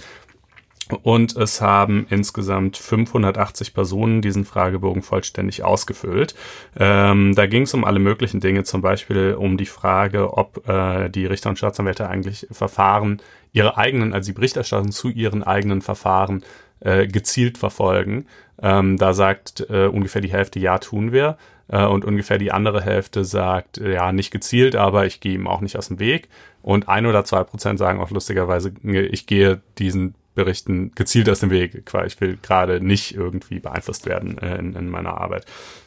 und 1.03 1.37
es 1.37 1.61
haben 1.61 2.07
insgesamt 2.11 2.77
580 2.77 3.75
Personen 3.75 4.23
diesen 4.23 4.45
Fragebogen 4.45 5.03
vollständig 5.03 5.65
ausgefüllt. 5.65 6.35
Ähm, 6.79 7.35
da 7.35 7.47
ging 7.47 7.63
es 7.63 7.75
um 7.75 7.85
alle 7.85 7.99
möglichen 7.99 8.41
Dinge, 8.41 8.65
zum 8.65 8.83
Beispiel 8.83 9.35
um 9.35 9.57
die 9.57 9.67
Frage, 9.67 10.37
ob 10.37 10.69
äh, 10.69 11.09
die 11.09 11.27
Richter 11.27 11.51
und 11.51 11.59
Staatsanwälte 11.59 12.09
eigentlich 12.09 12.47
Verfahren, 12.51 13.23
ihre 13.53 13.77
eigenen, 13.77 14.13
also 14.13 14.27
die 14.27 14.35
Berichterstattung 14.35 14.93
zu 14.93 15.09
ihren 15.09 15.43
eigenen 15.43 15.81
Verfahren 15.81 16.45
äh, 16.81 17.07
gezielt 17.07 17.57
verfolgen. 17.57 18.27
Ähm, 18.61 18.99
da 18.99 19.15
sagt 19.15 19.67
äh, 19.71 19.87
ungefähr 19.87 20.21
die 20.21 20.33
Hälfte, 20.33 20.59
ja, 20.59 20.79
tun 20.79 21.13
wir. 21.13 21.39
Äh, 21.69 21.85
und 21.85 22.05
ungefähr 22.05 22.39
die 22.39 22.53
andere 22.53 22.83
Hälfte 22.83 23.25
sagt, 23.25 23.79
ja, 23.79 24.13
nicht 24.13 24.31
gezielt, 24.31 24.77
aber 24.77 25.07
ich 25.07 25.21
gehe 25.21 25.35
ihm 25.35 25.47
auch 25.47 25.61
nicht 25.61 25.79
aus 25.79 25.89
dem 25.89 25.99
Weg. 25.99 26.29
Und 26.63 26.89
ein 26.89 27.07
oder 27.07 27.25
zwei 27.25 27.45
Prozent 27.45 27.79
sagen 27.79 28.01
auch 28.01 28.11
lustigerweise, 28.11 28.73
ich 28.83 29.27
gehe 29.27 29.61
diesen 29.79 30.15
Berichten 30.35 30.93
gezielt 30.95 31.29
aus 31.29 31.41
dem 31.41 31.51
Weg. 31.51 31.85
Ich 32.07 32.21
will 32.21 32.39
gerade 32.43 32.81
nicht 32.81 33.15
irgendwie 33.15 33.61
beeinflusst 33.61 34.07
werden 34.07 34.39
äh, 34.39 34.59
in, 34.59 34.75
in, 34.75 34.89
meiner 34.91 35.21
Arbeit. 35.21 35.47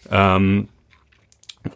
Ähm, 0.09 0.69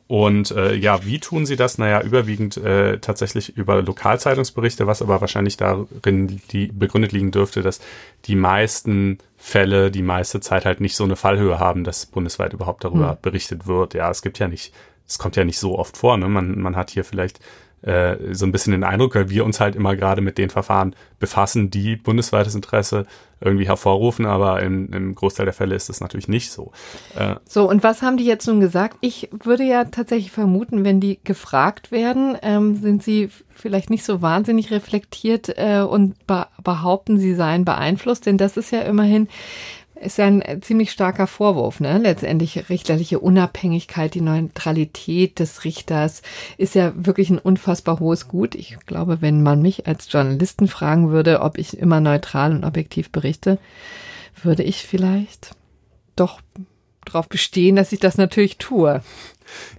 und 0.07 0.51
äh, 0.51 0.73
ja, 0.75 1.05
wie 1.05 1.19
tun 1.19 1.45
sie 1.45 1.55
das? 1.55 1.77
Naja, 1.77 2.01
überwiegend 2.01 2.57
äh, 2.57 2.99
tatsächlich 2.99 3.57
über 3.57 3.81
Lokalzeitungsberichte, 3.81 4.87
was 4.87 5.01
aber 5.01 5.19
wahrscheinlich 5.19 5.57
darin 5.57 6.41
die 6.51 6.67
begründet 6.67 7.11
liegen 7.11 7.31
dürfte, 7.31 7.61
dass 7.61 7.81
die 8.25 8.35
meisten 8.35 9.17
Fälle 9.37 9.91
die 9.91 10.03
meiste 10.03 10.39
Zeit 10.39 10.65
halt 10.65 10.81
nicht 10.81 10.95
so 10.95 11.03
eine 11.03 11.15
Fallhöhe 11.15 11.59
haben, 11.59 11.83
dass 11.83 12.05
bundesweit 12.05 12.53
überhaupt 12.53 12.83
darüber 12.83 13.11
hm. 13.11 13.17
berichtet 13.21 13.67
wird. 13.67 13.93
Ja, 13.93 14.09
es 14.09 14.21
gibt 14.21 14.39
ja 14.39 14.47
nicht, 14.47 14.73
es 15.07 15.17
kommt 15.17 15.35
ja 15.35 15.43
nicht 15.43 15.59
so 15.59 15.77
oft 15.77 15.97
vor. 15.97 16.17
Ne? 16.17 16.29
Man, 16.29 16.59
man 16.59 16.75
hat 16.75 16.91
hier 16.91 17.03
vielleicht 17.03 17.39
äh, 17.81 18.33
so 18.33 18.45
ein 18.45 18.51
bisschen 18.51 18.71
den 18.71 18.83
Eindruck, 18.83 19.15
weil 19.15 19.29
wir 19.29 19.45
uns 19.45 19.59
halt 19.59 19.75
immer 19.75 19.95
gerade 19.95 20.21
mit 20.21 20.37
den 20.37 20.49
Verfahren 20.49 20.95
befassen, 21.19 21.69
die 21.71 21.95
bundesweites 21.95 22.55
Interesse 22.55 23.05
irgendwie 23.39 23.67
hervorrufen, 23.67 24.27
aber 24.27 24.61
im, 24.61 24.93
im 24.93 25.15
Großteil 25.15 25.45
der 25.45 25.53
Fälle 25.53 25.73
ist 25.73 25.89
das 25.89 25.99
natürlich 25.99 26.27
nicht 26.27 26.51
so. 26.51 26.71
Äh, 27.17 27.35
so, 27.43 27.67
und 27.67 27.83
was 27.83 28.03
haben 28.03 28.17
die 28.17 28.25
jetzt 28.25 28.47
nun 28.47 28.59
gesagt? 28.59 28.97
Ich 29.01 29.29
würde 29.31 29.63
ja 29.63 29.85
tatsächlich 29.85 30.31
vermuten, 30.31 30.83
wenn 30.83 30.99
die 30.99 31.19
gefragt 31.23 31.91
werden, 31.91 32.37
ähm, 32.43 32.75
sind 32.75 33.01
sie 33.01 33.29
vielleicht 33.49 33.89
nicht 33.89 34.03
so 34.03 34.21
wahnsinnig 34.21 34.69
reflektiert 34.69 35.53
äh, 35.57 35.81
und 35.81 36.15
behaupten, 36.63 37.19
sie 37.19 37.33
seien 37.33 37.65
beeinflusst, 37.65 38.27
denn 38.27 38.37
das 38.37 38.57
ist 38.57 38.71
ja 38.71 38.81
immerhin 38.81 39.27
ist 40.01 40.17
ja 40.17 40.25
ein 40.25 40.61
ziemlich 40.61 40.91
starker 40.91 41.27
Vorwurf, 41.27 41.79
ne? 41.79 41.97
Letztendlich 41.97 42.69
richterliche 42.69 43.19
Unabhängigkeit, 43.19 44.13
die 44.13 44.21
Neutralität 44.21 45.39
des 45.39 45.63
Richters 45.63 46.21
ist 46.57 46.75
ja 46.75 46.91
wirklich 46.95 47.29
ein 47.29 47.39
unfassbar 47.39 47.99
hohes 47.99 48.27
Gut. 48.27 48.55
Ich 48.55 48.77
glaube, 48.85 49.21
wenn 49.21 49.43
man 49.43 49.61
mich 49.61 49.87
als 49.87 50.11
Journalisten 50.11 50.67
fragen 50.67 51.11
würde, 51.11 51.41
ob 51.41 51.57
ich 51.57 51.77
immer 51.77 52.01
neutral 52.01 52.51
und 52.51 52.63
objektiv 52.63 53.11
berichte, 53.11 53.59
würde 54.43 54.63
ich 54.63 54.87
vielleicht 54.87 55.55
doch 56.15 56.41
darauf 57.05 57.27
bestehen, 57.29 57.75
dass 57.75 57.91
ich 57.91 57.99
das 57.99 58.17
natürlich 58.17 58.57
tue. 58.57 59.01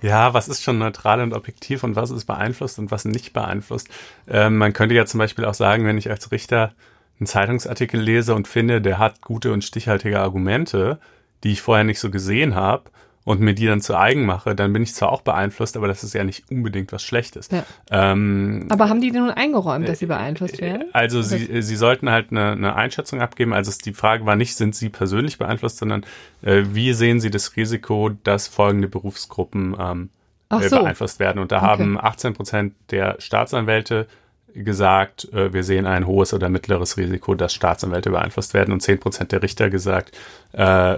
Ja, 0.02 0.34
was 0.34 0.48
ist 0.48 0.62
schon 0.62 0.78
neutral 0.78 1.20
und 1.20 1.32
objektiv 1.32 1.82
und 1.84 1.96
was 1.96 2.10
ist 2.10 2.26
beeinflusst 2.26 2.78
und 2.78 2.90
was 2.90 3.04
nicht 3.04 3.32
beeinflusst? 3.32 3.88
Ähm, 4.28 4.58
man 4.58 4.72
könnte 4.72 4.94
ja 4.94 5.06
zum 5.06 5.18
Beispiel 5.18 5.44
auch 5.44 5.54
sagen, 5.54 5.86
wenn 5.86 5.98
ich 5.98 6.10
als 6.10 6.30
Richter 6.30 6.74
einen 7.22 7.26
Zeitungsartikel 7.28 8.00
lese 8.00 8.34
und 8.34 8.48
finde, 8.48 8.80
der 8.80 8.98
hat 8.98 9.22
gute 9.22 9.52
und 9.52 9.62
stichhaltige 9.62 10.18
Argumente, 10.18 10.98
die 11.44 11.52
ich 11.52 11.62
vorher 11.62 11.84
nicht 11.84 12.00
so 12.00 12.10
gesehen 12.10 12.56
habe 12.56 12.90
und 13.24 13.40
mir 13.40 13.54
die 13.54 13.66
dann 13.66 13.80
zu 13.80 13.96
eigen 13.96 14.26
mache, 14.26 14.56
dann 14.56 14.72
bin 14.72 14.82
ich 14.82 14.94
zwar 14.94 15.12
auch 15.12 15.22
beeinflusst, 15.22 15.76
aber 15.76 15.86
das 15.86 16.02
ist 16.02 16.14
ja 16.14 16.24
nicht 16.24 16.50
unbedingt 16.50 16.90
was 16.90 17.04
Schlechtes. 17.04 17.48
Ja. 17.52 17.64
Ähm, 17.92 18.66
aber 18.70 18.88
haben 18.88 19.00
die 19.00 19.12
denn 19.12 19.22
nun 19.22 19.30
eingeräumt, 19.30 19.88
dass 19.88 20.00
sie 20.00 20.06
beeinflusst 20.06 20.60
werden? 20.60 20.86
Also 20.92 21.22
sie, 21.22 21.62
sie 21.62 21.76
sollten 21.76 22.10
halt 22.10 22.32
eine, 22.32 22.50
eine 22.50 22.74
Einschätzung 22.74 23.20
abgeben. 23.20 23.52
Also 23.52 23.70
die 23.84 23.92
Frage 23.92 24.26
war 24.26 24.34
nicht, 24.34 24.56
sind 24.56 24.74
sie 24.74 24.88
persönlich 24.88 25.38
beeinflusst, 25.38 25.78
sondern 25.78 26.04
äh, 26.42 26.64
wie 26.72 26.92
sehen 26.92 27.20
sie 27.20 27.30
das 27.30 27.54
Risiko, 27.54 28.10
dass 28.24 28.48
folgende 28.48 28.88
Berufsgruppen 28.88 29.76
ähm, 29.78 30.10
so. 30.50 30.80
beeinflusst 30.80 31.20
werden. 31.20 31.38
Und 31.38 31.52
da 31.52 31.58
okay. 31.58 31.66
haben 31.66 32.00
18 32.00 32.34
Prozent 32.34 32.74
der 32.90 33.16
Staatsanwälte 33.20 34.08
gesagt, 34.54 35.32
äh, 35.32 35.52
wir 35.52 35.64
sehen 35.64 35.86
ein 35.86 36.06
hohes 36.06 36.34
oder 36.34 36.48
mittleres 36.48 36.96
Risiko, 36.96 37.34
dass 37.34 37.52
Staatsanwälte 37.52 38.10
beeinflusst 38.10 38.54
werden 38.54 38.72
und 38.72 38.80
10 38.80 39.00
Prozent 39.00 39.32
der 39.32 39.42
Richter 39.42 39.70
gesagt, 39.70 40.16
äh, 40.52 40.96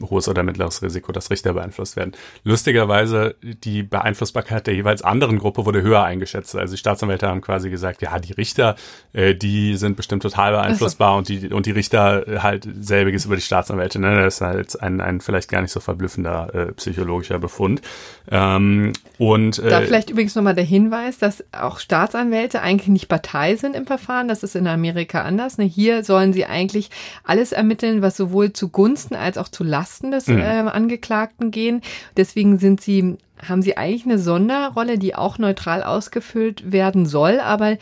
hohes 0.00 0.28
oder 0.28 0.42
mittleres 0.42 0.82
Risiko, 0.82 1.12
dass 1.12 1.30
Richter 1.30 1.54
beeinflusst 1.54 1.96
werden. 1.96 2.12
Lustigerweise, 2.44 3.34
die 3.42 3.82
Beeinflussbarkeit 3.82 4.66
der 4.66 4.74
jeweils 4.74 5.02
anderen 5.02 5.38
Gruppe 5.38 5.66
wurde 5.66 5.82
höher 5.82 6.04
eingeschätzt. 6.04 6.54
Also 6.56 6.74
die 6.74 6.78
Staatsanwälte 6.78 7.28
haben 7.28 7.40
quasi 7.40 7.70
gesagt, 7.70 8.02
ja, 8.02 8.18
die 8.18 8.32
Richter, 8.32 8.76
äh, 9.12 9.34
die 9.34 9.76
sind 9.76 9.96
bestimmt 9.96 10.22
total 10.22 10.52
beeinflussbar 10.52 11.16
und 11.16 11.28
die, 11.28 11.48
und 11.48 11.66
die 11.66 11.72
Richter 11.72 12.24
halt 12.42 12.68
selbiges 12.80 13.24
über 13.24 13.36
die 13.36 13.42
Staatsanwälte. 13.42 13.98
Ne? 13.98 14.22
Das 14.22 14.34
ist 14.34 14.40
halt 14.40 14.80
ein, 14.82 15.00
ein 15.00 15.20
vielleicht 15.20 15.50
gar 15.50 15.62
nicht 15.62 15.72
so 15.72 15.80
verblüffender 15.80 16.54
äh, 16.54 16.72
psychologischer 16.72 17.38
Befund. 17.38 17.82
Ähm, 18.30 18.92
und, 19.18 19.58
äh, 19.58 19.68
da 19.68 19.80
vielleicht 19.80 20.10
übrigens 20.10 20.34
nochmal 20.34 20.54
der 20.54 20.64
Hinweis, 20.64 21.18
dass 21.18 21.44
auch 21.52 21.78
Staatsanwälte 21.78 22.62
eigentlich 22.62 22.91
nicht 22.92 23.08
Partei 23.08 23.56
sind 23.56 23.74
im 23.74 23.86
Verfahren. 23.86 24.28
Das 24.28 24.42
ist 24.42 24.54
in 24.54 24.66
Amerika 24.66 25.22
anders. 25.22 25.58
Ne? 25.58 25.64
Hier 25.64 26.04
sollen 26.04 26.32
sie 26.32 26.46
eigentlich 26.46 26.90
alles 27.24 27.52
ermitteln, 27.52 28.02
was 28.02 28.16
sowohl 28.16 28.52
zugunsten 28.52 29.14
als 29.14 29.38
auch 29.38 29.48
zu 29.48 29.64
Lasten 29.64 30.10
des 30.10 30.26
mhm. 30.26 30.38
äh, 30.38 30.60
Angeklagten 30.60 31.50
gehen. 31.50 31.82
Deswegen 32.16 32.58
sind 32.58 32.80
sie 32.80 33.16
haben 33.48 33.62
sie 33.62 33.76
eigentlich 33.76 34.04
eine 34.04 34.20
Sonderrolle, 34.20 34.98
die 34.98 35.16
auch 35.16 35.36
neutral 35.36 35.82
ausgefüllt 35.82 36.70
werden 36.70 37.06
soll, 37.06 37.40
aber 37.40 37.76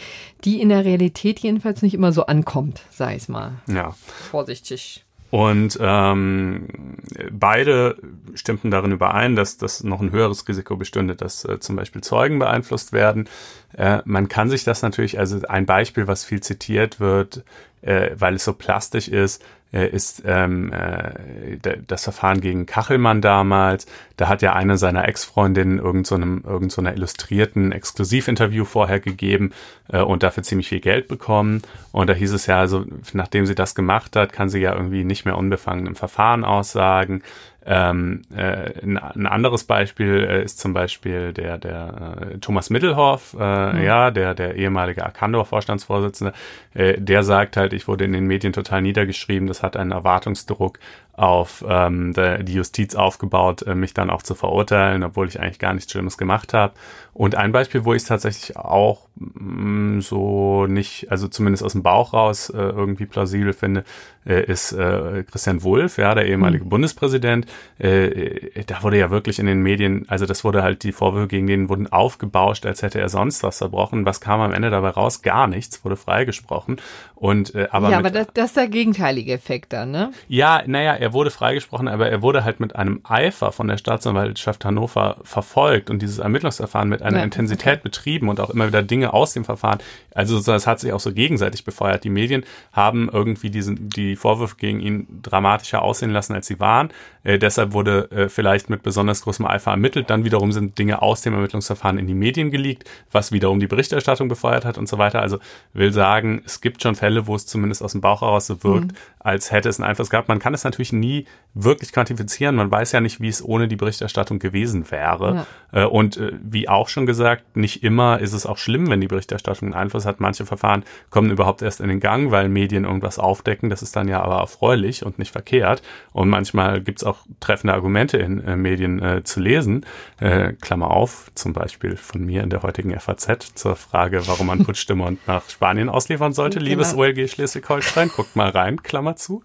die 0.45 0.61
in 0.61 0.71
der 0.71 0.87
Realität 0.87 1.39
jedenfalls 1.41 1.83
nicht 1.83 1.93
immer 1.93 2.13
so 2.13 2.25
ankommt, 2.25 2.81
sei 2.91 3.17
es 3.17 3.29
mal. 3.29 3.53
Ja. 3.67 3.95
Vorsichtig. 4.31 5.05
Und 5.31 5.79
ähm, 5.81 6.97
beide 7.31 7.97
stimmten 8.35 8.71
darin 8.71 8.91
überein, 8.91 9.37
dass 9.37 9.57
das 9.57 9.85
noch 9.85 10.01
ein 10.01 10.11
höheres 10.11 10.47
Risiko 10.49 10.77
bestünde, 10.77 11.15
dass 11.15 11.45
äh, 11.45 11.61
zum 11.61 11.77
Beispiel 11.77 12.03
Zeugen 12.03 12.41
beeinflusst 12.41 12.93
werden. 12.93 13.29
Äh, 13.77 14.01
man 14.05 14.29
kann 14.29 14.51
sich 14.51 14.65
das 14.65 14.83
natürlich, 14.83 15.19
also 15.21 15.41
ein 15.47 15.67
Beispiel, 15.67 16.09
was 16.09 16.25
viel 16.25 16.41
zitiert 16.41 16.99
wird, 16.99 17.45
äh, 17.83 18.11
weil 18.17 18.35
es 18.35 18.45
so 18.45 18.55
plastisch 18.55 19.07
ist, 19.07 19.43
ist 19.73 20.23
ähm, 20.27 20.73
äh, 20.73 21.59
das 21.87 22.05
Verfahren 22.05 22.41
gegen 22.41 22.67
Kachelmann 22.67 23.21
damals. 23.21 23.87
Da 24.17 24.29
hat 24.29 24.43
ja 24.43 24.53
eine 24.53 24.77
seiner 24.77 25.07
Ex-Freundinnen 25.07 25.79
irgend 25.79 26.07
so 26.07 26.17
einem, 26.17 26.43
so 26.69 26.83
illustrierten 26.83 27.71
Exklusivinterview 27.71 28.65
vorher 28.65 28.99
gegeben 28.99 29.53
äh, 29.89 30.01
und 30.01 30.23
dafür 30.23 30.43
ziemlich 30.43 30.69
viel 30.69 30.81
Geld 30.81 31.07
bekommen. 31.07 31.63
Und 31.93 32.11
da 32.11 32.15
hieß 32.15 32.33
es 32.33 32.47
ja, 32.47 32.59
also 32.59 32.85
nachdem 33.13 33.47
sie 33.47 33.55
das 33.55 33.75
gemacht 33.75 34.17
hat, 34.17 34.33
kann 34.33 34.49
sie 34.49 34.61
ja 34.61 34.75
irgendwie 34.75 35.05
nicht 35.05 35.25
mehr 35.25 35.39
unbefangen 35.39 35.87
im 35.87 35.97
Verfahren 35.97 36.45
aussagen. 36.45 37.23
Ähm, 37.67 38.23
äh, 38.35 38.81
ein, 38.83 38.97
ein, 38.97 39.27
anderes 39.27 39.65
Beispiel 39.65 40.27
äh, 40.29 40.43
ist 40.43 40.59
zum 40.59 40.73
Beispiel 40.73 41.35
der, 41.35 41.59
der 41.59 42.17
äh, 42.33 42.39
Thomas 42.39 42.71
Mittelhoff, 42.71 43.37
äh, 43.39 43.73
mhm. 43.73 43.83
ja, 43.83 44.11
der, 44.11 44.35
der 44.35 44.55
ehemalige 44.55 45.05
Arcandor-Vorstandsvorsitzende, 45.05 46.33
äh, 46.73 46.99
der 46.99 47.23
sagt 47.23 47.59
halt, 47.59 47.75
ich 47.75 47.87
wurde 47.87 48.07
in 48.07 48.13
den 48.13 48.27
Medien 48.27 48.55
total 48.55 48.81
niedergeschrieben, 48.81 49.47
das 49.47 49.63
hat 49.63 49.77
einen 49.77 49.93
Erwartungsdruck 49.93 50.79
auf 51.21 51.63
ähm, 51.69 52.15
die 52.15 52.55
Justiz 52.55 52.95
aufgebaut, 52.95 53.63
äh, 53.63 53.75
mich 53.75 53.93
dann 53.93 54.09
auch 54.09 54.23
zu 54.23 54.35
verurteilen, 54.35 55.03
obwohl 55.03 55.29
ich 55.29 55.39
eigentlich 55.39 55.59
gar 55.59 55.75
nichts 55.75 55.93
Schlimmes 55.93 56.17
gemacht 56.17 56.55
habe. 56.55 56.73
Und 57.13 57.35
ein 57.35 57.53
Beispiel, 57.53 57.85
wo 57.85 57.93
ich 57.93 58.03
es 58.03 58.09
tatsächlich 58.09 58.57
auch 58.57 59.09
mh, 59.17 59.97
mm, 59.97 60.01
so 60.01 60.67
nicht, 60.67 61.11
also 61.11 61.29
zumindest 61.29 61.63
aus 61.63 61.73
dem 61.73 61.83
Bauch 61.83 62.15
raus 62.15 62.49
äh, 62.49 62.57
irgendwie 62.57 63.05
plausibel 63.05 63.53
finde, 63.53 63.85
äh, 64.25 64.45
ist 64.45 64.73
äh, 64.73 65.25
Christian 65.31 65.63
Wulff, 65.63 65.99
ja, 65.99 66.15
der 66.15 66.27
ehemalige 66.27 66.65
mhm. 66.65 66.71
Bundespräsident. 66.71 67.47
Äh, 67.79 68.07
äh, 68.07 68.65
da 68.65 68.83
wurde 68.83 68.99
ja 68.99 69.11
wirklich 69.11 69.39
in 69.39 69.47
den 69.47 69.61
Medien, 69.61 70.05
also 70.09 70.25
das 70.25 70.45
wurde 70.45 70.63
halt, 70.63 70.83
die 70.83 70.93
Vorwürfe 70.93 71.29
gegen 71.29 71.47
den 71.47 71.69
wurden 71.69 71.91
aufgebauscht, 71.91 72.65
als 72.65 72.83
hätte 72.83 73.01
er 73.01 73.09
sonst 73.09 73.43
was 73.43 73.59
verbrochen. 73.59 74.07
Was 74.07 74.21
kam 74.21 74.41
am 74.41 74.53
Ende 74.53 74.71
dabei 74.71 74.91
raus? 74.91 75.23
Gar 75.23 75.47
nichts, 75.47 75.85
wurde 75.85 75.97
freigesprochen. 75.97 76.81
Und, 77.15 77.55
äh, 77.55 77.69
aber 77.71 77.91
ja, 77.91 77.99
aber 77.99 78.11
das, 78.11 78.29
das 78.33 78.47
ist 78.47 78.57
der 78.57 78.69
gegenteilige 78.69 79.33
Effekt 79.33 79.73
dann, 79.73 79.91
ne? 79.91 80.13
Ja, 80.29 80.63
naja, 80.67 80.95
er 80.95 81.10
wurde 81.13 81.31
freigesprochen, 81.31 81.89
aber 81.89 82.11
er 82.11 82.23
wurde 82.23 82.45
halt 82.45 82.61
mit 82.61 82.77
einem 82.77 83.01
Eifer 83.05 83.53
von 83.53 83.69
der 83.69 83.79
Staatsanwaltschaft 83.79 84.65
Hannover 84.65 85.17
verfolgt 85.23 85.91
und 85.91 86.01
dieses 86.03 86.19
Ermittlungsverfahren 86.19 86.89
mit 86.89 87.03
einer 87.03 87.19
ja, 87.19 87.25
Intensität 87.25 87.83
betrieben 87.83 88.29
und 88.29 88.41
auch 88.41 88.51
immer 88.51 88.67
wieder 88.67 88.83
Dinge 88.83 89.13
aus 89.13 89.33
dem 89.33 89.45
Verfahren. 89.45 89.79
Also 90.15 90.41
das 90.41 90.67
hat 90.67 90.81
sich 90.81 90.93
auch 90.93 91.01
so 91.01 91.13
gegenseitig 91.13 91.65
befeuert. 91.65 92.05
Die 92.05 92.11
Medien 92.11 92.45
haben 92.73 93.09
irgendwie 93.13 93.51
diesen, 93.51 93.89
die 93.89 94.17
Vorwürfe 94.17 94.57
gegen 94.57 94.81
ihn 94.81 95.07
dramatischer 95.23 95.83
aussehen 95.83 96.11
lassen, 96.11 96.35
als 96.35 96.47
sie 96.47 96.61
waren. 96.61 96.91
Äh, 97.23 97.39
deshalb 97.39 97.73
wurde 97.73 98.11
äh, 98.11 98.29
vielleicht 98.29 98.71
mit 98.71 98.83
besonders 98.83 99.23
großem 99.23 99.47
Eifer 99.47 99.73
ermittelt. 99.73 100.11
Dann 100.11 100.25
wiederum 100.25 100.53
sind 100.53 100.79
Dinge 100.79 101.03
aus 101.03 101.23
dem 101.23 101.35
Ermittlungsverfahren 101.35 101.99
in 101.99 102.07
die 102.07 102.15
Medien 102.15 102.51
geleakt, 102.51 102.89
was 103.13 103.33
wiederum 103.33 103.61
die 103.61 103.67
Berichterstattung 103.67 104.29
befeuert 104.29 104.65
hat 104.65 104.79
und 104.79 104.89
so 104.89 104.99
weiter. 104.99 105.21
Also 105.21 105.39
will 105.73 105.93
sagen, 105.93 106.43
es 106.45 106.61
gibt 106.61 106.83
schon 106.83 106.95
Fälle, 106.95 107.27
wo 107.27 107.35
es 107.35 107.47
zumindest 107.47 107.83
aus 107.83 107.93
dem 107.93 108.01
Bauch 108.01 108.23
heraus 108.23 108.47
so 108.47 108.63
wirkt, 108.65 108.93
mhm. 108.93 108.97
als 109.19 109.53
hätte 109.53 109.69
es 109.69 109.79
einen 109.79 109.89
Einfluss 109.89 110.11
gehabt. 110.11 110.29
Man 110.29 110.39
kann 110.39 110.55
es 110.55 110.65
natürlich 110.65 110.93
nie 111.01 111.25
wirklich 111.55 111.93
quantifizieren. 111.93 112.57
Man 112.57 112.71
weiß 112.71 112.93
ja 112.93 113.01
nicht, 113.01 113.21
wie 113.21 113.29
es 113.29 113.45
ohne 113.45 113.67
die 113.67 113.77
Berichterstattung 113.77 114.39
gewesen 114.39 114.91
wäre. 114.91 115.47
Ja. 115.73 115.83
Äh, 115.83 115.87
und 115.87 116.17
äh, 116.17 116.33
wie 116.43 116.69
auch 116.69 116.89
schon 116.89 117.07
gesagt, 117.07 117.57
nicht 117.57 117.83
immer 117.83 118.21
ist 118.21 118.33
es 118.33 118.47
auch 118.47 118.59
schlimm, 118.59 118.89
wenn 118.89 119.01
die 119.01 119.09
Berichterstattung 119.09 119.69
einen 119.69 119.75
Einfluss 119.75 120.07
hat. 120.07 120.21
Manche 120.21 120.47
Verfahren 120.47 120.85
kommen 121.11 121.31
überhaupt 121.31 121.63
erst 121.63 121.81
in 121.81 121.89
den 121.89 122.01
Gang, 122.01 122.31
weil 122.31 122.49
Medien 122.49 122.85
irgendwas 122.85 123.19
aufdecken. 123.19 123.69
Das 123.69 123.83
ist 123.83 123.97
dann 123.97 124.09
ja 124.09 124.23
aber 124.23 124.39
erfreulich 124.39 125.05
und 125.05 125.19
nicht 125.19 125.33
verkehrt. 125.33 125.83
Und 126.13 126.29
manchmal 126.29 126.81
gibt 126.81 127.01
es 127.01 127.05
auch 127.05 127.19
treffende 127.41 127.75
Argumente 127.75 128.19
in 128.19 128.43
äh, 128.45 128.57
Medien 128.57 129.03
äh, 129.03 129.25
zu 129.25 129.41
lesen. 129.41 129.85
Äh, 130.19 130.53
Klammer 130.55 130.91
auf, 130.91 131.31
zum 131.35 131.53
Beispiel 131.53 131.97
von 131.97 132.25
mir 132.25 132.43
in 132.43 132.51
der 132.51 132.63
heutigen 132.63 132.99
FAZ 132.99 133.55
zur 133.55 133.75
Frage, 133.75 134.27
warum 134.27 134.47
man 134.47 134.65
Putschstimme 134.65 135.17
nach 135.27 135.49
Spanien 135.49 135.89
ausliefern 135.89 136.33
sollte. 136.33 136.59
Genau. 136.59 136.71
Liebes 136.71 136.95
OLG 136.95 137.29
Schleswig-Holstein, 137.29 138.11
guckt 138.15 138.37
mal 138.37 138.51
rein, 138.51 138.83
Klammer 138.83 139.17
zu. 139.17 139.43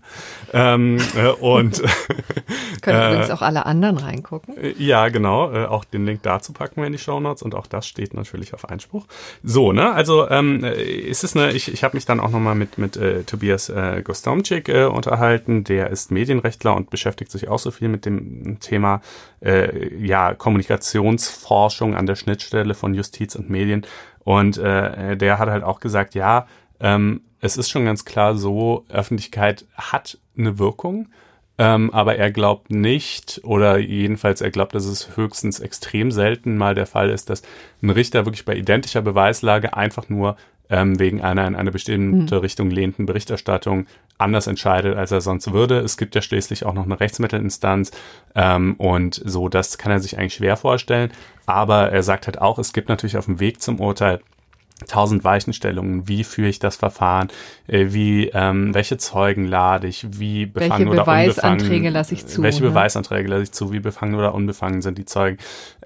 Ähm, 0.53 0.97
äh, 1.15 1.29
und 1.29 1.81
können 2.81 3.01
äh, 3.01 3.07
übrigens 3.07 3.31
auch 3.31 3.41
alle 3.41 3.65
anderen 3.65 3.97
reingucken. 3.97 4.57
Äh, 4.57 4.73
ja, 4.77 5.09
genau. 5.09 5.51
Äh, 5.51 5.65
auch 5.65 5.85
den 5.85 6.05
Link 6.05 6.21
dazu 6.23 6.53
packen 6.53 6.77
wir 6.77 6.87
in 6.87 6.93
die 6.93 6.99
Show 6.99 7.19
Notes 7.19 7.43
und 7.43 7.55
auch 7.55 7.67
das 7.67 7.87
steht 7.87 8.13
natürlich 8.13 8.53
auf 8.53 8.69
Einspruch. 8.69 9.05
So, 9.43 9.71
ne? 9.71 9.91
Also 9.91 10.29
ähm, 10.29 10.63
ist 10.63 11.23
es 11.23 11.35
eine. 11.35 11.51
Ich, 11.51 11.71
ich 11.71 11.83
habe 11.83 11.95
mich 11.95 12.05
dann 12.05 12.19
auch 12.19 12.29
nochmal 12.29 12.55
mit 12.55 12.77
mit 12.77 12.97
äh, 12.97 13.23
Tobias 13.23 13.69
äh, 13.69 14.01
Gostomczyk 14.03 14.69
äh, 14.69 14.85
unterhalten. 14.85 15.63
Der 15.63 15.89
ist 15.89 16.11
Medienrechtler 16.11 16.75
und 16.75 16.89
beschäftigt 16.89 17.31
sich 17.31 17.47
auch 17.47 17.59
so 17.59 17.71
viel 17.71 17.87
mit 17.87 18.05
dem 18.05 18.59
Thema 18.59 19.01
äh, 19.41 19.95
ja 19.95 20.33
Kommunikationsforschung 20.33 21.95
an 21.95 22.05
der 22.05 22.15
Schnittstelle 22.15 22.73
von 22.73 22.93
Justiz 22.93 23.35
und 23.35 23.49
Medien. 23.49 23.85
Und 24.23 24.57
äh, 24.57 25.15
der 25.15 25.37
hat 25.37 25.49
halt 25.49 25.63
auch 25.63 25.79
gesagt, 25.79 26.15
ja, 26.15 26.47
ähm, 26.79 27.21
es 27.39 27.57
ist 27.57 27.69
schon 27.69 27.85
ganz 27.85 28.05
klar 28.05 28.35
so, 28.35 28.85
Öffentlichkeit 28.89 29.65
hat 29.75 30.17
eine 30.37 30.57
Wirkung. 30.57 31.07
Ähm, 31.57 31.93
aber 31.93 32.17
er 32.17 32.31
glaubt 32.31 32.69
nicht, 32.69 33.39
oder 33.43 33.77
jedenfalls 33.77 34.41
er 34.41 34.51
glaubt, 34.51 34.75
dass 34.75 34.85
es 34.85 35.15
höchstens 35.15 35.59
extrem 35.59 36.11
selten 36.11 36.57
mal 36.57 36.75
der 36.75 36.85
Fall 36.85 37.09
ist, 37.09 37.29
dass 37.29 37.43
ein 37.81 37.89
Richter 37.89 38.25
wirklich 38.25 38.45
bei 38.45 38.55
identischer 38.55 39.01
Beweislage 39.01 39.75
einfach 39.75 40.09
nur 40.09 40.35
ähm, 40.69 40.99
wegen 40.99 41.21
einer 41.21 41.47
in 41.47 41.55
eine 41.55 41.71
bestimmte 41.71 42.35
mhm. 42.35 42.41
Richtung 42.41 42.69
lehnten 42.71 43.05
Berichterstattung 43.05 43.85
anders 44.17 44.47
entscheidet, 44.47 44.97
als 44.97 45.11
er 45.11 45.21
sonst 45.21 45.51
würde. 45.53 45.79
Es 45.79 45.97
gibt 45.97 46.15
ja 46.15 46.21
schließlich 46.21 46.65
auch 46.65 46.73
noch 46.73 46.85
eine 46.85 46.99
Rechtsmittelinstanz 46.99 47.91
ähm, 48.33 48.75
und 48.77 49.21
so, 49.23 49.49
das 49.49 49.77
kann 49.77 49.91
er 49.91 49.99
sich 49.99 50.17
eigentlich 50.17 50.35
schwer 50.35 50.57
vorstellen. 50.57 51.11
Aber 51.45 51.91
er 51.91 52.03
sagt 52.03 52.27
halt 52.27 52.41
auch, 52.41 52.57
es 52.57 52.73
gibt 52.73 52.89
natürlich 52.89 53.17
auf 53.17 53.25
dem 53.25 53.39
Weg 53.39 53.61
zum 53.61 53.79
Urteil 53.79 54.19
tausend 54.87 55.23
Weichenstellungen, 55.23 56.07
wie 56.07 56.25
führe 56.25 56.49
ich 56.49 56.59
das 56.59 56.75
Verfahren, 56.75 57.29
äh, 57.67 57.87
wie 57.89 58.27
ähm, 58.33 58.73
welche 58.73 58.97
Zeugen 58.97 59.45
lade 59.45 59.87
ich, 59.87 60.05
wie 60.19 60.45
befangen 60.45 60.87
welche 60.87 60.89
oder 60.89 61.03
Beweisanträge 61.03 61.89
lasse 61.89 62.13
ich 62.13 62.27
zu, 62.27 62.43
welche 62.43 62.61
ne? 62.61 62.69
Beweisanträge 62.69 63.29
lasse 63.29 63.43
ich 63.43 63.51
zu, 63.53 63.71
wie 63.71 63.79
befangen 63.79 64.15
oder 64.15 64.33
unbefangen 64.33 64.81
sind 64.81 64.97
die 64.97 65.05
Zeugen, 65.05 65.37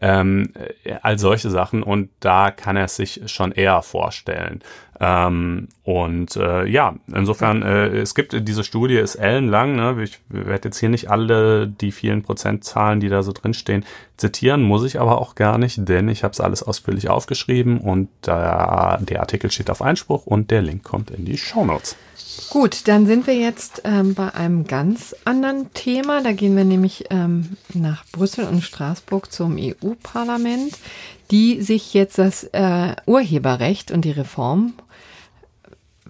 ähm, 0.02 0.54
äh, 0.84 0.96
all 1.04 1.20
solche 1.20 1.52
Sachen. 1.52 1.84
Und 1.84 2.10
da 2.20 2.50
kann 2.50 2.78
er 2.78 2.88
sich 2.88 3.22
schon 3.28 3.52
eher 3.52 3.84
vorstellen. 3.84 4.62
Ähm, 5.02 5.70
und 5.84 6.36
äh, 6.36 6.66
ja, 6.66 6.96
insofern, 7.08 7.64
äh, 7.64 7.88
es 8.00 8.16
gibt 8.16 8.36
diese 8.48 8.66
Studie, 8.66 8.96
ist 8.96 9.16
ellenlang, 9.16 9.76
ne? 9.76 10.04
ich 10.04 10.20
werde 10.28 10.68
jetzt 10.68 10.80
hier 10.80 10.90
nicht 10.90 11.10
alle 11.10 11.68
die 11.68 11.94
vielen 11.94 12.22
Prozentzahlen, 12.22 13.00
die 13.00 13.08
da 13.08 13.24
so 13.24 13.32
drinstehen, 13.32 13.86
zitieren, 14.18 14.62
muss 14.62 14.84
ich 14.84 15.00
aber 15.00 15.22
auch 15.22 15.36
gar 15.36 15.58
nicht, 15.58 15.88
denn 15.88 16.10
ich 16.10 16.26
habe 16.26 16.34
es 16.34 16.42
alles 16.42 16.64
ausführlich 16.64 17.10
aufgeschrieben 17.10 17.80
und 17.80 18.10
äh, 18.24 18.28
der 18.28 19.20
Artikel 19.22 19.50
steht 19.52 19.70
auf 19.70 19.82
Einspruch 19.82 20.26
und 20.26 20.52
der 20.52 20.62
Link 20.62 20.84
kommt 20.84 21.12
in 21.12 21.24
die 21.24 21.38
Show 21.38 21.64
Notes. 21.64 21.96
Gut, 22.50 22.88
dann 22.88 23.06
sind 23.06 23.26
wir 23.26 23.36
jetzt 23.36 23.84
ähm, 23.86 24.16
bei 24.16 24.34
einem 24.34 24.66
ganz 24.66 25.16
anderen 25.24 25.74
Thema. 25.74 26.22
Da 26.22 26.34
gehen 26.34 26.58
wir 26.58 26.66
nämlich 26.66 27.06
ähm, 27.10 27.58
nach 27.74 28.06
Brüssel 28.12 28.46
und 28.46 28.64
Straßburg 28.64 29.32
zum 29.32 29.58
EU-Parlament, 29.58 30.78
die 31.32 31.62
sich 31.62 31.94
jetzt 31.94 32.18
das 32.18 32.44
äh, 32.46 32.96
Urheberrecht 33.06 33.92
und 33.92 34.04
die 34.04 34.12
Reform 34.12 34.74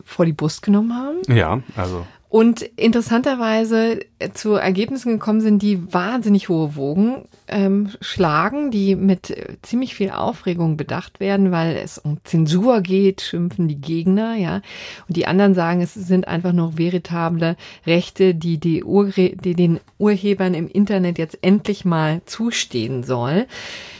vor 0.09 0.25
die 0.25 0.33
Brust 0.33 0.61
genommen 0.61 0.95
haben. 0.95 1.17
Ja, 1.33 1.61
also. 1.75 2.05
und 2.29 2.61
interessanterweise 2.61 3.99
äh, 4.17 4.31
zu 4.33 4.53
Ergebnissen 4.53 5.13
gekommen 5.13 5.41
sind, 5.41 5.61
die 5.61 5.93
wahnsinnig 5.93 6.49
hohe 6.49 6.75
Wogen 6.75 7.25
ähm, 7.47 7.91
schlagen, 8.01 8.71
die 8.71 8.95
mit 8.95 9.29
äh, 9.29 9.57
ziemlich 9.61 9.95
viel 9.95 10.09
Aufregung 10.11 10.77
bedacht 10.77 11.19
werden, 11.19 11.51
weil 11.51 11.75
es 11.75 11.97
um 11.97 12.17
Zensur 12.23 12.81
geht, 12.81 13.21
schimpfen 13.21 13.67
die 13.67 13.79
Gegner, 13.79 14.35
ja. 14.35 14.61
Und 15.07 15.15
die 15.17 15.27
anderen 15.27 15.53
sagen, 15.53 15.81
es 15.81 15.93
sind 15.93 16.27
einfach 16.27 16.53
nur 16.53 16.77
veritable 16.77 17.55
Rechte, 17.85 18.35
die, 18.35 18.57
die, 18.57 18.83
Urre 18.83 19.31
die 19.35 19.55
den 19.55 19.79
Urhebern 19.97 20.53
im 20.53 20.67
Internet 20.67 21.17
jetzt 21.17 21.37
endlich 21.41 21.85
mal 21.85 22.21
zustehen 22.25 23.03
soll. 23.03 23.45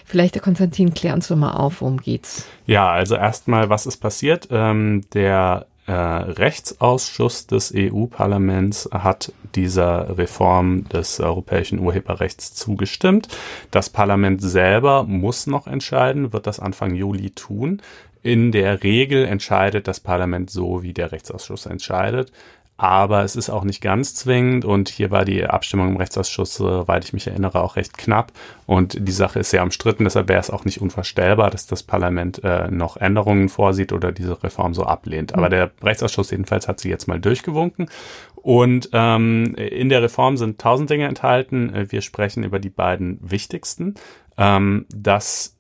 Vielleicht, 0.06 0.34
der 0.34 0.42
Konstantin, 0.42 0.96
klär 0.96 1.14
uns 1.14 1.28
doch 1.28 1.36
mal 1.36 1.52
auf, 1.52 1.82
worum 1.82 1.98
geht's? 1.98 2.48
Ja, 2.66 2.90
also 2.90 3.16
erstmal, 3.16 3.70
was 3.70 3.86
ist 3.86 3.98
passiert? 3.98 4.48
Ähm, 4.50 5.04
der 5.14 5.68
äh, 5.90 5.94
Rechtsausschuss 5.94 7.48
des 7.48 7.74
EU-Parlaments 7.76 8.88
hat 8.92 9.34
dieser 9.56 10.20
Reform 10.20 10.88
des 10.90 11.20
europäischen 11.20 11.80
Urheberrechts 11.80 12.54
zugestimmt. 12.54 13.28
Das 13.72 13.90
Parlament 13.90 14.40
selber 14.40 15.04
muss 15.04 15.48
noch 15.48 15.66
entscheiden, 15.66 16.32
wird 16.32 16.46
das 16.46 16.60
Anfang 16.60 16.94
Juli 16.94 17.32
tun. 17.32 17.82
In 18.22 18.52
der 18.52 18.84
Regel 18.84 19.26
entscheidet 19.26 19.88
das 19.88 20.00
Parlament 20.00 20.52
so, 20.52 20.84
wie 20.84 20.94
der 20.94 21.12
Rechtsausschuss 21.12 21.66
entscheidet 21.66 22.32
aber 22.80 23.26
es 23.26 23.36
ist 23.36 23.50
auch 23.50 23.66
nicht 23.66 23.82
ganz 23.82 24.16
zwingend 24.16 24.64
und 24.64 24.88
hier 24.88 25.12
war 25.12 25.26
die 25.26 25.46
Abstimmung 25.46 25.90
im 25.90 25.98
Rechtsausschuss, 25.98 26.56
soweit 26.56 27.04
ich 27.04 27.12
mich 27.12 27.28
erinnere, 27.28 27.62
auch 27.62 27.76
recht 27.76 27.98
knapp 27.98 28.32
und 28.66 28.96
die 29.06 29.12
Sache 29.12 29.40
ist 29.40 29.50
sehr 29.50 29.64
umstritten, 29.64 30.06
deshalb 30.06 30.30
wäre 30.30 30.40
es 30.40 30.50
auch 30.50 30.64
nicht 30.64 30.80
unvorstellbar, 30.80 31.52
dass 31.52 31.68
das 31.68 31.84
Parlament 31.84 32.42
äh, 32.46 32.72
noch 32.72 32.96
Änderungen 32.96 33.50
vorsieht 33.50 33.92
oder 33.92 34.14
diese 34.14 34.42
Reform 34.42 34.74
so 34.74 34.86
ablehnt. 34.86 35.34
Aber 35.34 35.48
mhm. 35.48 35.52
der 35.52 35.72
Rechtsausschuss 35.84 36.32
jedenfalls 36.32 36.70
hat 36.70 36.80
sie 36.80 36.90
jetzt 36.90 37.08
mal 37.10 37.20
durchgewunken 37.20 37.90
und 38.36 38.90
ähm, 38.94 39.56
in 39.56 39.90
der 39.90 40.02
Reform 40.02 40.38
sind 40.38 40.62
tausend 40.62 40.90
Dinge 40.90 41.08
enthalten. 41.08 41.74
Äh, 41.74 41.92
wir 41.92 42.02
sprechen 42.02 42.44
über 42.44 42.60
die 42.60 42.70
beiden 42.70 43.20
wichtigsten. 43.22 43.96
Ähm, 44.38 44.86
das 44.96 45.59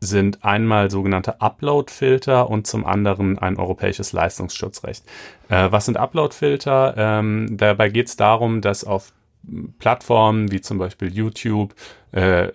sind 0.00 0.44
einmal 0.44 0.90
sogenannte 0.90 1.40
Upload-Filter 1.40 2.48
und 2.48 2.66
zum 2.66 2.86
anderen 2.86 3.38
ein 3.38 3.56
europäisches 3.56 4.12
Leistungsschutzrecht. 4.12 5.04
Äh, 5.48 5.70
was 5.70 5.86
sind 5.86 5.96
Upload-Filter? 5.96 6.94
Ähm, 6.96 7.56
dabei 7.56 7.88
geht 7.88 8.06
es 8.06 8.16
darum, 8.16 8.60
dass 8.60 8.84
auf 8.84 9.12
Plattformen 9.78 10.50
wie 10.50 10.60
zum 10.60 10.78
Beispiel 10.78 11.12
YouTube 11.12 11.74
äh, 12.12 12.48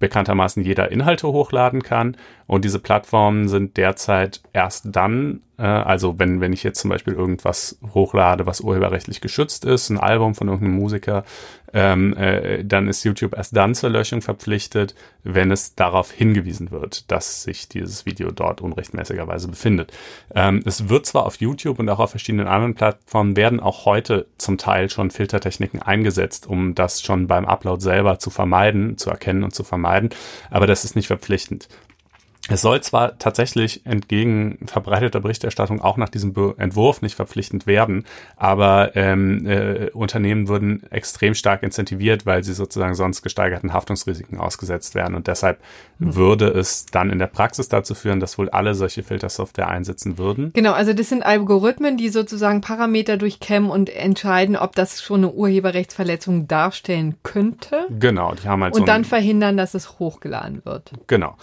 bekanntermaßen 0.00 0.64
jeder 0.64 0.90
Inhalte 0.90 1.28
hochladen 1.28 1.82
kann. 1.82 2.16
Und 2.46 2.64
diese 2.64 2.80
Plattformen 2.80 3.48
sind 3.48 3.76
derzeit 3.76 4.40
erst 4.52 4.88
dann, 4.90 5.40
äh, 5.56 5.62
also 5.62 6.18
wenn, 6.18 6.40
wenn 6.40 6.52
ich 6.52 6.64
jetzt 6.64 6.80
zum 6.80 6.90
Beispiel 6.90 7.12
irgendwas 7.12 7.78
hochlade, 7.94 8.46
was 8.46 8.60
urheberrechtlich 8.60 9.20
geschützt 9.20 9.64
ist, 9.64 9.88
ein 9.90 10.00
Album 10.00 10.34
von 10.34 10.48
irgendeinem 10.48 10.74
Musiker, 10.74 11.24
ähm, 11.72 12.16
äh, 12.16 12.64
dann 12.64 12.88
ist 12.88 13.04
YouTube 13.04 13.36
erst 13.36 13.56
dann 13.56 13.76
zur 13.76 13.90
Löschung 13.90 14.22
verpflichtet, 14.22 14.96
wenn 15.22 15.52
es 15.52 15.76
darauf 15.76 16.10
hingewiesen 16.10 16.72
wird, 16.72 17.10
dass 17.12 17.44
sich 17.44 17.68
dieses 17.68 18.06
Video 18.06 18.32
dort 18.32 18.60
unrechtmäßigerweise 18.60 19.46
befindet. 19.46 19.92
Ähm, 20.34 20.62
es 20.64 20.88
wird 20.88 21.06
zwar 21.06 21.26
auf 21.26 21.36
YouTube 21.36 21.78
und 21.78 21.88
auch 21.88 22.00
auf 22.00 22.10
verschiedenen 22.10 22.48
anderen 22.48 22.74
Plattformen 22.74 23.36
werden 23.36 23.60
auch 23.60 23.84
heute 23.84 24.26
zum 24.38 24.58
Teil 24.58 24.90
schon 24.90 25.12
Filtertechniken 25.12 25.80
eingesetzt, 25.80 26.48
um 26.48 26.74
das 26.74 27.02
schon 27.02 27.28
beim 27.28 27.44
Upload 27.44 27.80
selber 27.80 28.18
zu 28.18 28.30
vermeiden, 28.30 28.89
zu 28.98 29.10
erkennen 29.10 29.44
und 29.44 29.54
zu 29.54 29.64
vermeiden, 29.64 30.10
aber 30.50 30.66
das 30.66 30.84
ist 30.84 30.96
nicht 30.96 31.06
verpflichtend. 31.06 31.68
Es 32.50 32.62
soll 32.62 32.80
zwar 32.80 33.16
tatsächlich 33.18 33.86
entgegen 33.86 34.58
verbreiteter 34.66 35.20
Berichterstattung 35.20 35.80
auch 35.80 35.96
nach 35.96 36.08
diesem 36.08 36.32
Be 36.32 36.54
Entwurf 36.58 37.00
nicht 37.00 37.14
verpflichtend 37.14 37.66
werden, 37.66 38.04
aber 38.36 38.96
ähm, 38.96 39.46
äh, 39.46 39.90
Unternehmen 39.90 40.48
würden 40.48 40.82
extrem 40.90 41.34
stark 41.34 41.62
incentiviert, 41.62 42.26
weil 42.26 42.42
sie 42.42 42.52
sozusagen 42.52 42.94
sonst 42.94 43.22
gesteigerten 43.22 43.72
Haftungsrisiken 43.72 44.38
ausgesetzt 44.38 44.96
werden. 44.96 45.14
Und 45.14 45.28
deshalb 45.28 45.60
mhm. 45.98 46.16
würde 46.16 46.48
es 46.48 46.86
dann 46.86 47.10
in 47.10 47.20
der 47.20 47.28
Praxis 47.28 47.68
dazu 47.68 47.94
führen, 47.94 48.18
dass 48.18 48.36
wohl 48.36 48.50
alle 48.50 48.74
solche 48.74 49.04
Filtersoftware 49.04 49.68
einsetzen 49.68 50.18
würden. 50.18 50.52
Genau, 50.52 50.72
also 50.72 50.92
das 50.92 51.08
sind 51.08 51.24
Algorithmen, 51.24 51.96
die 51.96 52.08
sozusagen 52.08 52.60
Parameter 52.60 53.16
durchkämmen 53.16 53.70
und 53.70 53.88
entscheiden, 53.90 54.56
ob 54.56 54.74
das 54.74 55.00
schon 55.00 55.20
eine 55.20 55.32
Urheberrechtsverletzung 55.32 56.48
darstellen 56.48 57.14
könnte. 57.22 57.86
Genau, 57.90 58.34
die 58.34 58.48
haben 58.48 58.64
halt 58.64 58.74
und 58.74 58.80
so 58.80 58.86
dann 58.86 59.04
verhindern, 59.04 59.56
dass 59.56 59.74
es 59.74 60.00
hochgeladen 60.00 60.64
wird. 60.64 60.90
Genau. 61.06 61.36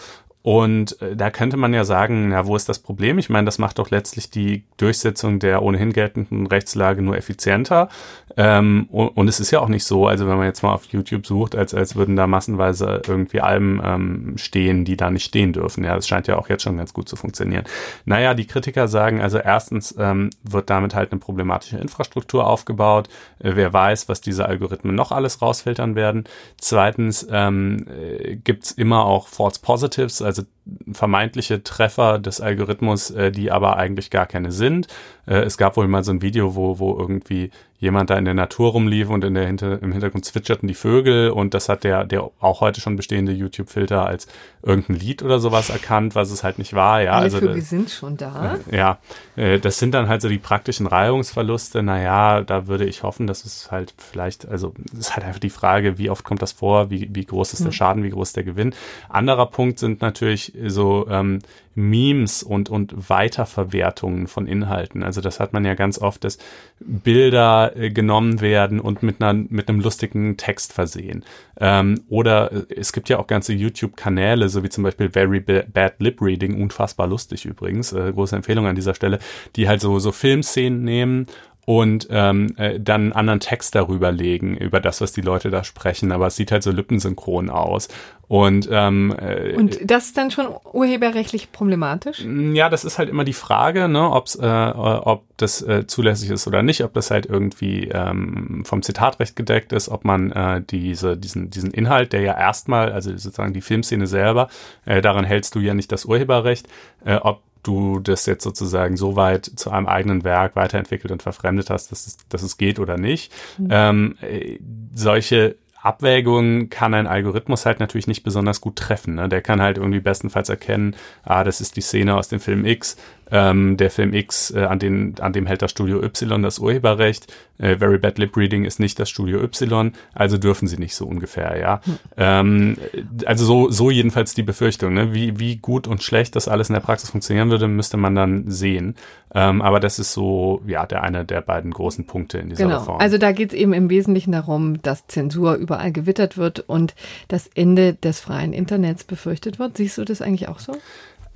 Und 0.48 1.02
äh, 1.02 1.14
da 1.18 1.30
könnte 1.30 1.58
man 1.58 1.74
ja 1.74 1.84
sagen, 1.84 2.30
na, 2.30 2.48
wo 2.48 2.56
ist 2.56 2.70
das 2.70 2.80
Problem? 2.80 3.18
Ich 3.18 3.30
meine, 3.30 3.44
das 3.44 3.58
macht 3.58 3.80
doch 3.80 3.90
letztlich 3.90 4.30
die 4.30 4.64
Durchsetzung 4.78 5.40
der 5.40 5.62
ohnehin 5.62 5.92
geltenden 5.92 6.48
Rechtslage 6.48 7.02
nur 7.02 7.18
effizienter. 7.18 7.90
Ähm, 8.38 8.88
und, 8.92 9.10
und, 9.10 9.28
es 9.28 9.40
ist 9.40 9.50
ja 9.52 9.60
auch 9.60 9.68
nicht 9.68 9.84
so, 9.84 10.08
also 10.08 10.28
wenn 10.28 10.38
man 10.38 10.46
jetzt 10.46 10.62
mal 10.62 10.74
auf 10.74 10.86
YouTube 10.86 11.26
sucht, 11.26 11.56
als, 11.56 11.74
als 11.74 11.96
würden 11.96 12.16
da 12.16 12.28
massenweise 12.28 13.02
irgendwie 13.08 13.42
Alben 13.42 13.82
ähm, 13.84 14.38
stehen, 14.38 14.86
die 14.86 14.96
da 14.96 15.10
nicht 15.10 15.26
stehen 15.26 15.54
dürfen. 15.54 15.84
Ja, 15.84 15.96
das 15.96 16.08
scheint 16.08 16.28
ja 16.28 16.38
auch 16.38 16.48
jetzt 16.48 16.62
schon 16.62 16.78
ganz 16.78 16.94
gut 16.94 17.10
zu 17.10 17.16
funktionieren. 17.16 17.66
Naja, 18.06 18.36
die 18.36 18.46
Kritiker 18.46 18.88
sagen 18.88 19.22
also 19.22 19.40
erstens 19.40 19.96
ähm, 19.98 20.30
wird 20.44 20.70
damit 20.70 20.94
halt 20.94 21.12
eine 21.12 21.20
problematische 21.20 21.78
Infrastruktur 21.78 22.46
aufgebaut. 22.46 23.10
Äh, 23.40 23.52
wer 23.56 23.74
weiß, 23.74 24.08
was 24.08 24.22
diese 24.22 24.46
Algorithmen 24.46 24.96
noch 24.96 25.12
alles 25.12 25.42
rausfiltern 25.42 25.96
werden. 25.96 26.26
Zweitens 26.58 27.28
ähm, 27.32 27.88
äh, 27.88 28.36
gibt's 28.36 28.72
immer 28.72 29.06
auch 29.06 29.28
False 29.28 29.60
Positives, 29.62 30.22
also 30.22 30.44
vermeintliche 30.92 31.64
Treffer 31.64 32.20
des 32.20 32.42
Algorithmus, 32.42 33.12
äh, 33.12 33.32
die 33.32 33.52
aber 33.52 33.78
eigentlich 33.78 34.12
gar 34.12 34.26
keine 34.26 34.52
sind. 34.52 34.88
Äh, 35.28 35.42
es 35.42 35.58
gab 35.58 35.78
wohl 35.78 35.88
mal 35.88 36.04
so 36.04 36.12
ein 36.12 36.22
Video, 36.22 36.56
wo, 36.56 36.80
wo 36.80 36.98
irgendwie 36.98 37.52
jemand 37.80 38.10
da 38.10 38.18
in 38.18 38.26
der 38.26 38.34
Natur 38.34 38.72
rumlief 38.72 39.10
und 39.10 39.24
in 39.24 39.36
der 39.36 39.46
Hinter 39.46 39.82
im 39.84 39.92
Hintergrund 39.92 40.26
zwitscherten 40.26 40.68
die 40.68 40.74
Vögel 40.74 41.30
und 41.30 41.54
das 41.54 41.70
hat 41.70 41.84
der, 41.84 42.06
der 42.06 42.28
auch 42.40 42.62
heute 42.62 42.82
schon 42.82 42.96
bestehende 42.96 43.32
YouTube-Filter 43.34 44.06
als 44.06 44.28
irgendein 44.64 44.96
Lied 44.96 45.22
oder 45.22 45.40
sowas 45.40 45.70
erkannt, 45.70 46.16
was 46.16 46.32
es 46.32 46.44
halt 46.44 46.58
nicht 46.58 46.74
war. 46.74 47.02
Ja, 47.02 47.12
Alle 47.12 47.26
also 47.26 47.40
Vögel 47.40 47.62
sind 47.62 47.92
schon 47.92 48.18
da. 48.18 48.58
Äh, 48.72 48.78
ja, 48.78 48.98
äh, 49.36 49.60
das 49.60 49.78
sind 49.78 49.94
dann 49.94 50.08
halt 50.08 50.24
so 50.24 50.30
die 50.30 50.40
praktischen 50.40 50.88
Reihungsverluste. 50.88 51.84
Naja, 51.84 52.42
da 52.42 52.66
würde 52.66 52.86
ich 52.86 53.04
hoffen, 53.04 53.28
dass 53.28 53.46
es 53.46 53.72
halt 53.72 53.94
vielleicht, 53.98 54.48
also 54.48 54.74
es 54.92 55.00
ist 55.00 55.16
halt 55.16 55.26
einfach 55.26 55.40
die 55.40 55.52
Frage, 55.52 56.00
wie 56.00 56.10
oft 56.10 56.24
kommt 56.24 56.42
das 56.42 56.54
vor, 56.54 56.90
wie, 56.90 57.10
wie 57.14 57.26
groß 57.26 57.54
ist 57.54 57.60
der 57.60 57.68
hm. 57.68 57.74
Schaden, 57.74 58.04
wie 58.04 58.10
groß 58.10 58.30
ist 58.30 58.38
der 58.38 58.44
Gewinn. 58.44 58.74
Anderer 59.08 59.46
Punkt 59.46 59.78
sind 59.78 60.02
natürlich 60.02 60.54
so 60.66 61.08
ähm, 61.10 61.40
Memes 61.78 62.42
und, 62.42 62.70
und 62.72 63.10
Weiterverwertungen 63.10 64.26
von 64.26 64.48
Inhalten. 64.48 65.04
Also 65.04 65.22
das 65.22 65.40
hat 65.40 65.54
man 65.54 65.64
ja 65.64 65.76
ganz 65.76 66.00
oft, 66.00 66.24
dass 66.24 66.40
Bilder 66.80 67.76
äh, 67.76 67.92
genommen 67.92 68.42
werden 68.42 68.80
und 68.80 69.04
mit, 69.04 69.22
einer, 69.22 69.46
mit 69.48 69.70
einem 69.70 69.80
lustigen 69.80 70.38
Text 70.38 70.74
versehen. 70.74 71.24
Ähm, 71.60 72.02
oder 72.10 72.52
äh, 72.52 72.66
es 72.76 72.94
gibt 72.94 73.10
ja 73.10 73.20
auch 73.20 73.28
ganze 73.28 73.54
YouTube-Kanäle, 73.54 74.50
so 74.50 74.64
wie 74.64 74.70
zum 74.70 74.84
Beispiel 74.84 75.12
Very 75.12 75.40
Bad 75.40 75.96
Lip 76.00 76.20
Reading, 76.20 76.60
unfassbar 76.60 77.06
lustig 77.06 77.46
übrigens, 77.46 77.94
äh, 77.94 78.12
große 78.12 78.36
Empfehlung 78.36 78.66
an 78.66 78.76
dieser 78.76 78.96
Stelle, 78.96 79.20
die 79.56 79.68
halt 79.68 79.80
so, 79.80 80.00
so 80.00 80.12
Filmszenen 80.12 80.84
nehmen 80.84 81.28
und 81.68 82.08
ähm, 82.12 82.56
äh, 82.56 82.80
dann 82.80 83.02
einen 83.02 83.12
anderen 83.12 83.40
Text 83.42 83.76
darüber 83.76 84.10
legen, 84.10 84.56
über 84.56 84.80
das, 84.80 85.02
was 85.02 85.12
die 85.12 85.20
Leute 85.20 85.50
da 85.50 85.66
sprechen. 85.66 86.14
Aber 86.14 86.28
es 86.28 86.38
sieht 86.38 86.54
halt 86.54 86.64
so 86.64 86.72
lippensynchron 86.72 87.50
aus. 87.50 87.90
Und, 88.30 88.70
ähm, 88.72 89.14
äh, 89.20 89.54
und 89.54 89.78
das 89.84 90.06
ist 90.06 90.18
dann 90.18 90.32
schon 90.32 90.48
urheberrechtlich 90.72 91.52
problematisch? 91.52 92.24
Ja, 92.54 92.70
das 92.70 92.86
ist 92.86 92.98
halt 92.98 93.10
immer 93.10 93.26
die 93.26 93.34
Frage, 93.34 93.90
ne, 93.90 94.10
ob's, 94.12 94.36
äh, 94.36 94.46
ob 94.46 95.26
das 95.36 95.62
äh, 95.62 95.86
zulässig 95.88 96.30
ist 96.30 96.48
oder 96.48 96.64
nicht, 96.64 96.86
ob 96.86 96.94
das 96.94 97.12
halt 97.12 97.26
irgendwie 97.26 97.90
ähm, 97.94 98.64
vom 98.66 98.82
Zitatrecht 98.82 99.36
gedeckt 99.36 99.74
ist, 99.74 99.90
ob 99.90 100.06
man 100.06 100.32
äh, 100.32 100.62
diese, 100.62 101.18
diesen, 101.18 101.50
diesen 101.50 101.72
Inhalt, 101.72 102.14
der 102.14 102.22
ja 102.22 102.38
erstmal, 102.38 102.94
also 102.94 103.12
sozusagen 103.12 103.52
die 103.52 103.62
Filmszene 103.62 104.08
selber, 104.08 104.48
äh, 104.86 105.02
daran 105.02 105.26
hältst 105.26 105.54
du 105.56 105.60
ja 105.60 105.74
nicht 105.74 105.92
das 105.92 106.06
Urheberrecht, 106.06 106.70
äh, 107.04 107.16
ob 107.16 107.42
du 107.64 108.00
das 108.00 108.26
jetzt 108.26 108.44
sozusagen 108.44 108.98
so 108.98 109.16
weit 109.16 109.46
zu 109.46 109.72
einem 109.72 109.88
eigenen 109.88 110.24
Werk 110.24 110.56
weiterentwickelt 110.56 111.12
und 111.12 111.24
verfremdet 111.24 111.70
hast, 111.70 111.92
dass 111.92 112.08
es, 112.08 112.18
dass 112.30 112.44
es 112.44 112.58
geht 112.58 112.80
oder 112.80 112.98
nicht. 112.98 113.34
Mhm. 113.58 113.68
Ähm, 113.70 114.18
äh, 114.22 114.60
solche 114.94 115.56
Abwägungen 115.82 116.70
kann 116.70 116.94
ein 116.94 117.08
Algorithmus 117.08 117.66
halt 117.66 117.80
natürlich 117.80 118.08
nicht 118.08 118.24
besonders 118.24 118.62
gut 118.62 118.76
treffen. 118.76 119.16
Ne? 119.16 119.30
Der 119.30 119.42
kann 119.42 119.62
halt 119.62 119.78
irgendwie 119.78 120.00
bestenfalls 120.00 120.50
erkennen, 120.50 120.96
ah, 121.24 121.44
das 121.44 121.62
ist 121.62 121.78
die 121.78 121.82
Szene 121.82 122.16
aus 122.16 122.28
dem 122.28 122.40
Film 122.40 122.66
X, 122.66 122.98
ähm, 123.32 123.78
der 123.78 123.90
Film 123.90 124.14
X, 124.14 124.52
äh, 124.52 124.64
an, 124.64 124.80
den, 124.80 125.16
an 125.20 125.34
dem 125.34 125.46
hält 125.46 125.62
das 125.62 125.72
Studio 125.72 126.02
Y 126.02 126.42
das 126.42 126.60
Urheberrecht. 126.60 127.34
Äh, 127.58 127.78
Very 127.78 127.98
Bad 127.98 128.18
Lip 128.20 128.38
Reading 128.38 128.66
ist 128.66 128.80
nicht 128.80 129.00
das 129.00 129.10
Studio 129.10 129.42
Y, 129.42 129.92
also 130.14 130.38
dürfen 130.38 130.68
sie 130.68 130.78
nicht 130.78 130.96
so 130.96 131.06
ungefähr, 131.06 131.58
ja. 131.60 131.82
Hm. 131.84 131.98
Ähm, 132.18 132.78
also 133.26 133.46
so, 133.46 133.70
so 133.70 133.90
jedenfalls 133.92 134.34
die 134.34 134.44
Befürchtung. 134.44 134.94
Ne? 134.94 135.14
Wie, 135.14 135.40
wie 135.40 135.58
gut 135.58 135.88
und 135.88 136.04
schlecht 136.04 136.36
das 136.36 136.48
alles 136.48 136.70
in 136.70 136.74
der 136.74 136.82
Praxis 136.82 137.10
funktionieren 137.10 137.50
würde, 137.50 137.68
müsste 137.68 137.98
man 137.98 138.16
dann 138.16 138.50
sehen. 138.50 138.96
Ähm, 139.34 139.62
aber 139.62 139.80
das 139.80 140.00
ist 140.00 140.14
so, 140.14 140.62
ja, 140.66 140.86
der 140.86 141.04
eine 141.04 141.26
der 141.26 141.42
beiden 141.42 141.72
großen 141.72 142.06
Punkte 142.06 142.38
in 142.38 142.50
dieser 142.50 142.64
genau. 142.64 142.80
Reform. 142.80 143.00
Also 143.00 143.18
da 143.18 143.32
geht 143.32 143.54
es 143.54 143.60
eben 143.60 143.74
im 143.74 143.90
Wesentlichen 143.90 144.32
darum, 144.32 144.82
dass 144.82 145.08
Zensur 145.08 145.56
überall 145.56 145.92
gewittert 145.92 146.38
wird 146.38 146.62
und 146.62 146.96
das 147.28 147.50
Ende 147.54 147.94
des 147.94 148.20
freien 148.20 148.54
Internets 148.54 149.04
befürchtet 149.04 149.60
wird. 149.60 149.78
Siehst 149.78 149.98
du 149.98 150.06
das 150.06 150.22
eigentlich 150.22 150.48
auch 150.48 150.60
so? 150.60 150.78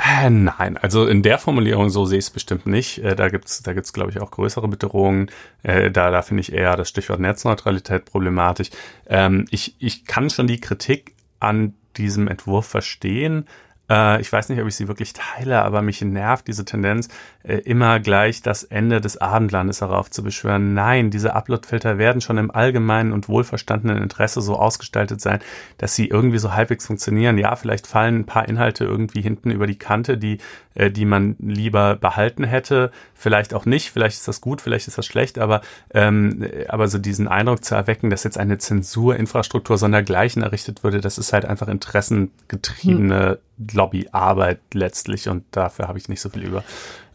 Äh, 0.03 0.29
nein, 0.29 0.77
also 0.77 1.05
in 1.05 1.21
der 1.21 1.37
Formulierung 1.37 1.89
so 1.89 2.05
sehe 2.05 2.17
ich 2.17 2.25
es 2.25 2.29
bestimmt 2.31 2.65
nicht. 2.65 2.99
Äh, 2.99 3.15
da 3.15 3.29
gibt's, 3.29 3.61
da 3.61 3.73
gibt's 3.73 3.93
glaube 3.93 4.09
ich 4.11 4.19
auch 4.19 4.31
größere 4.31 4.67
Bedrohungen. 4.67 5.29
Äh, 5.61 5.91
da, 5.91 6.09
da 6.09 6.21
finde 6.23 6.41
ich 6.41 6.53
eher 6.53 6.75
das 6.75 6.89
Stichwort 6.89 7.19
Netzneutralität 7.19 8.05
problematisch. 8.05 8.71
Ähm, 9.07 9.45
ich, 9.51 9.75
ich 9.79 10.05
kann 10.05 10.29
schon 10.29 10.47
die 10.47 10.59
Kritik 10.59 11.15
an 11.39 11.75
diesem 11.97 12.27
Entwurf 12.27 12.65
verstehen. 12.65 13.45
Äh, 13.91 14.21
ich 14.21 14.31
weiß 14.31 14.49
nicht, 14.49 14.59
ob 14.61 14.67
ich 14.67 14.75
sie 14.75 14.87
wirklich 14.87 15.13
teile, 15.13 15.61
aber 15.61 15.81
mich 15.81 16.01
nervt 16.01 16.47
diese 16.47 16.65
Tendenz, 16.65 17.09
äh, 17.43 17.57
immer 17.57 17.99
gleich 17.99 18.41
das 18.41 18.63
Ende 18.63 19.01
des 19.01 19.17
Abendlandes 19.17 19.79
darauf 19.79 20.11
zu 20.11 20.23
beschwören. 20.23 20.73
Nein, 20.73 21.09
diese 21.09 21.33
Uploadfilter 21.33 21.97
werden 21.97 22.21
schon 22.21 22.37
im 22.37 22.51
allgemeinen 22.51 23.11
und 23.11 23.29
wohlverstandenen 23.29 24.01
Interesse 24.01 24.41
so 24.41 24.57
ausgestaltet 24.57 25.21
sein, 25.21 25.39
dass 25.77 25.95
sie 25.95 26.07
irgendwie 26.07 26.37
so 26.37 26.53
halbwegs 26.53 26.85
funktionieren. 26.85 27.37
Ja, 27.37 27.55
vielleicht 27.55 27.87
fallen 27.87 28.19
ein 28.19 28.25
paar 28.25 28.47
Inhalte 28.47 28.85
irgendwie 28.85 29.21
hinten 29.21 29.51
über 29.51 29.67
die 29.67 29.77
Kante, 29.77 30.17
die, 30.17 30.37
äh, 30.75 30.91
die 30.91 31.05
man 31.05 31.35
lieber 31.39 31.95
behalten 31.95 32.43
hätte. 32.43 32.91
Vielleicht 33.13 33.53
auch 33.53 33.65
nicht. 33.65 33.91
Vielleicht 33.91 34.17
ist 34.17 34.27
das 34.27 34.41
gut, 34.41 34.61
vielleicht 34.61 34.87
ist 34.87 34.97
das 34.97 35.05
schlecht, 35.05 35.39
aber, 35.39 35.61
ähm, 35.93 36.45
aber 36.67 36.87
so 36.87 36.97
diesen 36.97 37.27
Eindruck 37.27 37.63
zu 37.63 37.75
erwecken, 37.75 38.09
dass 38.09 38.23
jetzt 38.23 38.37
eine 38.37 38.57
Zensurinfrastruktur 38.57 39.77
sondergleichen 39.77 40.43
errichtet 40.43 40.83
würde, 40.83 41.01
das 41.01 41.17
ist 41.17 41.33
halt 41.33 41.45
einfach 41.45 41.67
interessengetriebene 41.67 43.29
hm. 43.29 43.67
Lobbyarbeit 43.73 44.59
letztlich 44.73 45.29
und 45.29 45.43
dafür 45.51 45.87
habe 45.87 45.97
ich 45.97 46.09
nicht 46.09 46.21
so 46.21 46.29
viel 46.29 46.43
über. 46.43 46.63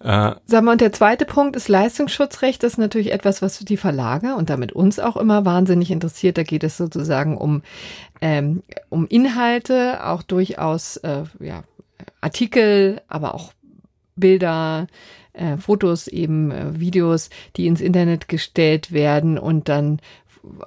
Äh, 0.06 0.36
Sag 0.46 0.62
mal, 0.62 0.70
und 0.70 0.80
der 0.80 0.92
zweite 0.92 1.24
Punkt 1.24 1.56
ist 1.56 1.68
Leistungsschutzrecht. 1.68 2.62
Das 2.62 2.74
ist 2.74 2.78
natürlich 2.78 3.10
etwas, 3.10 3.42
was 3.42 3.58
die 3.58 3.76
Verlage 3.76 4.36
und 4.36 4.50
damit 4.50 4.70
uns 4.70 5.00
auch 5.00 5.16
immer 5.16 5.44
wahnsinnig 5.44 5.90
interessiert. 5.90 6.38
Da 6.38 6.44
geht 6.44 6.62
es 6.62 6.76
sozusagen 6.76 7.36
um, 7.36 7.62
ähm, 8.20 8.62
um 8.88 9.08
Inhalte, 9.08 10.06
auch 10.06 10.22
durchaus 10.22 10.96
äh, 10.98 11.24
ja, 11.40 11.64
Artikel, 12.20 13.02
aber 13.08 13.34
auch 13.34 13.52
Bilder, 14.14 14.86
äh, 15.32 15.56
Fotos, 15.56 16.06
eben 16.06 16.52
äh, 16.52 16.78
Videos, 16.78 17.28
die 17.56 17.66
ins 17.66 17.80
Internet 17.80 18.28
gestellt 18.28 18.92
werden 18.92 19.38
und 19.38 19.68
dann 19.68 19.98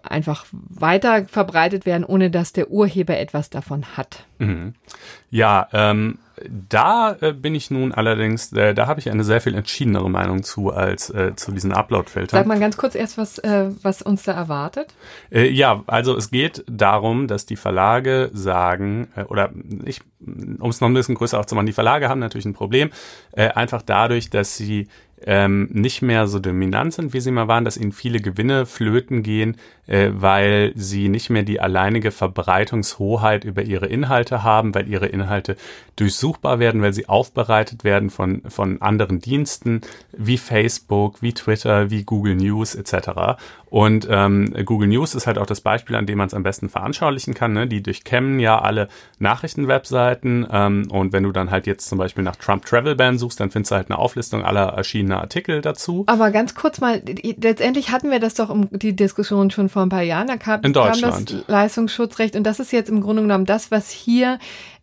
einfach 0.04 0.46
weiter 0.52 1.26
verbreitet 1.26 1.86
werden, 1.86 2.04
ohne 2.04 2.30
dass 2.30 2.54
der 2.54 2.72
Urheber 2.72 3.18
etwas 3.18 3.50
davon 3.50 3.98
hat. 3.98 4.26
Mhm. 4.40 4.74
Ja, 5.30 5.68
ähm, 5.74 6.18
da 6.48 7.18
äh, 7.22 7.34
bin 7.34 7.56
ich 7.56 7.70
nun 7.72 7.92
allerdings, 7.92 8.54
äh, 8.54 8.74
da 8.74 8.88
habe 8.88 9.00
ich 9.00 9.10
eine 9.10 9.24
sehr 9.24 9.42
viel 9.42 9.56
entschiedenere 9.56 10.10
Meinung 10.10 10.44
zu 10.44 10.72
als 10.72 11.10
äh, 11.10 11.36
zu 11.36 11.52
diesen 11.52 11.74
Upload-Filtern. 11.74 12.40
Sag 12.40 12.48
mal 12.48 12.60
ganz 12.60 12.78
kurz 12.78 12.96
erst, 12.96 13.18
was, 13.18 13.40
äh, 13.40 13.70
was 13.82 14.02
uns 14.02 14.24
da 14.24 14.34
erwartet. 14.34 14.94
Äh, 15.32 15.50
ja, 15.50 15.84
also 15.88 16.16
es 16.16 16.32
geht 16.32 16.64
darum, 16.68 17.28
dass 17.28 17.46
die 17.46 17.56
Verlage 17.56 18.30
sagen, 18.34 19.10
äh, 19.16 19.24
oder 19.24 19.52
ich, 19.84 20.02
um 20.20 20.70
es 20.70 20.82
noch 20.82 20.88
ein 20.88 20.94
bisschen 20.94 21.16
größer 21.16 21.40
aufzumachen, 21.40 21.66
die 21.66 21.74
Verlage 21.74 22.10
haben 22.10 22.20
natürlich 22.20 22.46
ein 22.46 22.54
Problem, 22.54 22.90
einfach 23.34 23.82
dadurch, 23.82 24.30
dass 24.30 24.58
sie 24.58 24.90
ähm, 25.26 25.70
nicht 25.72 26.02
mehr 26.02 26.28
so 26.28 26.40
dominant 26.40 26.94
sind, 26.94 27.14
wie 27.14 27.20
sie 27.20 27.32
mal 27.32 27.48
waren, 27.48 27.66
dass 27.66 27.78
ihnen 27.78 27.92
viele 27.92 28.20
Gewinne 28.20 28.66
flöten 28.66 29.24
gehen, 29.24 29.58
äh, 29.88 30.12
weil 30.14 30.72
sie 30.76 31.10
nicht 31.10 31.30
mehr 31.30 31.44
die 31.44 31.60
alleinige 31.60 32.12
Verbreitungshoheit 32.12 33.44
über 33.44 33.64
ihre 33.64 33.88
Inhalte 33.88 34.44
haben, 34.44 34.74
weil 34.76 34.88
ihre 34.88 35.08
Inhalte 35.08 35.58
durchsuchbar 35.96 36.60
werden, 36.60 36.82
weil 36.82 36.94
sie 36.94 37.10
aufbereitet 37.10 37.84
werden 37.84 38.10
von, 38.10 38.44
von 38.48 38.82
anderen 38.82 39.20
Diensten 39.20 39.82
wie 40.16 40.38
Facebook, 40.38 41.22
wie 41.22 41.34
Twitter, 41.34 41.90
wie 41.90 42.04
Google 42.04 42.36
News 42.36 42.76
etc. 42.76 43.40
Und 43.70 44.08
ähm, 44.10 44.54
Google 44.66 44.88
News 44.88 45.16
ist 45.16 45.28
halt 45.28 45.38
auch 45.38 45.46
das 45.46 45.62
Beispiel, 45.62 45.96
an 45.96 46.06
dem 46.06 46.18
man 46.18 46.28
es 46.28 46.34
am 46.34 46.44
besten 46.44 46.70
veranschaulichen 46.70 47.34
kann. 47.34 47.54
Ne? 47.54 47.68
Die 47.68 47.84
durchkämmen 47.84 48.40
ja 48.40 48.60
alle 48.60 48.88
Nachrichtenwebseiten 49.20 50.48
ähm, 50.52 50.88
und 50.90 51.14
wenn 51.14 51.24
du 51.24 51.32
dann 51.32 51.52
halt 51.52 51.68
jetzt 51.68 51.90
zum 51.90 51.98
Beispiel 51.98 52.24
nach 52.24 52.36
Trump 52.36 52.66
Travel 52.66 52.96
Ban 52.96 53.18
suchst, 53.18 53.40
dann 53.40 53.52
findest 53.52 53.72
du 53.72 53.76
halt 53.76 53.90
eine 53.90 54.00
Auflistung 54.00 54.44
aller 54.44 54.78
erschienener 55.10 55.22
Artikel 55.22 55.62
dazu. 55.62 56.04
Aber 56.08 56.32
ganz 56.32 56.56
kurz 56.56 56.80
mal, 56.80 57.02
letztendlich 57.42 57.92
hatten 57.92 58.12
wir 58.12 58.20
das 58.20 58.36
doch 58.36 58.50
um 58.50 58.70
die 58.72 58.96
Diskussion 58.96 59.52
schon 59.52 59.70
vor 59.70 59.82
ein 59.82 59.90
paar 59.90 60.04
Jahren. 60.04 60.28
Da 60.28 60.38
kam, 60.38 60.62
In 60.62 60.74
Deutschland. 60.74 61.28
kam 61.30 61.38
das 61.40 61.48
Leistungsschutzrecht 61.48 62.36
und 62.36 62.44
das 62.44 62.60
ist 62.60 62.72
jetzt 62.72 62.90
im 62.90 63.02
Grunde 63.02 63.24
genommen 63.24 63.46
das, 63.46 63.72
was 63.72 63.90
hier 63.90 64.40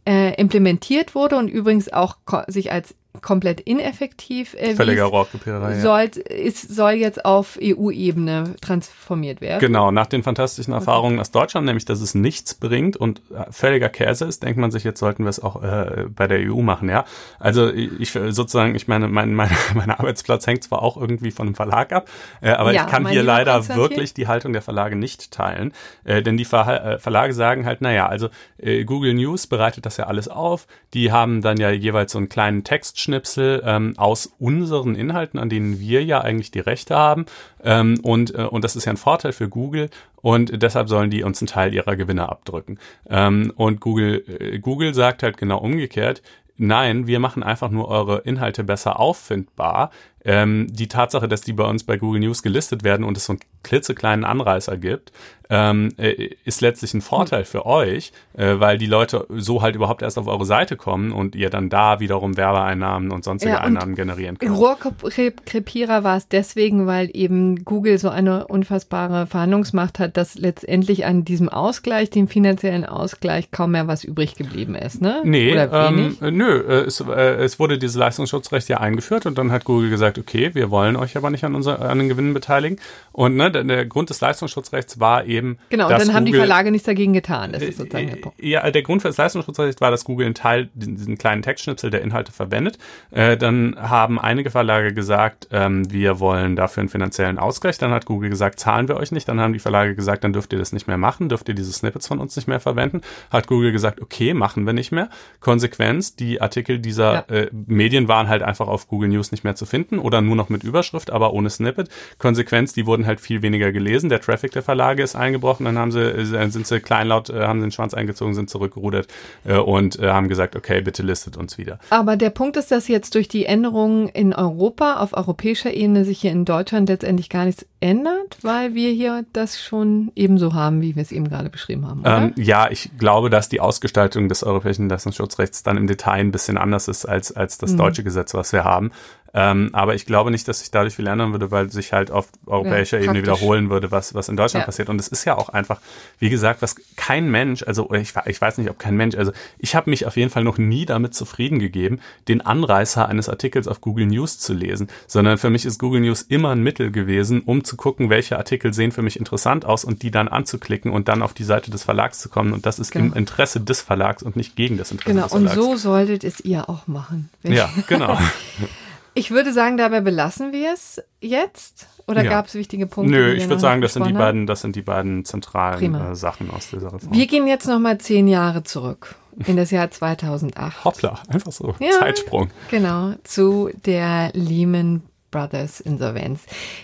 äh, 0.07 0.35
implementiert 0.41 1.15
wurde 1.15 1.37
und 1.37 1.49
übrigens 1.49 1.93
auch 1.93 2.17
sich 2.49 2.73
als 2.73 2.95
komplett 3.23 3.61
ineffektiv 3.61 4.55
äh, 4.55 4.75
Völliger 4.75 5.05
Rohrkrepiererei. 5.05 5.81
Soll, 5.81 6.11
ist, 6.29 6.75
soll 6.75 6.93
jetzt 6.93 7.25
auf 7.25 7.59
EU-Ebene 7.63 8.55
transformiert 8.61 9.41
werden. 9.41 9.61
Genau, 9.61 9.91
nach 9.91 10.07
den 10.07 10.23
fantastischen 10.23 10.73
Erfahrungen 10.73 11.19
aus 11.21 11.31
Deutschland, 11.31 11.67
nämlich 11.67 11.85
dass 11.85 12.01
es 12.01 12.15
nichts 12.15 12.55
bringt 12.55 12.97
und 12.97 13.23
äh, 13.31 13.51
völliger 13.51 13.89
Käse 13.89 14.25
ist, 14.25 14.43
denkt 14.43 14.59
man 14.59 14.71
sich, 14.71 14.85
jetzt 14.85 15.01
sollten 15.01 15.25
wir 15.25 15.31
es 15.31 15.43
auch 15.43 15.63
äh, 15.63 16.07
bei 16.09 16.27
der 16.27 16.39
EU 16.51 16.63
machen, 16.63 16.89
ja. 16.89 17.05
Also 17.39 17.73
ich 17.73 18.11
sozusagen, 18.11 18.75
ich 18.75 18.89
meine, 18.89 19.09
mein, 19.09 19.35
mein, 19.35 19.51
mein 19.75 19.91
Arbeitsplatz 19.91 20.47
hängt 20.47 20.65
zwar 20.65 20.83
auch 20.83 20.97
irgendwie 20.97 21.31
von 21.31 21.47
einem 21.47 21.55
Verlag 21.55 21.93
ab, 21.93 22.09
äh, 22.41 22.51
aber 22.51 22.73
ja, 22.73 22.85
ich 22.85 22.91
kann 22.91 23.09
hier 23.09 23.23
leider 23.23 23.69
wirklich 23.69 24.15
die 24.15 24.27
Haltung 24.27 24.53
der 24.53 24.63
Verlage 24.63 24.97
nicht 24.97 25.31
teilen. 25.31 25.73
Äh, 26.05 26.23
denn 26.23 26.37
die 26.37 26.45
Ver 26.45 26.85
äh, 26.85 26.99
Verlage 26.99 27.33
sagen 27.33 27.67
halt, 27.67 27.81
naja, 27.81 28.07
also 28.07 28.29
äh, 28.59 28.85
Google 28.85 29.15
News 29.15 29.47
bereitet 29.47 29.87
das 29.87 29.97
ja 29.97 30.07
alles 30.07 30.29
auf, 30.29 30.67
die 30.95 31.13
haben 31.13 31.43
dann 31.43 31.59
ja 31.59 31.71
jeweils 31.71 32.13
so 32.13 32.19
einen 32.19 32.29
kleinen 32.29 32.65
Text 32.65 33.01
Schnipsel 33.07 33.63
ähm, 33.65 33.95
aus 33.97 34.35
unseren 34.39 34.95
Inhalten, 34.95 35.39
an 35.39 35.49
denen 35.49 35.79
wir 35.79 36.05
ja 36.05 36.21
eigentlich 36.21 36.51
die 36.51 36.61
Rechte 36.61 36.97
haben. 36.97 37.27
Ähm, 37.63 38.01
und, 38.03 38.35
äh, 38.35 38.43
und 38.43 38.65
das 38.65 38.77
ist 38.77 38.85
ja 38.85 38.93
ein 38.93 38.97
Vorteil 38.97 39.33
für 39.33 39.49
Google. 39.49 39.89
Und 40.17 40.61
deshalb 40.61 40.89
sollen 40.89 41.11
die 41.11 41.23
uns 41.23 41.41
einen 41.41 41.47
Teil 41.47 41.73
ihrer 41.73 41.97
Gewinne 41.97 42.29
abdrücken. 42.29 42.79
Ähm, 43.09 43.53
und 43.57 43.81
Google, 43.81 44.25
äh, 44.27 44.59
Google 44.59 44.93
sagt 44.93 45.23
halt 45.23 45.37
genau 45.37 45.59
umgekehrt, 45.59 46.21
nein, 46.57 47.07
wir 47.07 47.21
machen 47.21 47.43
einfach 47.43 47.71
nur 47.71 47.89
eure 47.89 48.19
Inhalte 48.19 48.65
besser 48.65 48.99
auffindbar. 48.99 49.91
Ähm, 50.29 50.67
die 50.69 50.89
Tatsache, 50.89 51.29
dass 51.29 51.41
die 51.41 51.53
bei 51.53 51.65
uns 51.65 51.85
bei 51.85 51.97
Google 51.97 52.21
News 52.21 52.43
gelistet 52.43 52.83
werden 52.83 53.05
und 53.05 53.17
es 53.17 53.27
so 53.27 53.35
einen 53.35 53.41
klitzekleinen 53.63 54.25
Anreißer 54.25 54.77
gibt, 54.77 55.13
ähm, 55.49 55.91
äh, 55.99 56.31
ist 56.45 56.61
letztlich 56.61 56.95
ein 56.95 57.01
Vorteil 57.01 57.45
für 57.45 57.67
euch, 57.67 58.13
äh, 58.37 58.59
weil 58.59 58.79
die 58.79 58.87
Leute 58.87 59.27
so 59.31 59.63
halt 59.63 59.77
überhaupt 59.77 60.03
erst 60.03 60.19
auf 60.19 60.27
eure 60.27 60.45
Seite 60.45 60.77
kommen 60.77 61.13
und 61.13 61.37
ihr 61.37 61.51
dann 61.51 61.69
da 61.69 62.01
wiederum 62.01 62.37
Werbeeinnahmen 62.37 63.13
und 63.13 63.25
sonstige 63.25 63.53
ja, 63.53 63.61
und 63.61 63.67
Einnahmen 63.67 63.95
generieren 63.95 64.39
könnt. 64.39 64.57
Rohrkrepierer 64.57 66.03
war 66.03 66.17
es 66.17 66.29
deswegen, 66.29 66.87
weil 66.87 67.11
eben 67.13 67.65
Google 67.65 67.99
so 67.99 68.09
eine 68.09 68.49
unfassbare 68.49 69.27
Verhandlungsmacht 69.27 69.99
hat, 69.99 70.17
dass 70.17 70.37
letztendlich 70.37 71.07
an 71.07 71.25
diesem 71.25 71.49
Ausgleich, 71.49 72.11
dem 72.11 72.29
finanziellen 72.29 72.85
Ausgleich, 72.85 73.51
kaum 73.51 73.73
mehr 73.73 73.87
was 73.87 74.03
übrig 74.03 74.35
geblieben 74.35 74.75
ist, 74.75 75.01
ne? 75.01 75.21
Nee, 75.25 75.53
ähm, 75.53 76.17
nö, 76.21 76.61
äh, 76.61 76.87
es, 76.87 77.01
äh, 77.01 77.37
es 77.45 77.59
wurde 77.61 77.79
dieses 77.79 77.97
Leistungsschutzrecht 77.97 78.69
ja 78.69 78.79
eingeführt 78.79 79.27
und 79.27 79.39
dann 79.39 79.53
hat 79.53 79.65
Google 79.65 79.91
gesagt, 79.91 80.16
okay, 80.19 80.55
wir 80.55 80.71
wollen 80.71 80.97
euch 80.97 81.17
aber 81.17 81.31
nicht 81.31 81.45
an, 81.45 81.55
unser, 81.55 81.81
an 81.81 81.99
den 81.99 82.09
Gewinnen 82.09 82.35
beteiligen. 82.35 82.79
Und 83.13 83.37
ne, 83.37 83.51
der, 83.51 83.65
der 83.65 83.87
Grund 83.87 84.11
des 84.11 84.21
Leistungsschutzrechts 84.21 85.01
war 85.01 85.25
eben, 85.25 85.37
eben. 85.37 85.59
Genau, 85.69 85.89
und 85.89 85.99
dann 85.99 86.15
haben 86.15 86.27
die 86.27 86.33
Verlage 86.33 86.71
nichts 86.71 86.87
dagegen 86.87 87.13
getan. 87.13 87.53
Das 87.53 87.63
ist 87.63 87.79
sozusagen 87.79 88.09
der 88.09 88.17
Punkt. 88.17 88.43
Ja, 88.43 88.69
der 88.71 88.83
Grund 88.83 89.03
für 89.03 89.09
das 89.09 89.17
Leistungsschutzrecht 89.17 89.81
war, 89.81 89.91
dass 89.91 90.05
Google 90.05 90.27
einen 90.27 90.35
Teil, 90.35 90.69
diesen 90.75 91.19
kleinen 91.19 91.43
Textschnipsel 91.43 91.91
der 91.91 92.03
Inhalte 92.03 92.33
verwendet. 92.33 92.79
Äh, 93.11 93.37
dann 93.37 93.77
haben 93.79 94.19
einige 94.19 94.51
Verlage 94.51 94.95
gesagt, 94.95 95.49
ähm, 95.53 95.91
wir 95.91 96.21
wollen 96.21 96.57
dafür 96.57 96.83
einen 96.83 96.89
finanziellen 96.89 97.39
Ausgleich. 97.39 97.79
Dann 97.79 97.91
hat 97.91 98.07
Google 98.07 98.31
gesagt, 98.31 98.59
zahlen 98.59 98.89
wir 98.89 98.97
euch 98.97 99.13
nicht. 99.13 99.29
Dann 99.29 99.41
haben 99.41 99.53
die 99.53 99.59
Verlage 99.59 99.95
gesagt, 99.95 100.25
dann 100.25 100.33
dürft 100.33 100.53
ihr 100.53 100.59
das 100.59 100.73
nicht 100.73 100.87
mehr 100.87 100.99
machen, 100.99 101.29
dürft 101.29 101.49
ihr 101.49 101.55
diese 101.55 101.73
Snippets 101.73 102.07
von 102.07 102.19
uns 102.19 102.37
nicht 102.37 102.49
mehr 102.49 102.61
verwenden. 102.61 103.03
Hat 103.31 103.47
Google 103.47 103.73
gesagt, 103.73 104.01
okay, 104.01 104.35
machen 104.35 104.67
wir 104.67 104.73
nicht 104.73 104.93
mehr. 104.93 105.09
Konsequenz, 105.41 106.17
die 106.17 106.41
Artikel 106.41 106.79
dieser 106.79 107.27
ja. 107.29 107.37
äh, 107.37 107.51
Medien 107.53 108.09
waren 108.09 108.29
halt 108.29 108.43
einfach 108.43 108.69
auf 108.69 108.89
Google 108.89 109.09
News 109.09 109.33
nicht 109.33 109.45
mehr 109.45 109.55
zu 109.55 109.67
finden 109.67 109.99
oder 110.07 110.21
nur 110.21 110.37
noch 110.37 110.49
mit 110.49 110.63
Überschrift, 110.63 111.11
aber 111.11 111.33
ohne 111.33 111.51
Snippet. 111.51 111.89
Konsequenz, 112.19 112.73
die 112.73 112.87
wurden 112.87 113.07
halt 113.07 113.21
viel 113.21 113.43
weniger 113.43 113.73
gelesen. 113.73 114.09
Der 114.09 114.21
Traffic 114.21 114.53
der 114.53 114.63
Verlage 114.63 115.03
ist 115.03 115.17
eingebrochen, 115.17 115.67
dann 115.67 115.77
haben 115.77 115.91
sie, 115.91 116.01
äh, 116.01 116.49
sind 116.49 116.65
sie 116.65 116.79
kleinlaut, 116.79 117.29
äh, 117.29 117.43
haben 117.43 117.61
den 117.61 117.73
Schwanz 117.73 117.93
eingezogen, 117.93 118.35
sind 118.35 118.49
zurückgerudert 118.49 119.09
äh, 119.45 119.57
und 119.57 119.99
haben 119.99 120.29
gesagt, 120.29 120.55
okay, 120.55 120.81
bitte 120.81 121.03
listet 121.03 121.37
uns 121.37 121.59
wieder. 121.59 121.81
Aber 121.91 122.17
der 122.17 122.31
Punkt 122.31 122.57
ist, 122.57 122.71
dass 122.71 122.87
jetzt 122.87 123.15
durch 123.17 123.27
die 123.27 123.47
Änderungen 123.47 124.09
in 124.09 124.33
Europa, 124.33 124.99
auf 124.99 125.13
europäischer 125.13 125.75
Ebene 125.75 126.05
sich 126.05 126.21
hier 126.21 126.31
in 126.31 126.45
Deutschland 126.45 126.89
letztendlich 126.89 127.29
gar 127.29 127.45
nichts 127.45 127.67
ändert, 127.81 128.39
weil 128.43 128.75
wir 128.75 128.91
hier 128.93 129.25
das 129.33 129.61
schon 129.61 130.13
ebenso 130.15 130.55
haben, 130.55 130.83
wie 130.83 130.95
wir 130.95 131.03
es 131.03 131.13
eben 131.13 131.29
gerade 131.29 131.51
beschrieben 131.51 131.87
haben. 131.87 132.03
Ähm, 132.05 132.33
ja, 132.37 132.71
ich 132.71 132.91
glaube, 132.99 133.31
dass 133.31 133.49
die 133.49 133.61
Ausgestaltung 133.61 134.29
des 134.29 134.45
europäischen 134.45 134.89
Leistungsschutzrechts 134.89 135.63
dann 135.63 135.77
im 135.77 135.87
Detail 135.87 136.21
ein 136.21 136.33
bisschen 136.33 136.59
anders 136.59 136.89
ist 136.89 137.07
als, 137.07 137.33
als 137.33 137.59
das 137.59 137.73
mhm. 137.73 137.79
deutsche 137.79 138.05
Gesetz, 138.05 138.35
was 138.35 138.53
wir 138.53 138.65
haben. 138.65 138.93
Ähm, 139.37 139.69
aber 139.75 139.95
ich 139.95 140.07
glaube 140.07 140.31
nicht, 140.31 140.49
dass 140.49 140.61
sich 140.61 140.71
dadurch 140.71 140.97
viel 140.97 141.07
ändern 141.07 141.33
würde, 141.33 141.51
weil 141.51 141.71
sich 141.71 141.93
halt 141.93 142.11
auf 142.11 142.29
europäischer 142.47 142.97
ja, 142.97 143.05
Ebene 143.05 143.21
wiederholen 143.21 143.69
würde, 143.69 143.91
was, 143.91 144.15
was 144.15 144.31
in 144.31 144.37
Deutschland 144.37 144.63
ja. 144.63 144.67
passiert. 144.67 144.89
Und 144.89 144.99
es 144.99 145.09
ist 145.09 145.27
ja 145.27 145.37
auch 145.37 145.51
einfach, 145.51 145.79
wie 146.19 146.31
gesagt, 146.31 146.63
was 146.63 146.75
kein 146.97 147.31
Mensch, 147.31 147.63
also 147.63 147.93
ich, 147.93 148.15
ich 148.25 148.41
weiß 148.41 148.57
nicht, 148.57 148.71
ob 148.71 148.79
kein 148.79 148.97
Mensch, 148.97 149.15
also 149.15 149.33
ich 149.59 149.77
habe 149.77 149.91
mich 149.91 150.07
auf 150.07 150.17
jeden 150.17 150.31
Fall 150.31 150.43
noch 150.43 150.57
nie 150.57 150.87
damit 150.87 151.13
zufrieden 151.15 151.59
gegeben, 151.59 152.01
den 152.29 152.41
Anreißer 152.41 153.07
eines 153.07 153.29
Artikels 153.29 153.69
auf 153.69 153.83
Google 153.83 154.07
News 154.07 154.39
zu 154.39 154.55
lesen, 154.55 154.89
sondern 155.07 155.37
für 155.37 155.51
mich 155.51 155.67
ist 155.67 155.79
Google 155.79 156.01
News 156.01 156.23
immer 156.23 156.53
ein 156.53 156.63
Mittel 156.63 156.91
gewesen, 156.91 157.43
um 157.45 157.63
zu 157.63 157.77
gucken, 157.77 158.09
welche 158.09 158.39
Artikel 158.39 158.73
sehen 158.73 158.91
für 158.91 159.03
mich 159.03 159.19
interessant 159.19 159.67
aus 159.67 159.85
und 159.85 160.03
die 160.03 160.11
dann 160.11 160.29
anzuklicken 160.29 160.91
und 160.91 161.09
dann 161.09 161.21
auf 161.21 161.35
die 161.35 161.45
Seite 161.45 161.71
des 161.71 161.85
Verlags 161.85 162.21
zu 162.21 162.31
kommen. 162.31 162.55
Und 162.55 162.65
das 162.65 162.79
ist 162.79 162.91
genau. 162.91 163.13
im 163.13 163.13
Interesse 163.13 163.61
des 163.61 163.83
Verlags 163.83 164.23
und 164.23 164.35
nicht 164.35 164.57
gegen 164.57 164.79
das 164.79 164.93
Interesse 164.93 165.11
genau. 165.11 165.25
des 165.25 165.33
Verlags. 165.33 165.55
Genau, 165.55 165.73
und 165.73 165.77
so 165.77 165.83
solltet 165.91 166.25
es 166.25 166.41
ihr 166.41 166.71
auch 166.71 166.87
machen. 166.87 167.29
Ja, 167.43 167.69
genau. 167.87 168.19
ich 169.17 169.31
würde 169.31 169.53
sagen, 169.53 169.79
dabei 169.79 170.03
belassen 170.03 170.53
wir 170.53 170.75
es 170.75 171.03
jetzt. 171.21 171.89
Oder 172.07 172.23
ja. 172.23 172.31
gab 172.31 172.47
es 172.47 172.55
wichtige 172.55 172.87
Punkte? 172.87 173.13
Nö, 173.13 173.33
ich 173.33 173.49
würde 173.49 173.61
sagen, 173.61 173.81
das 173.81 173.95
sind 173.95 174.07
die 174.07 174.13
beiden, 174.13 174.47
das 174.47 174.61
sind 174.61 174.77
die 174.77 174.83
beiden 174.83 175.25
zentralen 175.25 175.95
äh, 175.95 176.15
Sachen 176.15 176.51
aus 176.51 176.71
dieser 176.71 176.93
Reform. 176.93 177.13
Wir 177.13 177.27
gehen 177.27 177.47
jetzt 177.47 177.67
noch 177.67 177.81
mal 177.81 177.99
zehn 177.99 178.29
Jahre 178.29 178.63
zurück 178.63 179.17
in 179.47 179.57
das 179.57 179.71
Jahr 179.71 179.91
2008. 179.91 180.85
Hoppla, 180.85 181.19
einfach 181.29 181.51
so. 181.51 181.75
Ja, 181.81 181.99
Zeitsprung. 181.99 182.51
Genau, 182.71 183.15
zu 183.25 183.71
der 183.87 184.31
Lehman 184.35 185.03
Brothers 185.31 185.81
Insolvenz. 185.81 186.43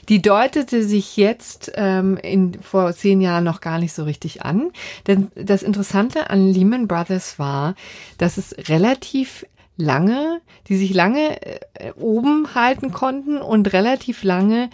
Die 0.09 0.21
deutete 0.21 0.83
sich 0.83 1.17
jetzt 1.17 1.71
ähm, 1.75 2.17
in, 2.17 2.61
vor 2.61 2.93
zehn 2.95 3.21
Jahren 3.21 3.45
noch 3.45 3.61
gar 3.61 3.79
nicht 3.79 3.93
so 3.93 4.05
richtig 4.05 4.43
an. 4.43 4.71
Denn 5.07 5.31
das 5.35 5.63
Interessante 5.63 6.31
an 6.31 6.49
Lehman 6.49 6.89
Brothers 6.89 7.39
war, 7.39 7.75
dass 8.19 8.39
es 8.39 8.55
relativ 8.69 9.47
lange, 9.77 10.41
die 10.69 10.77
sich 10.77 10.95
lange 10.95 11.41
äh, 11.43 11.93
oben 11.97 12.55
halten 12.55 12.93
konnten 12.93 13.41
und 13.41 13.73
relativ 13.73 14.23
lange 14.23 14.71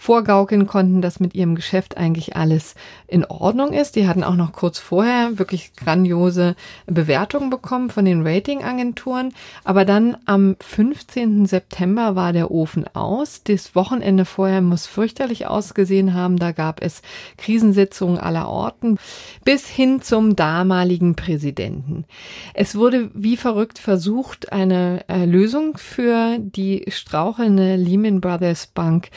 vorgaukeln 0.00 0.66
konnten, 0.66 1.02
dass 1.02 1.20
mit 1.20 1.34
ihrem 1.34 1.54
Geschäft 1.54 1.98
eigentlich 1.98 2.34
alles 2.34 2.74
in 3.06 3.26
Ordnung 3.26 3.74
ist. 3.74 3.96
Die 3.96 4.08
hatten 4.08 4.24
auch 4.24 4.34
noch 4.34 4.52
kurz 4.52 4.78
vorher 4.78 5.38
wirklich 5.38 5.74
grandiose 5.74 6.56
Bewertungen 6.86 7.50
bekommen 7.50 7.90
von 7.90 8.06
den 8.06 8.26
Ratingagenturen. 8.26 9.34
Aber 9.62 9.84
dann 9.84 10.16
am 10.24 10.56
15. 10.58 11.44
September 11.44 12.16
war 12.16 12.32
der 12.32 12.50
Ofen 12.50 12.86
aus. 12.94 13.42
Das 13.44 13.74
Wochenende 13.74 14.24
vorher 14.24 14.62
muss 14.62 14.86
fürchterlich 14.86 15.46
ausgesehen 15.46 16.14
haben. 16.14 16.38
Da 16.38 16.52
gab 16.52 16.82
es 16.82 17.02
Krisensitzungen 17.36 18.16
aller 18.16 18.48
Orten 18.48 18.96
bis 19.44 19.66
hin 19.66 20.00
zum 20.00 20.34
damaligen 20.34 21.14
Präsidenten. 21.14 22.06
Es 22.54 22.74
wurde 22.74 23.10
wie 23.12 23.36
verrückt 23.36 23.78
versucht, 23.78 24.50
eine 24.50 25.04
äh, 25.08 25.26
Lösung 25.26 25.76
für 25.76 26.38
die 26.38 26.86
strauchelnde 26.88 27.76
Lehman 27.76 28.22
Brothers 28.22 28.66
Bank 28.68 29.10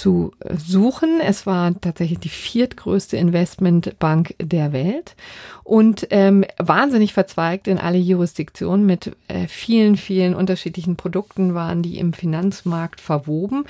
zu 0.00 0.32
suchen. 0.56 1.20
Es 1.20 1.44
war 1.44 1.78
tatsächlich 1.78 2.20
die 2.20 2.30
viertgrößte 2.30 3.18
Investmentbank 3.18 4.34
der 4.40 4.72
Welt 4.72 5.14
und 5.62 6.06
ähm, 6.08 6.44
wahnsinnig 6.56 7.12
verzweigt 7.12 7.68
in 7.68 7.78
alle 7.78 7.98
Jurisdiktionen 7.98 8.86
mit 8.86 9.14
äh, 9.28 9.46
vielen, 9.46 9.98
vielen 9.98 10.34
unterschiedlichen 10.34 10.96
Produkten 10.96 11.54
waren 11.54 11.82
die 11.82 11.98
im 11.98 12.14
Finanzmarkt 12.14 13.00
verwoben. 13.00 13.66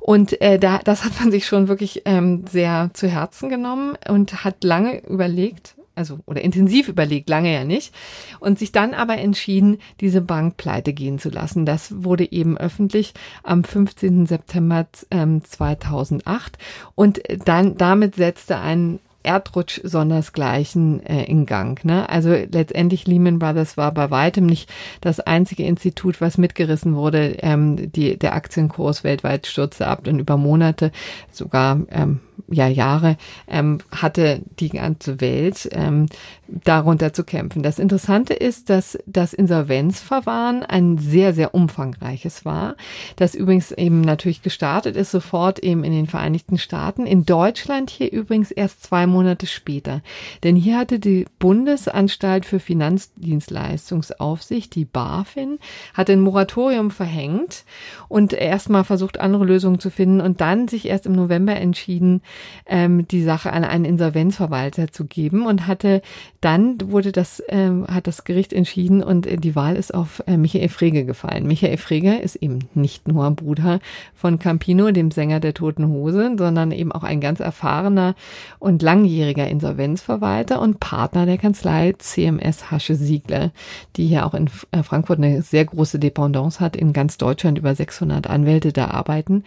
Und 0.00 0.40
äh, 0.40 0.58
da, 0.58 0.78
das 0.82 1.04
hat 1.04 1.20
man 1.20 1.30
sich 1.30 1.46
schon 1.46 1.68
wirklich 1.68 2.02
ähm, 2.06 2.44
sehr 2.50 2.90
zu 2.94 3.06
Herzen 3.06 3.50
genommen 3.50 3.98
und 4.08 4.42
hat 4.42 4.64
lange 4.64 5.04
überlegt, 5.06 5.73
also 5.94 6.18
oder 6.26 6.42
intensiv 6.42 6.88
überlegt, 6.88 7.28
lange 7.28 7.52
ja 7.52 7.64
nicht, 7.64 7.94
und 8.40 8.58
sich 8.58 8.72
dann 8.72 8.94
aber 8.94 9.18
entschieden, 9.18 9.78
diese 10.00 10.20
Bank 10.20 10.56
pleite 10.56 10.92
gehen 10.92 11.18
zu 11.18 11.30
lassen. 11.30 11.66
Das 11.66 12.04
wurde 12.04 12.30
eben 12.30 12.58
öffentlich 12.58 13.14
am 13.42 13.64
15. 13.64 14.26
September 14.26 14.86
ähm, 15.10 15.44
2008 15.44 16.58
und 16.94 17.20
dann 17.44 17.76
damit 17.76 18.16
setzte 18.16 18.58
ein 18.58 18.98
Erdrutsch 19.24 19.80
sondersgleichen 19.82 21.04
äh, 21.04 21.24
in 21.24 21.46
Gang. 21.46 21.82
Ne? 21.84 22.08
Also 22.08 22.30
letztendlich 22.30 23.06
Lehman 23.06 23.38
Brothers 23.38 23.76
war 23.76 23.92
bei 23.92 24.10
weitem 24.10 24.46
nicht 24.46 24.70
das 25.00 25.18
einzige 25.18 25.64
Institut, 25.64 26.20
was 26.20 26.38
mitgerissen 26.38 26.94
wurde. 26.94 27.38
Ähm, 27.40 27.90
die, 27.90 28.18
der 28.18 28.34
Aktienkurs 28.34 29.02
weltweit 29.02 29.46
stürzte 29.46 29.86
ab 29.86 30.06
und 30.06 30.20
über 30.20 30.36
Monate, 30.36 30.92
sogar 31.32 31.80
ähm, 31.90 32.20
ja, 32.48 32.68
Jahre 32.68 33.16
ähm, 33.48 33.78
hatte 33.90 34.42
die 34.58 34.70
ganze 34.70 35.20
Welt 35.20 35.68
ähm, 35.72 36.06
darunter 36.46 37.12
zu 37.12 37.24
kämpfen. 37.24 37.62
Das 37.62 37.78
Interessante 37.78 38.32
ist, 38.34 38.70
dass 38.70 38.98
das 39.06 39.32
Insolvenzverfahren 39.32 40.62
ein 40.62 40.98
sehr, 40.98 41.32
sehr 41.32 41.54
umfangreiches 41.54 42.44
war, 42.44 42.76
das 43.16 43.34
übrigens 43.34 43.72
eben 43.72 44.02
natürlich 44.02 44.42
gestartet 44.42 44.94
ist, 44.96 45.10
sofort 45.10 45.58
eben 45.60 45.84
in 45.84 45.92
den 45.92 46.06
Vereinigten 46.06 46.58
Staaten, 46.58 47.06
in 47.06 47.24
Deutschland 47.24 47.88
hier 47.90 48.12
übrigens 48.12 48.50
erst 48.50 48.84
zwei 48.84 49.06
Monate 49.06 49.46
später. 49.46 50.02
Denn 50.42 50.56
hier 50.56 50.78
hatte 50.78 50.98
die 50.98 51.26
Bundesanstalt 51.38 52.46
für 52.46 52.60
Finanzdienstleistungsaufsicht, 52.60 54.74
die 54.74 54.84
BaFin, 54.84 55.58
hat 55.94 56.10
ein 56.10 56.20
Moratorium 56.20 56.90
verhängt 56.90 57.64
und 58.08 58.32
erstmal 58.32 58.84
versucht, 58.84 59.20
andere 59.20 59.44
Lösungen 59.44 59.78
zu 59.78 59.90
finden 59.90 60.20
und 60.20 60.40
dann 60.40 60.68
sich 60.68 60.86
erst 60.86 61.06
im 61.06 61.12
November 61.12 61.56
entschieden, 61.56 62.22
ähm, 62.66 63.06
die 63.08 63.22
Sache 63.22 63.52
an 63.52 63.64
einen 63.64 63.84
Insolvenzverwalter 63.84 64.92
zu 64.92 65.04
geben 65.04 65.46
und 65.46 65.66
hatte 65.66 66.02
dann 66.40 66.76
wurde 66.84 67.10
das, 67.10 67.42
ähm, 67.48 67.86
hat 67.86 68.06
das 68.06 68.24
Gericht 68.24 68.52
entschieden 68.52 69.02
und 69.02 69.26
äh, 69.26 69.36
die 69.36 69.56
Wahl 69.56 69.76
ist 69.76 69.94
auf 69.94 70.22
äh, 70.26 70.36
Michael 70.36 70.68
Frege 70.68 71.04
gefallen. 71.04 71.46
Michael 71.46 71.78
Frege 71.78 72.16
ist 72.16 72.36
eben 72.36 72.58
nicht 72.74 73.08
nur 73.08 73.30
Bruder 73.30 73.80
von 74.14 74.38
Campino, 74.38 74.90
dem 74.90 75.10
Sänger 75.10 75.40
der 75.40 75.54
Toten 75.54 75.88
Hose, 75.88 76.34
sondern 76.36 76.70
eben 76.70 76.92
auch 76.92 77.02
ein 77.02 77.20
ganz 77.20 77.40
erfahrener 77.40 78.14
und 78.58 78.82
langjähriger 78.82 79.48
Insolvenzverwalter 79.48 80.60
und 80.60 80.80
Partner 80.80 81.24
der 81.26 81.38
Kanzlei 81.38 81.94
CMS 81.98 82.70
Hasche 82.70 82.94
Siegler, 82.94 83.50
die 83.96 84.06
hier 84.06 84.26
auch 84.26 84.34
in 84.34 84.50
äh, 84.70 84.82
Frankfurt 84.82 85.18
eine 85.18 85.42
sehr 85.42 85.64
große 85.64 85.98
Dependance 85.98 86.60
hat, 86.60 86.76
in 86.76 86.92
ganz 86.92 87.16
Deutschland 87.16 87.58
über 87.58 87.74
600 87.74 88.28
Anwälte 88.28 88.72
da 88.72 88.88
arbeiten. 88.88 89.44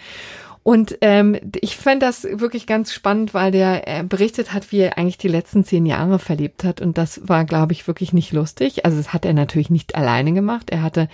Und 0.68 0.98
ähm, 1.00 1.38
ich 1.62 1.78
fand 1.78 2.02
das 2.02 2.26
wirklich 2.30 2.68
ganz 2.68 2.92
spannend, 2.92 3.34
weil 3.34 3.52
der 3.52 3.88
äh, 3.88 4.04
berichtet 4.04 4.52
hat, 4.52 4.74
wie 4.74 4.80
er 4.80 4.98
eigentlich 4.98 5.18
die 5.18 5.30
letzten 5.30 5.64
zehn 5.64 5.86
Jahre 5.86 6.20
verlebt 6.20 6.66
hat. 6.66 6.82
Und 6.82 6.98
das 6.98 7.22
war, 7.24 7.46
glaube 7.46 7.72
ich, 7.72 7.88
wirklich 7.88 8.12
nicht 8.12 8.34
lustig. 8.34 8.84
Also 8.84 8.98
das 8.98 9.14
hat 9.14 9.24
er 9.24 9.34
natürlich 9.34 9.70
nicht 9.70 9.96
alleine 9.96 10.34
gemacht. 10.34 10.70
Er 10.70 10.82
hatte 10.82 11.08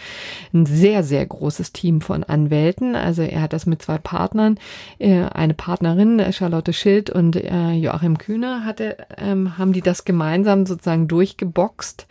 ein 0.56 0.66
sehr, 0.66 1.04
sehr 1.04 1.24
großes 1.24 1.72
Team 1.72 2.02
von 2.02 2.24
Anwälten. 2.24 2.96
Also 2.96 3.22
er 3.22 3.44
hat 3.44 3.54
das 3.54 3.68
mit 3.68 3.84
zwei 3.84 4.00
Partnern, 4.00 4.58
äh, 4.98 5.26
eine 5.26 5.54
Partnerin, 5.54 6.34
Charlotte 6.34 6.74
Schild 6.74 7.12
und 7.12 7.36
äh, 7.36 7.74
Joachim 7.74 8.18
Kühne, 8.18 8.66
hatte, 8.66 9.06
ähm, 9.20 9.60
haben 9.60 9.72
die 9.72 9.82
das 9.84 10.04
gemeinsam 10.04 10.66
sozusagen 10.66 11.08
durchgeboxt. 11.08 12.08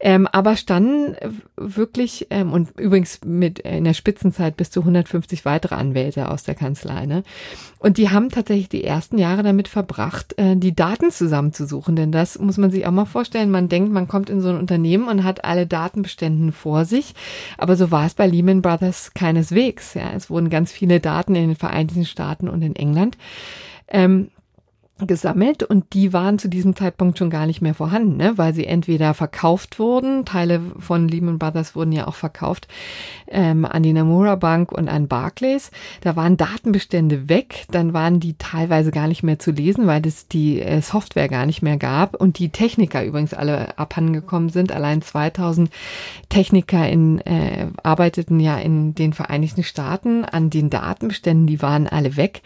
Ähm, 0.00 0.28
aber 0.30 0.56
standen 0.56 1.16
wirklich, 1.56 2.28
ähm, 2.30 2.52
und 2.52 2.78
übrigens 2.78 3.20
mit 3.24 3.58
in 3.58 3.84
der 3.84 3.94
Spitzenzeit 3.94 4.56
bis 4.56 4.70
zu 4.70 4.80
150 4.80 5.44
weitere 5.44 5.74
Anwälte 5.74 6.30
aus 6.30 6.44
der 6.44 6.54
Kanzlei. 6.54 7.06
Ne? 7.06 7.24
Und 7.80 7.96
die 7.98 8.10
haben 8.10 8.30
tatsächlich 8.30 8.68
die 8.68 8.84
ersten 8.84 9.18
Jahre 9.18 9.42
damit 9.42 9.66
verbracht, 9.66 10.38
äh, 10.38 10.56
die 10.56 10.74
Daten 10.74 11.10
zusammenzusuchen. 11.10 11.96
Denn 11.96 12.12
das 12.12 12.38
muss 12.38 12.58
man 12.58 12.70
sich 12.70 12.86
auch 12.86 12.92
mal 12.92 13.06
vorstellen. 13.06 13.50
Man 13.50 13.68
denkt, 13.68 13.92
man 13.92 14.06
kommt 14.06 14.30
in 14.30 14.40
so 14.40 14.50
ein 14.50 14.58
Unternehmen 14.58 15.08
und 15.08 15.24
hat 15.24 15.44
alle 15.44 15.66
Datenbeständen 15.66 16.52
vor 16.52 16.84
sich. 16.84 17.14
Aber 17.56 17.74
so 17.74 17.90
war 17.90 18.06
es 18.06 18.14
bei 18.14 18.26
Lehman 18.26 18.62
Brothers 18.62 19.14
keineswegs. 19.14 19.94
Ja, 19.94 20.12
es 20.14 20.30
wurden 20.30 20.48
ganz 20.48 20.70
viele 20.70 21.00
Daten 21.00 21.34
in 21.34 21.48
den 21.48 21.56
Vereinigten 21.56 22.04
Staaten 22.04 22.48
und 22.48 22.62
in 22.62 22.76
England. 22.76 23.18
Ähm, 23.88 24.28
gesammelt 25.06 25.62
und 25.62 25.92
die 25.92 26.12
waren 26.12 26.38
zu 26.38 26.48
diesem 26.48 26.74
Zeitpunkt 26.74 27.18
schon 27.18 27.30
gar 27.30 27.46
nicht 27.46 27.62
mehr 27.62 27.74
vorhanden, 27.74 28.16
ne? 28.16 28.36
weil 28.36 28.54
sie 28.54 28.66
entweder 28.66 29.14
verkauft 29.14 29.78
wurden, 29.78 30.24
Teile 30.24 30.60
von 30.78 31.08
Lehman 31.08 31.38
Brothers 31.38 31.76
wurden 31.76 31.92
ja 31.92 32.08
auch 32.08 32.14
verkauft 32.14 32.66
ähm, 33.28 33.64
an 33.64 33.82
die 33.82 33.92
Nomura 33.92 34.34
Bank 34.34 34.72
und 34.72 34.88
an 34.88 35.06
Barclays. 35.08 35.70
Da 36.00 36.16
waren 36.16 36.36
Datenbestände 36.36 37.28
weg, 37.28 37.66
dann 37.70 37.92
waren 37.92 38.20
die 38.20 38.34
teilweise 38.34 38.90
gar 38.90 39.08
nicht 39.08 39.22
mehr 39.22 39.38
zu 39.38 39.52
lesen, 39.52 39.86
weil 39.86 40.04
es 40.06 40.26
die 40.26 40.60
äh, 40.60 40.80
Software 40.80 41.28
gar 41.28 41.46
nicht 41.46 41.62
mehr 41.62 41.76
gab 41.76 42.20
und 42.20 42.38
die 42.38 42.48
Techniker 42.48 43.04
übrigens 43.04 43.34
alle 43.34 43.78
abhandengekommen 43.78 44.48
sind. 44.48 44.72
Allein 44.72 45.02
2000 45.02 45.70
Techniker 46.28 46.88
in, 46.88 47.20
äh, 47.20 47.68
arbeiteten 47.82 48.40
ja 48.40 48.58
in 48.58 48.94
den 48.94 49.12
Vereinigten 49.12 49.62
Staaten 49.62 50.24
an 50.24 50.50
den 50.50 50.70
Datenbeständen, 50.70 51.46
die 51.46 51.62
waren 51.62 51.86
alle 51.86 52.16
weg, 52.16 52.42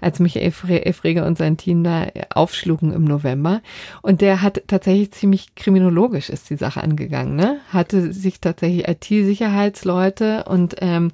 als 0.00 0.20
Michael 0.20 0.52
Frege 0.52 1.24
und 1.24 1.38
sein 1.38 1.56
Team 1.56 1.82
da 1.82 1.95
aufschlugen 2.30 2.92
im 2.92 3.04
November. 3.04 3.60
Und 4.02 4.20
der 4.20 4.42
hat 4.42 4.62
tatsächlich 4.66 5.12
ziemlich 5.12 5.54
kriminologisch 5.54 6.30
ist 6.30 6.50
die 6.50 6.56
Sache 6.56 6.82
angegangen, 6.82 7.36
ne? 7.36 7.58
Hatte 7.72 8.12
sich 8.12 8.40
tatsächlich 8.40 8.88
IT-Sicherheitsleute 8.88 10.44
und 10.44 10.76
ähm, 10.80 11.10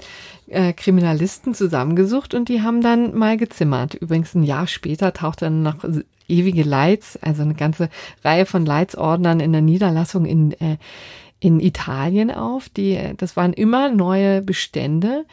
äh, 0.49 0.73
Kriminalisten 0.73 1.55
zusammengesucht 1.55 2.35
und 2.35 2.49
die 2.49 2.63
haben 2.63 2.81
dann 2.81 3.17
mal 3.17 3.37
gezimmert. 3.37 3.95
Übrigens 3.95 4.35
ein 4.35 4.43
Jahr 4.43 4.67
später 4.67 5.13
taucht 5.13 5.43
dann 5.43 5.63
noch 5.63 5.85
ewige 6.29 6.63
Lights, 6.63 7.19
also 7.23 7.43
eine 7.43 7.55
ganze 7.55 7.89
Reihe 8.25 8.47
von 8.47 8.65
Leitsordnern 8.65 9.41
in 9.41 9.53
der 9.53 9.63
Niederlassung 9.63 10.25
in 10.25 10.53
äh, 10.53 10.77
in 11.43 11.59
Italien 11.59 12.31
auf. 12.31 12.69
Die, 12.69 12.99
das 13.17 13.37
waren 13.37 13.53
immer 13.53 13.91
neue 13.91 14.43
Bestände, 14.43 15.25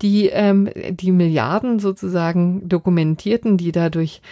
die 0.00 0.28
ähm, 0.28 0.70
die 0.90 1.12
Milliarden 1.12 1.78
sozusagen 1.78 2.66
dokumentierten, 2.66 3.58
die 3.58 3.70
dadurch 3.70 4.22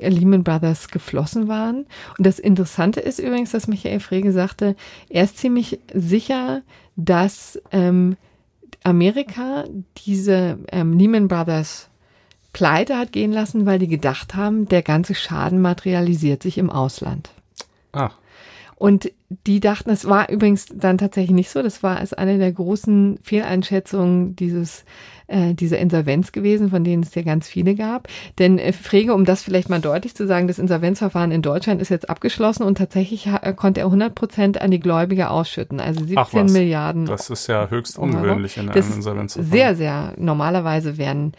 Lehman 0.00 0.44
Brothers 0.44 0.88
geflossen 0.88 1.48
waren. 1.48 1.86
Und 2.16 2.26
das 2.26 2.38
Interessante 2.38 3.00
ist 3.00 3.18
übrigens, 3.18 3.52
dass 3.52 3.68
Michael 3.68 4.00
Frege 4.00 4.32
sagte, 4.32 4.76
er 5.08 5.24
ist 5.24 5.38
ziemlich 5.38 5.78
sicher, 5.92 6.62
dass 6.96 7.60
ähm, 7.72 8.16
Amerika 8.84 9.64
diese 10.06 10.58
ähm, 10.70 10.98
Lehman 10.98 11.28
Brothers 11.28 11.88
pleite 12.52 12.96
hat 12.96 13.12
gehen 13.12 13.32
lassen, 13.32 13.66
weil 13.66 13.78
die 13.78 13.88
gedacht 13.88 14.34
haben, 14.34 14.68
der 14.68 14.82
ganze 14.82 15.14
Schaden 15.14 15.60
materialisiert 15.60 16.42
sich 16.42 16.58
im 16.58 16.70
Ausland. 16.70 17.30
Ah. 17.92 18.10
Und 18.76 19.12
die 19.30 19.60
dachten, 19.60 19.90
es 19.90 20.06
war 20.08 20.30
übrigens 20.30 20.66
dann 20.72 20.96
tatsächlich 20.96 21.34
nicht 21.34 21.50
so. 21.50 21.62
Das 21.62 21.82
war 21.82 21.98
als 21.98 22.14
eine 22.14 22.38
der 22.38 22.52
großen 22.52 23.18
Fehleinschätzungen 23.22 24.34
dieses 24.36 24.84
äh, 25.28 25.54
dieser 25.54 25.78
Insolvenz 25.78 26.32
gewesen, 26.32 26.70
von 26.70 26.84
denen 26.84 27.02
es 27.02 27.14
ja 27.14 27.22
ganz 27.22 27.46
viele 27.48 27.74
gab. 27.74 28.08
Denn 28.38 28.58
äh, 28.58 28.72
Frege, 28.72 29.14
um 29.14 29.26
das 29.26 29.42
vielleicht 29.42 29.68
mal 29.68 29.80
deutlich 29.80 30.14
zu 30.14 30.26
sagen, 30.26 30.48
das 30.48 30.58
Insolvenzverfahren 30.58 31.30
in 31.30 31.42
Deutschland 31.42 31.82
ist 31.82 31.90
jetzt 31.90 32.08
abgeschlossen 32.08 32.62
und 32.62 32.78
tatsächlich 32.78 33.26
äh, 33.26 33.52
konnte 33.52 33.80
er 33.80 33.86
100 33.86 34.14
Prozent 34.14 34.60
an 34.60 34.70
die 34.70 34.80
Gläubiger 34.80 35.30
ausschütten, 35.30 35.80
also 35.80 36.04
17 36.04 36.46
Milliarden. 36.46 37.04
Das 37.04 37.28
ist 37.28 37.46
ja 37.46 37.68
höchst 37.68 37.98
ungewöhnlich 37.98 38.56
in 38.56 38.70
einem 38.70 38.92
Insolvenzverfahren. 38.92 39.52
Sehr, 39.52 39.76
sehr. 39.76 40.14
Normalerweise 40.16 40.96
werden 40.96 41.34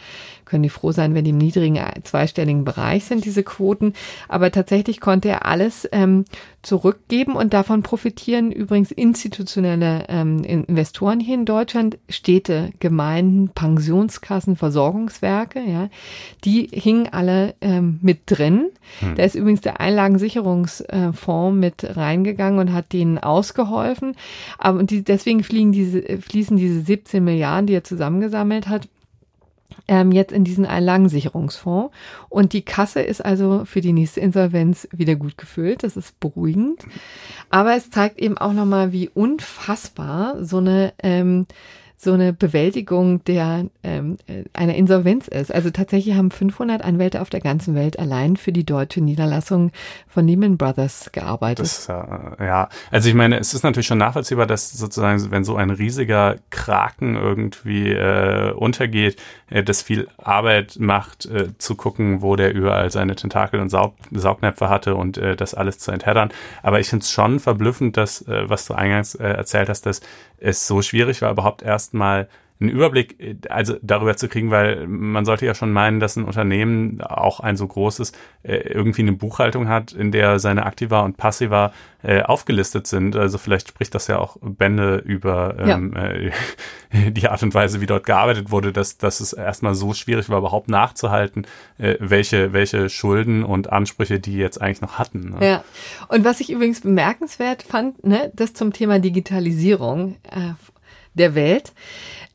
können 0.45 0.63
die 0.63 0.69
froh 0.69 0.91
sein, 0.91 1.13
wenn 1.13 1.23
die 1.23 1.29
im 1.29 1.37
niedrigen 1.37 1.77
äh, 1.77 2.01
zweistelligen 2.03 2.65
Bereich 2.65 3.05
sind, 3.05 3.25
diese 3.25 3.43
Quoten. 3.43 3.93
Aber 4.27 4.51
tatsächlich 4.51 4.99
konnte 4.99 5.29
er 5.29 5.45
alles 5.45 5.87
ähm, 5.91 6.25
zurückgeben 6.61 7.35
und 7.35 7.53
davon 7.53 7.78
profitieren 7.83 8.51
übrigens 8.51 8.91
institutionelle 8.91 10.05
ähm, 10.09 10.43
Investoren 10.43 11.19
hier 11.19 11.35
in 11.35 11.45
Deutschland, 11.45 11.97
Städte, 12.09 12.71
Gemeinden, 12.79 13.49
Pensionskassen, 13.49 14.55
Versorgungswerke, 14.55 15.61
ja, 15.61 15.89
die 16.45 16.69
hingen 16.71 17.09
alle 17.11 17.55
ähm, 17.61 17.99
mit 18.01 18.21
drin. 18.25 18.69
Hm. 18.99 19.15
Da 19.15 19.23
ist 19.23 19.35
übrigens 19.35 19.61
der 19.61 19.79
Einlagensicherungsfonds 19.79 21.57
mit 21.57 21.97
reingegangen 21.97 22.59
und 22.59 22.73
hat 22.73 22.93
denen 22.93 23.17
ausgeholfen. 23.17 24.15
Aber 24.57 24.79
und 24.79 24.91
die, 24.91 25.03
deswegen 25.03 25.43
fliegen 25.43 25.71
diese, 25.71 26.01
fließen 26.01 26.57
diese 26.57 26.81
17 26.81 27.23
Milliarden, 27.23 27.67
die 27.67 27.73
er 27.73 27.83
zusammengesammelt 27.83 28.67
hat, 28.67 28.87
ähm, 29.87 30.11
jetzt 30.11 30.31
in 30.31 30.43
diesen 30.43 30.65
Einlagensicherungsfonds. 30.65 31.93
Und 32.29 32.53
die 32.53 32.61
Kasse 32.61 33.01
ist 33.01 33.23
also 33.23 33.65
für 33.65 33.81
die 33.81 33.93
nächste 33.93 34.19
Insolvenz 34.19 34.87
wieder 34.91 35.15
gut 35.15 35.37
gefüllt. 35.37 35.83
Das 35.83 35.97
ist 35.97 36.19
beruhigend. 36.19 36.85
Aber 37.49 37.75
es 37.75 37.89
zeigt 37.89 38.19
eben 38.19 38.37
auch 38.37 38.53
nochmal, 38.53 38.91
wie 38.91 39.09
unfassbar 39.09 40.43
so 40.43 40.57
eine 40.57 40.93
ähm, 41.01 41.45
so 42.01 42.13
eine 42.13 42.31
Bewältigung 42.31 43.21
der 43.25 43.65
ähm, 43.83 44.17
einer 44.53 44.75
Insolvenz 44.75 45.27
ist. 45.27 45.53
Also 45.53 45.69
tatsächlich 45.69 46.15
haben 46.15 46.31
500 46.31 46.81
Anwälte 46.81 47.19
auf 47.21 47.29
der 47.29 47.41
ganzen 47.41 47.75
Welt 47.75 47.99
allein 47.99 48.37
für 48.37 48.53
die 48.53 48.65
deutsche 48.65 49.01
Niederlassung 49.01 49.71
von 50.07 50.25
Lehman 50.25 50.57
Brothers 50.57 51.09
gearbeitet. 51.11 51.65
Das, 51.65 51.89
äh, 51.89 52.45
ja, 52.45 52.69
also 52.89 53.09
ich 53.09 53.15
meine, 53.15 53.37
es 53.37 53.53
ist 53.53 53.63
natürlich 53.63 53.87
schon 53.87 53.97
nachvollziehbar, 53.97 54.47
dass 54.47 54.71
sozusagen, 54.71 55.29
wenn 55.29 55.43
so 55.43 55.57
ein 55.57 55.71
riesiger 55.71 56.37
Kraken 56.51 57.17
irgendwie 57.17 57.89
äh, 57.91 58.53
untergeht, 58.53 59.21
äh, 59.49 59.61
das 59.61 59.81
viel 59.81 60.07
Arbeit 60.17 60.77
macht, 60.79 61.25
äh, 61.25 61.49
zu 61.57 61.75
gucken, 61.75 62.21
wo 62.21 62.37
der 62.37 62.53
überall 62.53 62.91
seine 62.91 63.17
Tentakel 63.17 63.59
und 63.59 63.67
Saug 63.67 63.95
Saugnäpfe 64.11 64.69
hatte 64.69 64.95
und 64.95 65.17
äh, 65.17 65.35
das 65.35 65.53
alles 65.53 65.79
zu 65.79 65.91
entheddern. 65.91 66.29
Aber 66.63 66.79
ich 66.79 66.87
finde 66.87 67.03
es 67.03 67.11
schon 67.11 67.41
verblüffend, 67.41 67.97
dass, 67.97 68.21
äh, 68.21 68.49
was 68.49 68.65
du 68.65 68.73
eingangs 68.73 69.15
äh, 69.15 69.27
erzählt 69.27 69.67
hast, 69.67 69.85
dass 69.85 69.99
es 70.37 70.67
so 70.67 70.81
schwierig 70.81 71.21
war, 71.21 71.31
überhaupt 71.31 71.61
erstmal 71.89 72.29
einen 72.61 72.71
Überblick 72.71 73.19
äh, 73.19 73.35
also 73.49 73.77
darüber 73.81 74.17
zu 74.17 74.27
kriegen, 74.27 74.51
weil 74.51 74.85
man 74.85 75.23
sollte 75.23 75.45
ja 75.45 75.55
schon 75.55 75.71
meinen, 75.71 76.01
dass 76.01 76.17
ein 76.17 76.25
Unternehmen 76.25 77.01
auch 77.01 77.39
ein 77.39 77.55
so 77.55 77.65
großes 77.65 78.11
äh, 78.43 78.57
irgendwie 78.57 79.01
eine 79.01 79.13
Buchhaltung 79.13 79.69
hat, 79.69 79.93
in 79.93 80.11
der 80.11 80.39
seine 80.39 80.65
Aktiva 80.65 80.99
und 81.01 81.15
Passiva 81.15 81.71
äh, 82.03 82.21
aufgelistet 82.21 82.85
sind. 82.85 83.15
Also 83.15 83.37
vielleicht 83.37 83.69
spricht 83.69 83.95
das 83.95 84.07
ja 84.07 84.19
auch 84.19 84.35
Bände 84.41 84.97
über 84.97 85.55
ähm, 85.57 85.95
äh, 85.95 86.31
die 87.11 87.29
Art 87.29 87.43
und 87.43 87.53
Weise, 87.53 87.79
wie 87.79 87.85
dort 87.85 88.05
gearbeitet 88.05 88.51
wurde, 88.51 88.73
dass, 88.73 88.97
dass 88.97 89.21
es 89.21 89.31
erstmal 89.31 89.73
so 89.73 89.93
schwierig 89.93 90.27
war, 90.27 90.39
überhaupt 90.39 90.67
nachzuhalten, 90.67 91.47
äh, 91.77 91.95
welche, 91.99 92.51
welche 92.51 92.89
Schulden 92.89 93.45
und 93.45 93.71
Ansprüche 93.71 94.19
die 94.19 94.35
jetzt 94.35 94.61
eigentlich 94.61 94.81
noch 94.81 94.99
hatten. 94.99 95.37
Ne? 95.39 95.45
Ja. 95.45 95.63
Und 96.09 96.25
was 96.25 96.41
ich 96.41 96.49
übrigens 96.49 96.81
bemerkenswert 96.81 97.63
fand, 97.63 98.03
ne, 98.03 98.33
das 98.35 98.53
zum 98.53 98.73
Thema 98.73 98.99
Digitalisierung 98.99 100.17
äh, 100.23 100.55
der 101.19 101.35
Welt. 101.35 101.73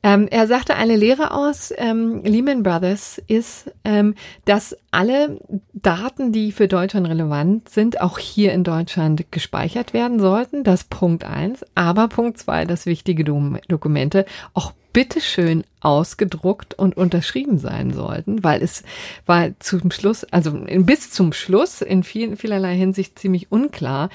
Ähm, 0.05 0.29
er 0.31 0.47
sagte 0.47 0.77
eine 0.77 0.97
Lehre 0.97 1.31
aus 1.31 1.73
ähm, 1.79 2.23
Lehman 2.25 2.63
Brothers 2.63 3.21
ist, 3.27 3.73
ähm, 3.85 4.15
dass 4.45 4.77
alle 4.91 5.41
Daten, 5.73 6.31
die 6.31 6.53
für 6.53 6.69
Deutschland 6.69 7.09
relevant 7.09 7.71
sind, 7.71 8.03
auch 8.03 8.19
hier 8.19 8.53
in 8.53 8.65
Deutschland 8.65 9.33
gespeichert 9.33 9.95
werden 9.95 10.21
sollten. 10.21 10.63
Das 10.63 10.85
Punkt 10.85 11.25
eins. 11.25 11.65
Aber 11.75 12.09
Punkt 12.09 12.37
zwei, 12.37 12.67
dass 12.67 12.85
wichtige 12.85 13.25
Dokumente 13.25 14.27
auch 14.53 14.75
bitteschön 14.95 15.65
ausgedruckt 15.81 16.73
und 16.73 16.97
unterschrieben 16.97 17.59
sein 17.59 17.93
sollten, 17.93 18.43
weil 18.43 18.63
es 18.63 18.85
war 19.27 19.51
zum 19.59 19.91
Schluss, 19.91 20.25
also 20.25 20.53
bis 20.53 21.11
zum 21.11 21.35
Schluss 21.35 21.83
in 21.83 22.05
vielen, 22.05 22.39
vielerlei 22.39 22.75
Hinsicht 22.75 23.19
ziemlich 23.19 23.53
unklar, 23.53 24.09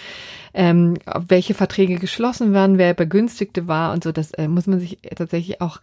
ähm, 0.56 0.98
welche 1.28 1.54
Verträge 1.54 1.98
geschlossen 1.98 2.54
werden, 2.54 2.80
wer 2.80 2.96
Begünstigte 2.96 3.68
war 3.68 3.94
und 3.94 4.04
so. 4.04 4.12
Das 4.12 4.32
äh, 4.32 4.48
muss 4.48 4.66
man 4.66 4.80
sich 4.80 4.98
tatsächlich 5.16 5.62
auch 5.62 5.80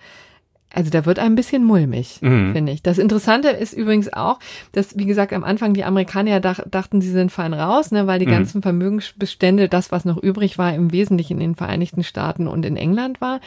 also 0.75 0.91
da 0.91 1.07
wird 1.07 1.19
ein 1.19 1.37
bisschen 1.37 1.65
mulmig, 1.65 2.19
mhm. 2.21 2.53
finde 2.53 2.73
ich. 2.73 2.83
Das 2.83 2.99
Interessante 2.99 3.49
ist 3.49 3.73
übrigens 3.73 4.13
auch, 4.13 4.39
dass, 4.73 4.99
wie 4.99 5.07
gesagt, 5.07 5.33
am 5.33 5.45
Anfang 5.45 5.75
die 5.75 5.85
Amerikaner 5.85 6.41
dach, 6.41 6.61
dachten, 6.69 7.01
sie 7.01 7.11
sind 7.11 7.31
fein 7.33 7.55
raus, 7.55 7.93
ne, 7.93 8.07
weil 8.07 8.19
die 8.19 8.27
mhm. 8.27 8.33
ganzen 8.33 8.63
Vermögensbestände, 8.63 9.69
das, 9.69 9.93
was 9.93 10.05
noch 10.05 10.19
übrig 10.19 10.59
war, 10.59 10.75
im 10.75 10.93
Wesentlichen 10.93 11.35
in 11.35 11.51
den 11.51 11.55
Vereinigten 11.55 12.03
Staaten 12.03 12.47
und 12.47 12.67
in 12.67 12.77
England 12.77 13.21
war. 13.21 13.41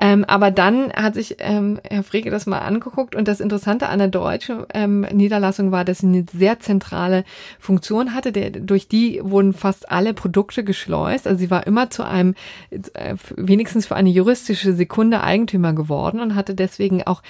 Ähm, 0.00 0.24
aber 0.24 0.50
dann 0.50 0.92
hat 0.92 1.14
sich 1.14 1.36
ähm, 1.38 1.80
Herr 1.88 2.02
Frege 2.02 2.30
das 2.30 2.46
mal 2.46 2.58
angeguckt 2.58 3.14
und 3.14 3.28
das 3.28 3.40
Interessante 3.40 3.88
an 3.88 4.00
der 4.00 4.08
deutschen 4.08 4.64
ähm, 4.74 5.06
Niederlassung 5.12 5.70
war, 5.70 5.84
dass 5.84 5.98
sie 5.98 6.06
eine 6.06 6.26
sehr 6.30 6.58
zentrale 6.58 7.24
Funktion 7.58 8.14
hatte. 8.14 8.32
Der, 8.32 8.50
durch 8.50 8.88
die 8.88 9.20
wurden 9.22 9.52
fast 9.52 9.90
alle 9.90 10.12
Produkte 10.12 10.64
geschleust. 10.64 11.26
Also 11.26 11.38
sie 11.38 11.50
war 11.50 11.66
immer 11.66 11.88
zu 11.88 12.02
einem, 12.04 12.34
äh, 12.70 13.14
wenigstens 13.36 13.86
für 13.86 13.96
eine 13.96 14.10
juristische 14.10 14.74
Sekunde 14.74 15.22
Eigentümer 15.22 15.72
geworden 15.72 16.20
und 16.20 16.34
hatte 16.48 16.54
deswegen 16.54 17.02
auch 17.04 17.22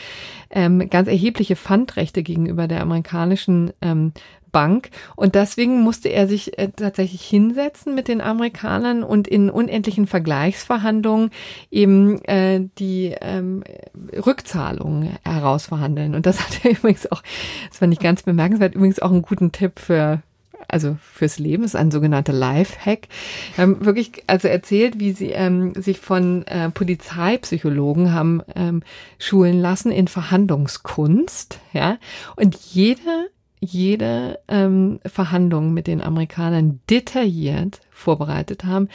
ähm, 0.51 0.89
ganz 0.89 1.09
erhebliche 1.09 1.57
Pfandrechte 1.57 2.23
gegenüber 2.23 2.69
der 2.69 2.81
amerikanischen 2.81 3.73
ähm, 3.83 4.13
Bank. 4.51 4.89
Und 5.15 5.35
deswegen 5.35 5.83
musste 5.83 6.09
er 6.09 6.27
sich 6.27 6.59
äh, 6.59 6.71
tatsächlich 6.75 7.23
hinsetzen 7.23 7.95
mit 7.95 8.09
den 8.09 8.21
Amerikanern 8.21 9.03
und 9.03 9.29
in 9.29 9.51
unendlichen 9.51 10.07
Vergleichsverhandlungen 10.07 11.31
eben 11.71 12.25
äh, 12.25 12.67
die 12.79 13.15
ähm, 13.21 13.63
Rückzahlungen 14.15 15.19
herausverhandeln. 15.25 16.15
Und 16.15 16.25
das 16.25 16.41
hat 16.41 16.65
er 16.65 16.71
übrigens 16.79 17.11
auch, 17.13 17.23
das 17.69 17.79
fand 17.79 17.93
ich 17.93 18.01
ganz 18.01 18.23
bemerkenswert, 18.23 18.75
übrigens 18.75 19.01
auch 19.01 19.11
einen 19.11 19.23
guten 19.23 19.53
Tipp 19.53 19.79
für 19.79 20.23
also 20.67 20.97
fürs 21.01 21.39
Leben, 21.39 21.65
ist 21.65 21.77
ein 21.77 21.91
sogenannter 21.91 22.33
Lifehack. 22.33 23.09
Haben 23.57 23.85
wirklich 23.85 24.25
also 24.27 24.49
erzählt, 24.49 24.99
wie 24.99 25.13
sie 25.13 25.31
ähm, 25.31 25.75
sich 25.75 25.99
von 25.99 26.47
äh, 26.47 26.71
Polizeipsychologen 26.71 28.13
haben 28.13 28.43
ähm, 28.55 28.83
schulen 29.19 29.61
lassen 29.61 29.91
in 29.91 30.09
Verhandlungskunst, 30.09 31.61
ja. 31.73 31.99
Und 32.37 32.57
jede 32.57 33.31
jede 33.61 34.39
ähm, 34.49 35.01
Verhandlung 35.05 35.75
mit 35.75 35.87
den 35.87 36.01
Amerikanern 36.01 36.81
detailliert 36.89 37.81
vorbereitet 37.91 38.65
haben, 38.65 38.89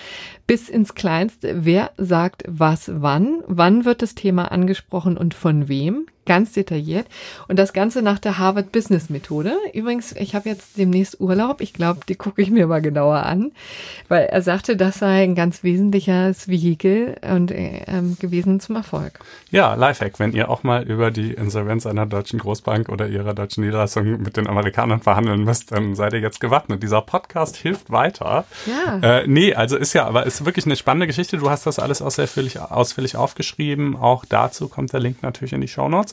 bis 0.47 0.69
ins 0.69 0.95
Kleinste, 0.95 1.65
wer 1.65 1.91
sagt 1.97 2.43
was 2.47 2.89
wann, 2.93 3.43
wann 3.47 3.85
wird 3.85 4.01
das 4.01 4.15
Thema 4.15 4.51
angesprochen 4.51 5.17
und 5.17 5.33
von 5.33 5.67
wem, 5.67 6.05
ganz 6.25 6.53
detailliert. 6.53 7.07
Und 7.47 7.57
das 7.57 7.73
Ganze 7.73 8.01
nach 8.01 8.19
der 8.19 8.37
Harvard 8.37 8.71
Business 8.71 9.09
Methode. 9.09 9.53
Übrigens, 9.73 10.13
ich 10.13 10.35
habe 10.35 10.49
jetzt 10.49 10.77
demnächst 10.77 11.19
Urlaub. 11.19 11.61
Ich 11.61 11.73
glaube, 11.73 12.01
die 12.07 12.15
gucke 12.15 12.41
ich 12.41 12.49
mir 12.49 12.67
mal 12.67 12.81
genauer 12.81 13.23
an, 13.23 13.51
weil 14.07 14.25
er 14.25 14.41
sagte, 14.41 14.77
das 14.77 14.99
sei 14.99 15.23
ein 15.23 15.35
ganz 15.35 15.63
wesentliches 15.63 16.47
Vehikel 16.47 17.15
und 17.29 17.51
ähm, 17.53 18.17
gewesen 18.19 18.59
zum 18.59 18.75
Erfolg. 18.75 19.19
Ja, 19.51 19.75
Lifehack, 19.75 20.19
wenn 20.19 20.33
ihr 20.33 20.49
auch 20.49 20.63
mal 20.63 20.83
über 20.83 21.11
die 21.11 21.33
Insolvenz 21.33 21.85
einer 21.85 22.05
deutschen 22.05 22.39
Großbank 22.39 22.89
oder 22.89 23.07
ihrer 23.07 23.33
deutschen 23.33 23.63
Niederlassung 23.63 24.21
mit 24.21 24.37
den 24.37 24.47
Amerikanern 24.47 25.01
verhandeln 25.01 25.43
müsst, 25.43 25.71
dann 25.71 25.95
seid 25.95 26.13
ihr 26.13 26.19
jetzt 26.19 26.39
gewappnet. 26.39 26.81
Dieser 26.83 27.01
Podcast 27.01 27.55
hilft 27.57 27.91
weiter. 27.91 28.45
Ja. 28.65 29.19
Äh, 29.19 29.27
nee, 29.27 29.53
also 29.53 29.77
ist 29.77 29.93
ja, 29.93 30.05
aber 30.05 30.25
ist 30.25 30.45
wirklich 30.45 30.65
eine 30.65 30.75
spannende 30.75 31.07
Geschichte. 31.07 31.37
Du 31.37 31.49
hast 31.49 31.65
das 31.65 31.79
alles 31.79 32.01
ausführlich, 32.01 32.59
ausführlich 32.59 33.15
aufgeschrieben. 33.15 33.95
Auch 33.95 34.25
dazu 34.25 34.67
kommt 34.67 34.93
der 34.93 34.99
Link 34.99 35.21
natürlich 35.21 35.53
in 35.53 35.61
die 35.61 35.67
Show 35.67 35.89
Notes. 35.89 36.12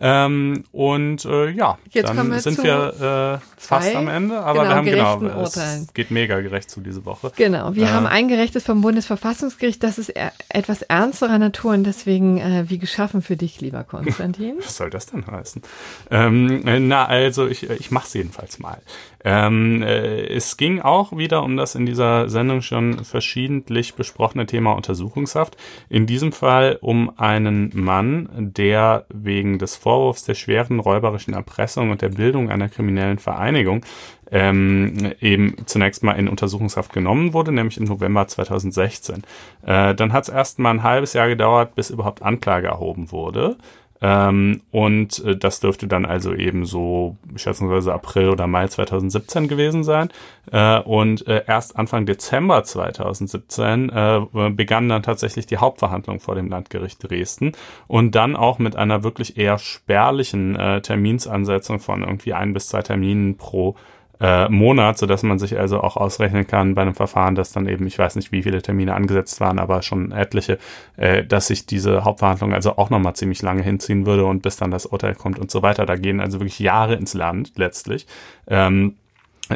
Ähm, 0.00 0.64
und 0.72 1.24
äh, 1.24 1.50
ja, 1.50 1.78
Jetzt 1.90 2.08
dann 2.08 2.30
wir 2.30 2.40
sind 2.40 2.62
wir 2.62 3.40
äh, 3.40 3.46
fast 3.56 3.94
am 3.96 4.08
Ende, 4.08 4.38
aber 4.40 4.62
genau, 4.62 4.84
wir 4.84 5.04
haben 5.04 5.20
genau, 5.20 5.42
es 5.42 5.92
geht 5.92 6.10
mega 6.10 6.40
gerecht 6.40 6.70
zu 6.70 6.80
diese 6.80 7.04
Woche. 7.04 7.32
Genau, 7.36 7.74
wir 7.74 7.84
Äh. 7.84 7.88
haben 7.88 8.06
ein 8.06 8.28
gerechtes 8.28 8.64
vom 8.64 8.80
Bundesverfassungsgericht, 8.80 9.82
das 9.82 9.98
ist 9.98 10.10
eher 10.10 10.32
etwas 10.48 10.82
ernsterer 10.82 11.38
Natur 11.38 11.72
und 11.72 11.84
deswegen 11.84 12.38
äh, 12.38 12.64
wie 12.68 12.78
geschaffen 12.78 13.22
für 13.22 13.36
dich, 13.36 13.60
lieber 13.60 13.82
Konstantin. 13.84 14.56
Was 14.58 14.76
soll 14.76 14.90
das 14.90 15.06
denn 15.06 15.26
heißen? 15.26 15.62
Ähm, 16.10 16.66
äh, 16.66 16.78
na, 16.78 17.06
also 17.06 17.48
ich, 17.48 17.68
ich 17.68 17.90
mache 17.90 18.06
es 18.06 18.14
jedenfalls 18.14 18.58
mal. 18.58 18.78
Ähm, 19.24 19.82
äh, 19.82 20.26
es 20.28 20.56
ging 20.56 20.80
auch 20.80 21.16
wieder 21.16 21.42
um 21.42 21.56
das 21.56 21.74
in 21.74 21.86
dieser 21.86 22.28
Sendung 22.28 22.62
schon 22.62 23.04
verschiedentlich 23.04 23.94
besprochene 23.94 24.46
Thema 24.46 24.72
Untersuchungshaft. 24.72 25.56
In 25.88 26.06
diesem 26.06 26.30
Fall 26.32 26.78
um 26.80 27.18
einen 27.18 27.70
Mann, 27.74 28.28
der 28.36 29.06
wegen 29.08 29.58
des 29.58 29.76
Vorwurfs 29.88 30.22
der 30.24 30.34
schweren 30.34 30.80
räuberischen 30.80 31.32
Erpressung 31.32 31.90
und 31.90 32.02
der 32.02 32.10
Bildung 32.10 32.50
einer 32.50 32.68
kriminellen 32.68 33.18
Vereinigung 33.18 33.86
ähm, 34.30 35.14
eben 35.18 35.56
zunächst 35.64 36.02
mal 36.02 36.12
in 36.12 36.28
Untersuchungshaft 36.28 36.92
genommen 36.92 37.32
wurde, 37.32 37.52
nämlich 37.52 37.78
im 37.78 37.84
November 37.84 38.28
2016. 38.28 39.22
Äh, 39.64 39.94
dann 39.94 40.12
hat 40.12 40.24
es 40.24 40.28
erst 40.28 40.58
mal 40.58 40.72
ein 40.72 40.82
halbes 40.82 41.14
Jahr 41.14 41.28
gedauert, 41.28 41.74
bis 41.74 41.88
überhaupt 41.88 42.20
Anklage 42.20 42.66
erhoben 42.66 43.10
wurde. 43.12 43.56
Ähm, 44.00 44.62
und 44.70 45.24
äh, 45.24 45.36
das 45.36 45.60
dürfte 45.60 45.88
dann 45.88 46.04
also 46.04 46.32
eben 46.32 46.64
so 46.64 47.16
schätzungsweise 47.34 47.92
April 47.92 48.30
oder 48.30 48.46
Mai 48.46 48.68
2017 48.68 49.48
gewesen 49.48 49.82
sein. 49.82 50.10
Äh, 50.52 50.80
und 50.80 51.26
äh, 51.26 51.42
erst 51.46 51.76
Anfang 51.76 52.06
Dezember 52.06 52.62
2017 52.62 53.88
äh, 53.90 54.20
begann 54.50 54.88
dann 54.88 55.02
tatsächlich 55.02 55.46
die 55.46 55.58
Hauptverhandlung 55.58 56.20
vor 56.20 56.34
dem 56.34 56.48
Landgericht 56.48 57.02
Dresden 57.02 57.52
und 57.86 58.14
dann 58.14 58.36
auch 58.36 58.58
mit 58.58 58.76
einer 58.76 59.02
wirklich 59.02 59.36
eher 59.36 59.58
spärlichen 59.58 60.56
äh, 60.56 60.80
Terminsansetzung 60.80 61.80
von 61.80 62.02
irgendwie 62.02 62.34
ein 62.34 62.52
bis 62.52 62.68
zwei 62.68 62.82
Terminen 62.82 63.36
pro 63.36 63.74
äh, 64.20 64.48
Monat, 64.48 64.98
so 64.98 65.06
dass 65.06 65.22
man 65.22 65.38
sich 65.38 65.58
also 65.58 65.80
auch 65.80 65.96
ausrechnen 65.96 66.46
kann 66.46 66.74
bei 66.74 66.82
einem 66.82 66.94
Verfahren, 66.94 67.34
das 67.34 67.52
dann 67.52 67.68
eben, 67.68 67.86
ich 67.86 67.98
weiß 67.98 68.16
nicht, 68.16 68.32
wie 68.32 68.42
viele 68.42 68.62
Termine 68.62 68.94
angesetzt 68.94 69.40
waren, 69.40 69.58
aber 69.58 69.82
schon 69.82 70.12
etliche, 70.12 70.58
äh, 70.96 71.24
dass 71.24 71.48
sich 71.48 71.66
diese 71.66 72.04
Hauptverhandlung 72.04 72.52
also 72.52 72.76
auch 72.76 72.90
nochmal 72.90 73.14
ziemlich 73.14 73.42
lange 73.42 73.62
hinziehen 73.62 74.06
würde 74.06 74.24
und 74.24 74.42
bis 74.42 74.56
dann 74.56 74.70
das 74.70 74.86
Urteil 74.86 75.14
kommt 75.14 75.38
und 75.38 75.50
so 75.50 75.62
weiter. 75.62 75.86
Da 75.86 75.96
gehen 75.96 76.20
also 76.20 76.40
wirklich 76.40 76.58
Jahre 76.58 76.94
ins 76.94 77.14
Land 77.14 77.52
letztlich. 77.56 78.06
Ähm, 78.46 78.96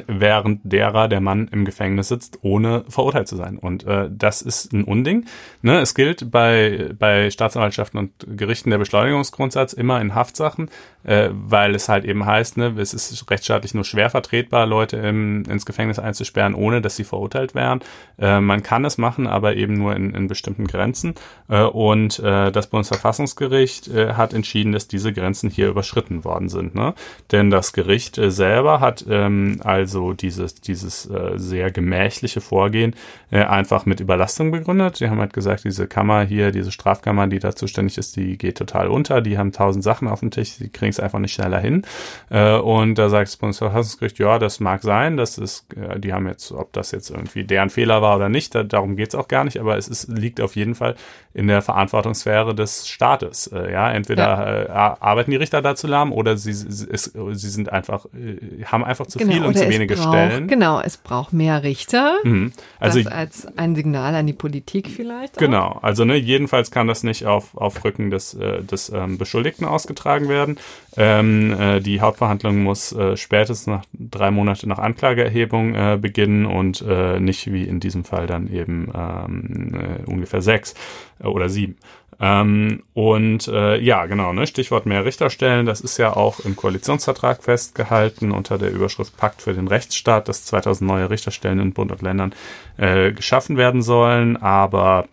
während 0.07 0.61
derer 0.65 1.09
der 1.09 1.21
Mann 1.21 1.49
im 1.53 1.65
Gefängnis 1.65 2.09
sitzt, 2.09 2.39
ohne 2.43 2.85
verurteilt 2.89 3.29
zu 3.29 3.37
sein. 3.37 3.59
Und 3.59 3.85
äh, 3.87 4.09
das 4.11 4.43
ist 4.43 4.73
ein 4.73 4.85
Unding. 4.85 5.27
Ne? 5.61 5.81
Es 5.81 5.95
gilt 5.95 6.31
bei, 6.31 6.91
bei 6.99 7.31
Staatsanwaltschaften 7.31 7.99
und 7.99 8.13
Gerichten 8.37 8.71
der 8.71 8.79
Beschleunigungsgrundsatz 8.79 9.73
immer 9.73 10.01
in 10.01 10.15
Haftsachen, 10.15 10.71
äh, 11.05 11.31
weil 11.33 11.75
es 11.75 11.89
halt 11.89 12.05
eben 12.05 12.25
heißt, 12.25 12.57
ne, 12.57 12.75
es 12.79 12.95
ist 12.95 13.31
rechtsstaatlich 13.31 13.75
nur 13.75 13.85
schwer 13.85 14.11
vertretbar, 14.11 14.67
Leute 14.67 14.97
im, 14.97 15.45
ins 15.45 15.67
Gefängnis 15.67 15.99
einzusperren, 15.99 16.55
ohne 16.55 16.81
dass 16.81 16.97
sie 16.97 17.05
verurteilt 17.05 17.55
wären. 17.55 17.81
Äh, 18.19 18.41
man 18.41 18.63
kann 18.63 18.85
es 18.85 18.99
machen, 18.99 19.27
aber 19.27 19.57
eben 19.57 19.75
nur 19.75 19.95
in, 19.97 20.15
in 20.15 20.29
bestimmten 20.29 20.67
Grenzen. 20.67 21.15
Äh, 21.49 21.63
und 21.63 22.19
äh, 22.19 22.53
das 22.53 22.69
Bundesverfassungsgericht 22.69 23.89
äh, 23.89 24.15
hat 24.15 24.33
entschieden, 24.33 24.73
dass 24.73 24.89
diese 24.89 25.13
Grenzen 25.13 25.51
hier 25.51 25.69
überschritten 25.69 26.25
worden 26.25 26.49
sind. 26.49 26.75
Ne? 26.75 26.95
Denn 27.31 27.51
das 27.51 27.73
Gericht 27.73 28.19
äh, 28.19 28.31
selber 28.31 28.81
hat 28.81 29.05
ähm, 29.09 29.61
also 29.83 30.13
dieses, 30.13 30.55
dieses 30.55 31.07
äh, 31.07 31.33
sehr 31.37 31.71
gemächliche 31.71 32.41
Vorgehen 32.41 32.95
äh, 33.31 33.43
einfach 33.43 33.85
mit 33.85 34.01
Überlastung 34.01 34.51
begründet. 34.51 35.01
Die 35.01 35.09
haben 35.09 35.19
halt 35.19 35.33
gesagt, 35.33 35.65
diese 35.65 35.87
Kammer 35.87 36.23
hier, 36.23 36.53
diese 36.53 36.73
Strafkammer, 36.73 37.27
die 37.27 37.39
da 37.39 37.55
zuständig 37.55 37.99
ist, 37.99 38.17
die 38.17 38.39
geht 38.39 38.59
total 38.59 38.89
unter. 38.89 39.21
Die 39.21 39.39
haben 39.39 39.53
tausend 39.53 39.85
Sachen 39.85 40.09
auf 40.09 40.21
dem 40.21 40.31
Tisch, 40.31 40.57
die 40.59 40.69
kriegen 40.69 40.91
es 40.91 41.01
einfach 41.01 41.19
nicht 41.19 41.35
schneller 41.35 41.59
hin. 41.59 41.83
Äh, 42.31 42.57
und 42.57 42.97
da 42.97 43.09
sagt 43.09 43.29
das 43.29 43.37
Bundesverfassungsgericht, 43.37 44.19
ja, 44.19 44.39
das 44.39 44.61
mag 44.61 44.83
sein, 44.83 45.17
das 45.17 45.37
ist, 45.39 45.67
äh, 45.77 45.99
die 45.99 46.13
haben 46.13 46.27
jetzt, 46.27 46.53
ob 46.53 46.73
das 46.73 46.93
jetzt 46.93 47.11
irgendwie 47.11 47.45
deren 47.45 47.71
Fehler 47.71 48.03
war 48.03 48.17
oder 48.17 48.29
nicht, 48.29 48.55
da, 48.55 48.63
darum 48.63 48.97
geht's 48.97 49.15
auch 49.15 49.29
gar 49.29 49.45
nicht, 49.45 49.59
aber 49.59 49.77
es 49.77 49.89
ist, 49.89 50.09
liegt 50.09 50.41
auf 50.41 50.57
jeden 50.57 50.75
Fall 50.75 50.95
in 51.35 51.47
der 51.49 51.63
Verantwortungssphäre 51.63 52.55
des 52.55 52.89
Staates. 52.89 53.47
Äh, 53.47 53.73
ja, 53.73 53.91
entweder 53.91 54.23
Ja. 54.23 54.93
Äh, 54.93 54.97
arbeiten 55.01 55.31
die 55.31 55.37
Richter 55.37 55.63
dazu 55.63 55.87
lahm 55.87 56.13
oder 56.13 56.37
sie, 56.37 56.53
sie, 56.53 56.87
es, 56.91 57.05
sie 57.05 57.49
sind 57.49 57.73
einfach, 57.73 58.07
äh, 58.07 58.65
haben 58.65 58.85
einfach 58.85 59.07
zu 59.07 59.19
viel 59.19 59.45
und 59.45 59.55
Genau, 59.55 59.65
zu 59.65 59.69
wenige 59.69 59.95
braucht, 59.95 60.09
Stellen. 60.09 60.49
Genau, 60.49 60.81
es 60.81 60.97
braucht 60.97 61.33
mehr 61.33 61.63
Richter. 61.63 62.17
Mhm. 62.25 62.53
Also 62.79 63.03
das 63.03 63.13
als 63.13 63.47
ein 63.57 63.75
Signal 63.75 64.15
an 64.15 64.27
die 64.27 64.33
Politik 64.33 64.89
vielleicht. 64.89 65.37
Auch. 65.37 65.41
Genau, 65.41 65.79
also 65.83 66.05
ne, 66.05 66.17
jedenfalls 66.17 66.71
kann 66.71 66.87
das 66.87 67.03
nicht 67.03 67.27
auf, 67.27 67.57
auf 67.57 67.85
Rücken 67.85 68.11
des, 68.11 68.35
äh, 68.35 68.63
des 68.63 68.91
ähm, 68.91 69.19
Beschuldigten 69.19 69.67
ausgetragen 69.67 70.29
werden. 70.29 70.59
Ähm, 70.97 71.59
äh, 71.59 71.81
die 71.81 72.01
Hauptverhandlung 72.01 72.63
muss 72.63 72.93
äh, 72.93 73.17
spätestens 73.17 73.67
nach 73.67 73.85
drei 73.95 74.31
Monate 74.31 74.69
nach 74.69 74.79
Anklageerhebung 74.79 75.75
äh, 75.75 75.99
beginnen 76.01 76.45
und 76.47 76.85
äh, 76.87 77.19
nicht 77.19 77.51
wie 77.51 77.65
in 77.65 77.81
diesem 77.81 78.05
Fall 78.05 78.27
dann 78.27 78.53
eben 78.53 78.93
ähm, 78.95 79.75
äh, 79.75 80.11
ungefähr 80.11 80.43
sechs 80.43 80.75
oder 81.23 81.49
sieben. 81.49 81.77
Ähm, 82.21 82.83
und 82.95 83.49
äh, 83.49 83.79
ja, 83.81 84.07
genau, 84.07 84.33
ne, 84.33 84.47
Stichwort 84.47 84.87
mehr 84.87 85.05
Richterstellen, 85.05 85.67
das 85.67 85.81
ist 85.81 85.99
ja 85.99 86.15
auch 86.15 86.41
im 86.41 86.55
Koalitionsvertrag 86.55 87.43
festgehalten 87.43 88.31
unter 88.31 88.59
der 88.59 88.71
Überschrift 88.71 89.17
Pakt 89.17 89.43
für 89.43 89.55
den 89.55 89.67
Rechtsstaat, 89.67 90.29
dass 90.29 90.45
2000 90.45 90.89
neue 90.89 91.11
Richterstellen 91.11 91.59
in 91.59 91.73
Bund 91.73 91.91
und 91.91 92.03
Ländern 92.03 92.33
äh, 92.77 93.13
geschaffen 93.13 93.57
werden 93.57 93.83
sollen, 93.83 94.37
aber 94.37 95.09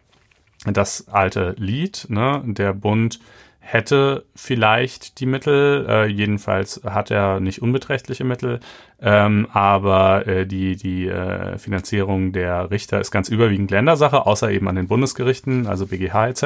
das 0.66 1.08
alte 1.08 1.56
Lied, 1.58 2.06
ne, 2.10 2.44
der 2.46 2.74
Bund 2.74 3.20
hätte 3.60 4.26
vielleicht 4.36 5.20
die 5.20 5.26
Mittel, 5.26 5.86
äh, 5.88 6.06
jedenfalls 6.06 6.82
hat 6.84 7.12
er 7.12 7.40
nicht 7.40 7.62
unbeträchtliche 7.62 8.24
Mittel, 8.24 8.60
ähm, 9.02 9.48
aber 9.54 10.28
äh, 10.28 10.46
die, 10.46 10.76
die 10.76 11.08
äh, 11.08 11.58
Finanzierung 11.58 12.34
der 12.34 12.70
Richter 12.70 13.00
ist 13.00 13.12
ganz 13.12 13.30
überwiegend 13.30 13.72
Ländersache, 13.72 14.26
außer 14.26 14.52
eben 14.52 14.68
an 14.68 14.76
den 14.76 14.88
Bundesgerichten, 14.88 15.68
also 15.68 15.88
BGH 15.88 16.28
etc. 16.28 16.44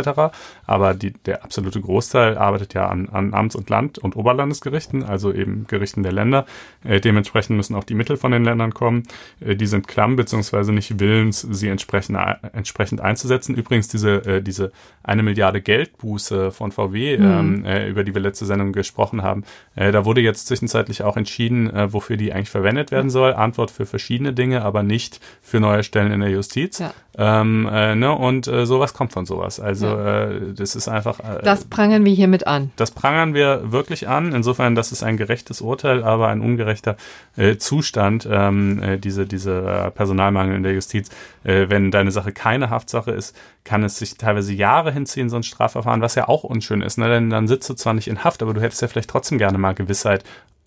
Aber 0.68 0.93
die, 0.93 1.14
der 1.14 1.43
absolute 1.43 1.82
Großteil 1.82 2.38
arbeitet 2.38 2.76
ja 2.76 2.88
an, 2.88 3.10
an 3.10 3.34
Amts- 3.34 3.56
und 3.56 3.70
Land- 3.70 3.97
und 3.97 4.16
Oberlandesgerichten, 4.16 5.04
also 5.04 5.34
eben 5.34 5.66
Gerichten 5.68 6.04
der 6.04 6.12
Länder. 6.12 6.45
Äh, 6.84 6.99
dementsprechend 6.99 7.58
müssen 7.58 7.76
auch 7.76 7.84
die 7.84 7.95
Mittel 7.95 8.18
von 8.18 8.32
den 8.32 8.43
Ländern 8.43 8.74
kommen. 8.74 9.04
Äh, 9.39 9.56
die 9.56 9.66
sind 9.66 9.88
klamm 9.88 10.16
beziehungsweise 10.16 10.74
nicht 10.74 10.99
willens, 10.99 11.41
sie 11.41 11.70
entsprechend, 11.70 12.20
entsprechend 12.54 13.01
einzusetzen. 13.01 13.56
Übrigens 13.56 13.88
diese, 13.88 14.26
äh, 14.26 14.41
diese 14.43 14.72
eine 15.01 15.24
Milliarde 15.24 15.62
Geldbuße 15.62 16.51
von 16.51 16.72
VW, 16.72 17.16
ähm, 17.16 17.66
äh, 17.66 17.89
über 17.89 18.04
die 18.04 18.14
wir 18.14 18.22
letzte 18.22 18.45
Sendung 18.45 18.74
gesprochen 18.74 19.24
haben, 19.24 19.43
äh, 19.76 19.91
da 19.91 20.06
wurde 20.06 20.22
jetzt 20.22 20.47
zwischenzeitlich 20.47 21.04
auch 21.04 21.18
entschieden, 21.18 21.70
äh, 21.70 21.91
wofür 21.91 22.16
die 22.16 22.32
eigentlich 22.32 22.43
verwendet 22.50 22.91
werden 22.91 23.10
soll. 23.10 23.34
Antwort 23.34 23.72
für 23.72 23.86
verschiedene 23.86 24.34
Dinge, 24.34 24.64
aber 24.64 24.84
nicht 24.84 25.20
für 25.41 25.60
neue 25.60 25.84
Stellen 25.84 26.12
in 26.12 26.20
der 26.22 26.30
Justiz. 26.30 26.80
Ja. 26.80 26.94
Ähm, 27.16 27.70
äh, 27.72 27.94
ne? 27.96 28.12
Und 28.12 28.48
äh, 28.48 28.66
sowas 28.66 28.94
kommt 28.96 29.12
von 29.14 29.26
sowas. 29.26 29.60
Also 29.60 29.86
Ja. 29.88 30.30
äh, 30.32 30.54
das 30.56 30.76
ist 30.76 30.88
einfach. 30.88 31.20
Äh, 31.20 31.41
Das 31.44 31.66
prangern 31.66 32.06
wir 32.06 32.14
hiermit 32.14 32.48
an. 32.48 32.72
das 32.76 32.89
prangern 32.91 33.34
wir 33.36 33.72
wirklich 33.72 34.08
an. 34.08 34.34
Insofern, 34.34 34.74
das 34.74 34.91
ist 34.91 35.04
ein 35.04 35.18
gerechtes 35.18 35.62
Urteil, 35.62 36.04
aber 36.04 36.30
ein 36.30 36.41
ungerechter 36.41 36.98
äh, 37.38 37.58
Zustand, 37.58 38.28
ähm, 38.32 38.82
äh, 38.82 38.98
diese, 38.98 39.28
diese 39.28 39.91
Personalmangel 39.96 40.56
in 40.58 40.64
der 40.64 40.74
Justiz. 40.74 41.10
Wenn 41.46 41.91
deine 41.91 42.12
Sache 42.12 42.32
keine 42.32 42.70
Haftsache 42.70 43.12
ist, 43.12 43.36
kann 43.66 43.84
es 43.84 43.98
sich 43.98 44.16
teilweise 44.16 44.54
Jahre 44.54 44.91
hinziehen, 44.94 45.30
so 45.30 45.36
ein 45.36 45.44
Strafverfahren, 45.44 46.00
was 46.02 46.16
ja 46.16 46.30
auch 46.30 46.44
unschön 46.46 46.82
ist. 46.82 46.98
Ne? 46.98 47.10
Denn 47.10 47.30
dann 47.30 47.48
sitzt 47.50 47.70
du 47.70 47.74
zwar 47.74 47.94
nicht 47.94 48.08
in 48.08 48.24
Haft, 48.24 48.41
aber 48.41 48.54
du 48.54 48.62
hättest 48.62 48.82
ja 48.82 48.88
vielleicht 48.88 49.10
trotzdem 49.10 49.38
gerne 49.38 49.58
mal 49.58 49.74
Gewissheit, 49.74 50.24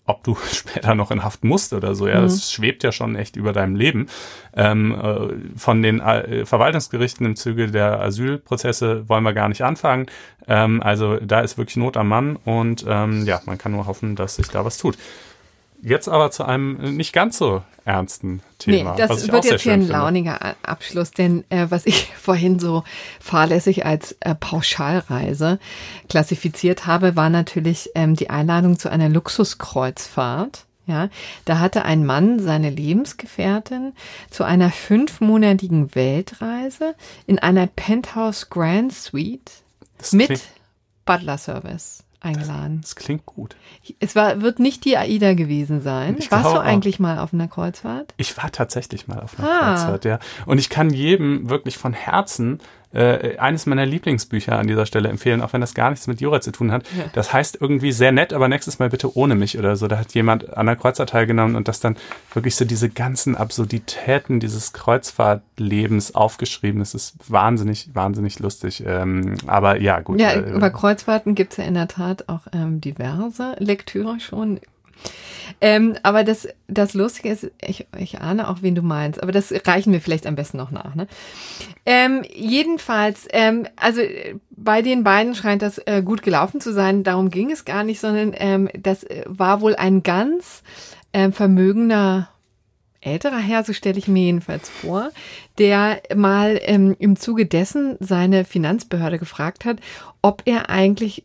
ob 0.07 0.23
du 0.23 0.35
später 0.51 0.95
noch 0.95 1.11
in 1.11 1.23
Haft 1.23 1.43
musst 1.43 1.73
oder 1.73 1.93
so. 1.93 2.07
Ja, 2.07 2.21
das 2.21 2.51
schwebt 2.51 2.83
ja 2.83 2.91
schon 2.91 3.15
echt 3.15 3.35
über 3.35 3.53
deinem 3.53 3.75
Leben. 3.75 4.07
Ähm, 4.55 4.95
äh, 4.95 5.57
von 5.57 5.83
den 5.83 5.99
äh, 5.99 6.45
Verwaltungsgerichten 6.45 7.25
im 7.25 7.35
Zuge 7.35 7.67
der 7.67 8.01
Asylprozesse 8.01 9.07
wollen 9.07 9.23
wir 9.23 9.33
gar 9.33 9.49
nicht 9.49 9.61
anfangen. 9.61 10.07
Ähm, 10.47 10.81
also 10.81 11.17
da 11.17 11.41
ist 11.41 11.57
wirklich 11.57 11.77
Not 11.77 11.97
am 11.97 12.07
Mann 12.07 12.37
und 12.37 12.85
ähm, 12.87 13.25
ja, 13.25 13.41
man 13.45 13.57
kann 13.57 13.73
nur 13.73 13.85
hoffen, 13.85 14.15
dass 14.15 14.37
sich 14.37 14.47
da 14.47 14.65
was 14.65 14.77
tut. 14.77 14.97
Jetzt 15.81 16.07
aber 16.09 16.31
zu 16.31 16.43
einem 16.43 16.95
nicht 16.97 17.13
ganz 17.13 17.37
so 17.37 17.61
ernsten 17.85 18.41
Thema. 18.57 18.91
Nee, 18.93 18.97
das 18.97 19.31
wird 19.31 19.45
jetzt 19.45 19.61
hier 19.61 19.73
ein 19.73 19.81
finde. 19.81 19.93
launiger 19.93 20.43
A- 20.43 20.55
Abschluss, 20.63 21.11
denn 21.11 21.43
äh, 21.49 21.67
was 21.69 21.85
ich 21.85 22.11
vorhin 22.19 22.59
so 22.59 22.83
fahrlässig 23.19 23.85
als 23.85 24.17
äh, 24.19 24.35
Pauschalreise 24.35 25.59
klassifiziert 26.09 26.85
habe, 26.85 27.15
war 27.15 27.29
natürlich 27.29 27.91
ähm, 27.95 28.15
die 28.15 28.29
Einladung 28.29 28.77
zu 28.79 28.89
einer 28.89 29.09
Luxuskreuzfahrt. 29.09 30.65
Ja, 30.89 31.09
da 31.43 31.59
hatte 31.59 31.83
ein 31.83 32.05
Mann 32.05 32.39
seine 32.39 32.69
Lebensgefährtin 32.69 33.91
zu 34.29 34.45
einer 34.45 34.71
fünfmonatigen 34.71 35.93
Weltreise 35.95 36.95
in 37.25 37.39
einer 37.39 37.67
Penthouse 37.67 38.49
Grand 38.49 38.93
Suite 38.93 39.51
Das 39.97 40.13
mit 40.13 40.39
Butler 41.05 41.37
Service 41.37 42.05
eingeladen. 42.19 42.79
das 42.81 42.95
klingt 42.95 43.25
gut. 43.25 43.55
Es 43.99 44.15
war, 44.15 44.41
wird 44.41 44.59
nicht 44.59 44.85
die 44.85 44.97
AIDA 44.97 45.33
gewesen 45.33 45.81
sein. 45.81 46.15
Ich 46.17 46.31
Warst 46.31 46.45
du 46.45 46.49
glaube 46.51 46.59
auch. 46.65 46.69
eigentlich 46.69 46.99
mal 46.99 47.19
auf 47.19 47.33
einer 47.33 47.47
Kreuzfahrt? 47.47 48.13
Ich 48.17 48.35
war 48.37 48.51
tatsächlich 48.51 49.07
mal 49.07 49.19
auf 49.21 49.37
einer 49.39 49.47
Ah. 49.49 49.59
Kreuzfahrt, 49.75 50.05
ja. 50.05 50.19
Und 50.45 50.57
ich 50.57 50.69
kann 50.69 50.89
jedem 50.89 51.49
wirklich 51.49 51.77
von 51.77 51.93
Herzen 51.93 52.59
äh, 52.97 53.37
eines 53.37 53.67
meiner 53.67 53.85
Lieblingsbücher 53.85 54.57
an 54.57 54.65
dieser 54.65 54.87
Stelle 54.87 55.09
empfehlen, 55.09 55.41
auch 55.41 55.53
wenn 55.53 55.61
das 55.61 55.75
gar 55.75 55.91
nichts 55.91 56.07
mit 56.07 56.19
Jura 56.19 56.41
zu 56.41 56.51
tun 56.51 56.71
hat. 56.71 56.83
Ja. 56.97 57.05
Das 57.13 57.31
heißt 57.31 57.59
irgendwie 57.61 57.91
sehr 57.91 58.11
nett, 58.11 58.33
aber 58.33 58.47
nächstes 58.47 58.79
Mal 58.79 58.89
bitte 58.89 59.15
ohne 59.15 59.35
mich 59.35 59.57
oder 59.59 59.75
so. 59.75 59.87
Da 59.87 59.99
hat 59.99 60.13
jemand 60.13 60.57
an 60.57 60.65
der 60.65 60.75
Kreuzfahrt 60.75 61.09
teilgenommen 61.09 61.55
und 61.55 61.67
das 61.67 61.79
dann 61.79 61.95
wirklich 62.33 62.55
so 62.55 62.65
diese 62.65 62.89
ganzen 62.89 63.35
Absurditäten 63.35 64.39
dieses 64.39 64.73
Kreuzfahrtlebens 64.73 66.15
aufgeschrieben. 66.15 66.81
Es 66.81 66.95
ist 66.95 67.15
wahnsinnig, 67.27 67.89
wahnsinnig 67.93 68.39
lustig. 68.39 68.83
Ähm, 68.85 69.35
aber 69.45 69.79
ja, 69.79 69.99
gut. 69.99 70.19
Ja, 70.19 70.31
äh, 70.31 70.55
über 70.55 70.71
Kreuzfahrten 70.71 71.35
gibt 71.35 71.51
es 71.53 71.57
ja 71.57 71.65
in 71.65 71.75
der 71.75 71.87
Tat 71.87 72.27
auch 72.29 72.47
ähm, 72.51 72.81
diverse 72.81 73.55
Lektüre 73.59 74.19
schon 74.19 74.59
ähm, 75.61 75.95
aber 76.03 76.23
das, 76.23 76.47
das 76.67 76.93
Lustige 76.93 77.29
ist, 77.29 77.51
ich, 77.61 77.87
ich 77.97 78.21
ahne 78.21 78.49
auch, 78.49 78.61
wen 78.61 78.75
du 78.75 78.81
meinst, 78.81 79.21
aber 79.21 79.31
das 79.31 79.53
reichen 79.65 79.93
wir 79.93 80.01
vielleicht 80.01 80.27
am 80.27 80.35
besten 80.35 80.57
noch 80.57 80.71
nach. 80.71 80.95
Ne? 80.95 81.07
Ähm, 81.85 82.23
jedenfalls, 82.33 83.27
ähm, 83.31 83.67
also 83.75 84.01
bei 84.51 84.81
den 84.81 85.03
beiden 85.03 85.35
scheint 85.35 85.61
das 85.61 85.79
äh, 85.79 86.01
gut 86.03 86.21
gelaufen 86.21 86.61
zu 86.61 86.73
sein. 86.73 87.03
Darum 87.03 87.29
ging 87.29 87.51
es 87.51 87.65
gar 87.65 87.83
nicht, 87.83 87.99
sondern 87.99 88.33
ähm, 88.37 88.69
das 88.77 89.03
äh, 89.03 89.23
war 89.25 89.61
wohl 89.61 89.75
ein 89.75 90.03
ganz 90.03 90.63
ähm, 91.13 91.33
vermögender 91.33 92.29
älterer 93.01 93.37
Herr, 93.37 93.63
so 93.63 93.73
stelle 93.73 93.97
ich 93.97 94.07
mir 94.07 94.23
jedenfalls 94.23 94.69
vor, 94.69 95.11
der 95.57 96.01
mal 96.15 96.59
ähm, 96.63 96.95
im 96.99 97.15
Zuge 97.15 97.45
dessen 97.45 97.95
seine 97.99 98.43
Finanzbehörde 98.43 99.19
gefragt 99.19 99.65
hat, 99.65 99.79
ob 100.21 100.41
er 100.45 100.69
eigentlich 100.69 101.23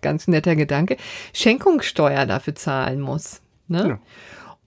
ganz 0.00 0.28
netter 0.28 0.56
Gedanke, 0.56 0.96
Schenkungssteuer 1.32 2.26
dafür 2.26 2.54
zahlen 2.54 3.00
muss. 3.00 3.40
Ne? 3.68 3.88
Ja. 3.88 3.98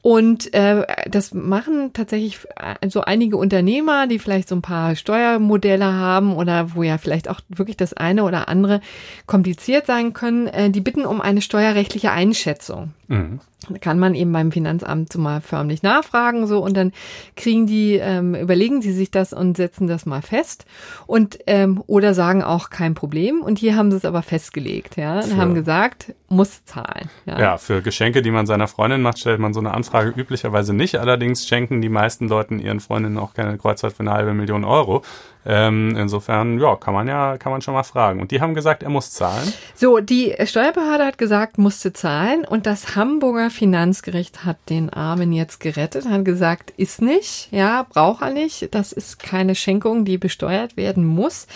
Und 0.02 0.54
äh, 0.54 0.86
das 1.10 1.34
machen 1.34 1.94
tatsächlich 1.94 2.40
äh, 2.58 2.90
so 2.90 3.02
einige 3.02 3.38
Unternehmer, 3.38 4.06
die 4.06 4.20
vielleicht 4.20 4.50
so 4.50 4.56
ein 4.56 4.62
paar 4.62 4.98
Steuermodelle 4.98 5.94
haben 5.94 6.36
oder 6.36 6.76
wo 6.76 6.84
ja 6.84 6.98
vielleicht 6.98 7.30
auch 7.30 7.40
wirklich 7.48 7.78
das 7.78 7.94
eine 7.94 8.26
oder 8.26 8.50
andere 8.50 8.82
kompliziert 9.28 9.86
sein 9.86 10.12
können, 10.12 10.48
äh, 10.48 10.70
die 10.70 10.82
bitten 10.82 11.06
um 11.06 11.22
eine 11.22 11.42
steuerrechtliche 11.42 12.12
Einschätzung. 12.12 12.94
Mhm 13.08 13.40
kann 13.82 14.00
man 14.00 14.16
eben 14.16 14.32
beim 14.32 14.52
Finanzamt 14.52 15.12
so 15.12 15.20
mal 15.20 15.42
förmlich 15.42 15.84
nachfragen 15.84 16.48
so 16.48 16.64
und 16.64 16.76
dann 16.76 16.92
kriegen 17.36 17.68
die 17.68 17.96
ähm, 17.96 18.36
überlegen 18.36 18.82
sie 18.82 18.94
sich 18.94 19.12
das 19.12 19.34
und 19.34 19.58
setzen 19.58 19.88
das 19.88 20.06
mal 20.06 20.22
fest 20.22 20.66
und 21.08 21.40
ähm, 21.48 21.84
oder 21.88 22.14
sagen 22.14 22.44
auch 22.44 22.70
kein 22.70 22.94
Problem. 22.94 23.42
Und 23.42 23.60
hier 23.60 23.76
haben 23.76 23.92
sie 23.92 23.98
es 23.98 24.06
aber 24.06 24.22
festgelegt 24.22 24.98
ja 24.98 25.20
und 25.20 25.38
haben 25.38 25.54
gesagt 25.54 26.14
muss 26.30 26.66
zahlen 26.66 27.10
ja. 27.26 27.40
ja 27.40 27.58
für 27.58 27.82
Geschenke 27.82 28.22
die 28.22 28.32
man 28.32 28.46
seiner 28.46 28.68
Freundin 28.68 29.02
macht 29.02 29.20
stellt 29.20 29.40
man 29.40 29.54
so 29.54 29.60
eine 29.60 29.74
Anfrage 29.74 30.10
üblicherweise 30.10 30.74
nicht. 30.74 30.98
Allerdings 30.98 31.48
schenken 31.48 31.82
die 31.82 31.90
meisten 31.90 32.28
Leuten 32.28 32.60
ihren 32.60 32.80
Freundinnen 32.80 33.18
auch 33.18 33.34
keine 33.34 33.58
Kreuzfahrt 33.58 33.94
für 33.94 34.02
eine 34.02 34.12
halbe 34.12 34.34
Million 34.34 34.64
Euro 34.64 35.04
ähm, 35.46 35.96
insofern, 35.98 36.60
ja, 36.60 36.76
kann 36.76 36.94
man 36.94 37.08
ja, 37.08 37.38
kann 37.38 37.52
man 37.52 37.62
schon 37.62 37.74
mal 37.74 37.84
fragen. 37.84 38.22
Und 38.22 38.32
die 38.32 38.42
haben 38.42 38.54
gesagt, 38.54 38.84
er 38.84 38.90
muss 38.90 39.12
zahlen. 39.12 39.52
So, 39.76 40.00
die 40.00 40.34
Steuerbehörde 40.46 41.06
hat 41.06 41.18
gesagt, 41.18 41.58
musste 41.58 41.94
zahlen 41.94 42.46
und 42.46 42.66
das 42.66 42.96
Hamburger 42.96 43.50
Finanzgericht 43.50 44.46
hat 44.46 44.58
den 44.70 44.90
Armen 44.90 45.34
jetzt 45.34 45.60
gerettet, 45.60 46.08
hat 46.08 46.26
gesagt, 46.26 46.72
ist 46.78 47.02
nicht, 47.02 47.50
ja, 47.52 47.86
braucht 47.90 48.22
er 48.22 48.32
nicht. 48.32 48.74
Das 48.74 48.92
ist 48.92 49.20
keine 49.20 49.56
Schenkung, 49.56 50.06
die 50.06 50.18
besteuert 50.18 50.78
werden 50.78 51.06
muss. 51.06 51.48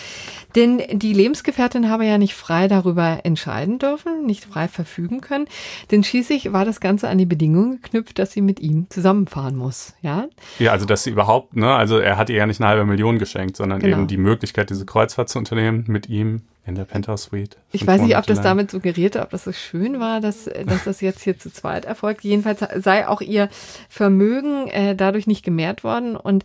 Denn 0.54 0.82
die 0.92 1.12
Lebensgefährtin 1.12 1.90
habe 1.90 2.06
ja 2.06 2.18
nicht 2.18 2.34
frei 2.34 2.68
darüber 2.68 3.20
entscheiden 3.24 3.78
dürfen, 3.78 4.26
nicht 4.26 4.44
frei 4.44 4.68
verfügen 4.68 5.20
können. 5.20 5.46
Denn 5.90 6.04
schließlich 6.04 6.52
war 6.52 6.64
das 6.64 6.80
Ganze 6.80 7.08
an 7.08 7.18
die 7.18 7.26
Bedingung 7.26 7.80
geknüpft, 7.82 8.18
dass 8.18 8.32
sie 8.32 8.40
mit 8.40 8.60
ihm 8.60 8.86
zusammenfahren 8.90 9.56
muss, 9.56 9.94
ja. 10.02 10.26
Ja, 10.58 10.72
also 10.72 10.86
dass 10.86 11.04
sie 11.04 11.10
überhaupt, 11.10 11.56
ne, 11.56 11.74
also 11.74 11.98
er 11.98 12.16
hat 12.16 12.30
ihr 12.30 12.36
ja 12.36 12.46
nicht 12.46 12.60
eine 12.60 12.68
halbe 12.68 12.84
Million 12.84 13.18
geschenkt, 13.18 13.56
sondern 13.56 13.77
dann 13.80 13.90
genau. 13.90 13.98
eben 13.98 14.06
die 14.08 14.16
Möglichkeit, 14.16 14.70
diese 14.70 14.86
Kreuzfahrt 14.86 15.28
zu 15.28 15.38
unternehmen 15.38 15.84
mit 15.86 16.08
ihm 16.08 16.42
in 16.66 16.74
der 16.74 16.84
Penthouse 16.84 17.24
Suite. 17.24 17.56
Ich 17.72 17.86
weiß 17.86 18.02
nicht, 18.02 18.16
ob 18.16 18.26
das 18.26 18.42
damit 18.42 18.70
suggerierte, 18.70 19.22
ob 19.22 19.30
das 19.30 19.44
so 19.44 19.52
schön 19.52 20.00
war, 20.00 20.20
dass, 20.20 20.44
dass 20.44 20.84
das 20.84 21.00
jetzt 21.00 21.22
hier 21.22 21.38
zu 21.38 21.50
zweit 21.50 21.86
erfolgt. 21.86 22.24
Jedenfalls 22.24 22.60
sei 22.84 23.08
auch 23.08 23.22
ihr 23.22 23.48
Vermögen 23.88 24.68
äh, 24.68 24.94
dadurch 24.94 25.26
nicht 25.26 25.44
gemehrt 25.44 25.82
worden. 25.82 26.14
Und 26.14 26.44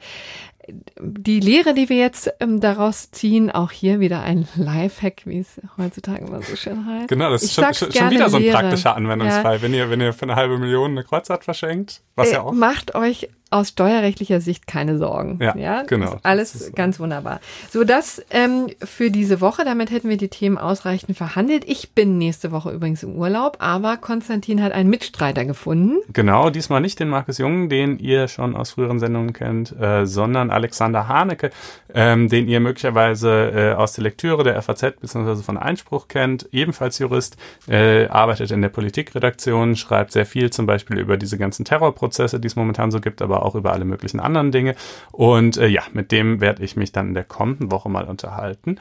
die 1.00 1.40
Lehre, 1.40 1.74
die 1.74 1.90
wir 1.90 1.98
jetzt 1.98 2.32
ähm, 2.40 2.62
daraus 2.62 3.12
ziehen, 3.12 3.52
auch 3.52 3.72
hier 3.72 4.00
wieder 4.00 4.22
ein 4.22 4.48
Lifehack, 4.56 5.24
wie 5.26 5.40
es 5.40 5.60
heutzutage 5.78 6.26
immer 6.26 6.42
so 6.42 6.56
schön 6.56 6.86
heißt. 6.86 7.10
Genau, 7.10 7.30
das 7.30 7.44
ist 7.44 7.54
schon, 7.54 7.74
schon 7.74 8.12
wieder 8.12 8.30
so 8.30 8.38
ein 8.38 8.50
praktischer 8.50 8.96
Anwendungsfall. 8.96 9.58
Ja. 9.58 9.62
Wenn 9.62 9.74
ihr, 9.74 9.90
wenn 9.90 10.00
ihr 10.00 10.14
für 10.14 10.24
eine 10.24 10.36
halbe 10.36 10.58
Million 10.58 10.92
eine 10.92 11.04
Kreuzfahrt 11.04 11.44
verschenkt, 11.44 12.02
was 12.16 12.30
äh, 12.30 12.34
ja 12.34 12.42
auch. 12.42 12.54
Macht 12.54 12.96
euch 12.96 13.30
aus 13.54 13.70
steuerrechtlicher 13.70 14.42
Sicht 14.42 14.68
keine 14.68 14.98
Sorgen. 14.98 15.40
Ja, 15.42 15.56
ja? 15.56 15.84
genau. 15.84 16.18
Alles 16.24 16.72
ganz 16.76 17.00
wunderbar. 17.00 17.40
So, 17.70 17.84
das 17.84 18.24
ähm, 18.32 18.68
für 18.84 19.12
diese 19.12 19.42
Woche. 19.42 19.64
Damit 19.64 19.92
hätten 19.92 20.10
wir 20.10 20.18
die 20.18 20.28
Themen 20.28 20.58
ausreichend 20.58 21.16
verhandelt. 21.16 21.64
Ich 21.68 21.92
bin 21.92 22.18
nächste 22.18 22.52
Woche 22.52 22.72
übrigens 22.72 23.04
im 23.04 23.16
Urlaub, 23.16 23.58
aber 23.60 23.98
Konstantin 23.98 24.62
hat 24.62 24.72
einen 24.72 24.90
Mitstreiter 24.90 25.46
gefunden. 25.46 25.98
Genau, 26.12 26.50
diesmal 26.50 26.82
nicht 26.82 27.00
den 27.00 27.10
Markus 27.10 27.38
Jung, 27.38 27.70
den 27.70 28.00
ihr 28.00 28.28
schon 28.28 28.56
aus 28.56 28.72
früheren 28.72 29.00
Sendungen 29.00 29.34
kennt, 29.34 29.72
äh, 29.80 30.06
sondern 30.06 30.50
Alexander 30.50 31.08
Haneke, 31.08 31.52
ähm, 31.94 32.30
den 32.30 32.48
ihr 32.48 32.60
möglicherweise 32.60 33.52
äh, 33.54 33.74
aus 33.74 33.94
der 33.94 34.04
Lektüre 34.04 34.44
der 34.44 34.62
FAZ 34.62 35.00
bzw. 35.00 35.44
von 35.44 35.58
Einspruch 35.58 36.08
kennt, 36.08 36.50
ebenfalls 36.52 36.98
Jurist, 36.98 37.38
äh, 37.68 38.08
arbeitet 38.08 38.52
in 38.52 38.62
der 38.62 38.70
Politikredaktion, 38.70 39.76
schreibt 39.76 40.12
sehr 40.12 40.26
viel 40.26 40.50
zum 40.50 40.66
Beispiel 40.66 40.98
über 40.98 41.18
diese 41.18 41.38
ganzen 41.38 41.66
Terrorprozesse, 41.66 42.40
die 42.40 42.48
es 42.48 42.56
momentan 42.56 42.90
so 42.90 43.00
gibt, 43.00 43.22
aber 43.22 43.43
auch 43.44 43.56
über 43.56 43.74
alle 43.74 43.86
möglichen 43.86 44.20
anderen 44.20 44.52
Dinge. 44.52 44.76
Und 45.12 45.58
äh, 45.58 45.68
ja, 45.68 45.84
mit 45.94 46.12
dem 46.12 46.42
werde 46.42 46.64
ich 46.64 46.76
mich 46.76 46.92
dann 46.92 47.10
in 47.10 47.14
der 47.14 47.24
kommenden 47.24 47.72
Woche 47.72 47.90
mal 47.90 48.06
unterhalten. 48.06 48.78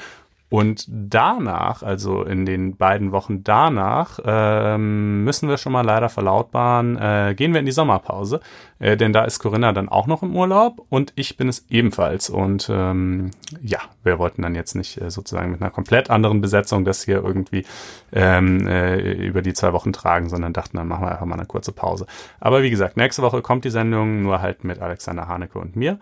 Und 0.53 0.85
danach, 0.87 1.83
also 1.83 2.25
in 2.25 2.45
den 2.45 2.77
beiden 2.77 3.11
Wochen 3.11 3.43
danach, 3.43 4.19
ähm, 4.23 5.25
müssen 5.25 5.49
wir 5.49 5.57
schon 5.57 5.73
mal 5.73 5.81
leider 5.81 6.11
verlautbaren, 6.11 6.99
äh, 6.99 7.35
gehen 7.35 7.55
wir 7.55 7.61
in 7.61 7.65
die 7.65 7.73
Sommerpause, 7.73 8.41
äh, 8.79 8.99
denn 8.99 9.15
da 9.15 9.25
ist 9.25 9.39
Corinna 9.39 9.73
dann 9.73 9.89
auch 9.89 10.07
noch 10.07 10.23
im 10.23 10.37
Urlaub 10.37 10.85
und 10.91 11.15
ich 11.17 11.39
bin 11.39 11.49
es 11.49 11.65
ebenfalls. 11.71 12.29
Und 12.29 12.69
ähm, 12.71 13.31
ja, 13.63 13.79
wir 14.05 14.19
wollten 14.19 14.43
dann 14.43 14.55
jetzt 14.55 14.75
nicht 14.75 15.01
äh, 15.01 15.11
sozusagen 15.11 15.53
mit 15.53 15.63
einer 15.63 15.71
komplett 15.71 16.11
anderen 16.11 16.43
Besetzung 16.43 16.85
das 16.85 17.03
hier 17.03 17.25
irgendwie 17.25 17.65
ähm, 18.13 18.67
äh, 18.67 19.01
über 19.01 19.41
die 19.41 19.55
zwei 19.55 19.73
Wochen 19.73 19.95
tragen, 19.95 20.29
sondern 20.29 20.53
dachten, 20.53 20.77
dann 20.77 20.87
machen 20.87 21.07
wir 21.07 21.13
einfach 21.13 21.25
mal 21.25 21.37
eine 21.37 21.47
kurze 21.47 21.73
Pause. 21.73 22.05
Aber 22.41 22.63
wie 22.63 22.69
gesagt, 22.69 22.99
nächste 22.99 23.23
Woche 23.23 23.41
kommt 23.41 23.65
die 23.65 23.71
Sendung, 23.71 24.21
nur 24.21 24.43
halt 24.43 24.65
mit 24.65 24.83
Alexander 24.83 25.29
Haneke 25.29 25.59
und 25.59 25.77
mir. 25.77 25.99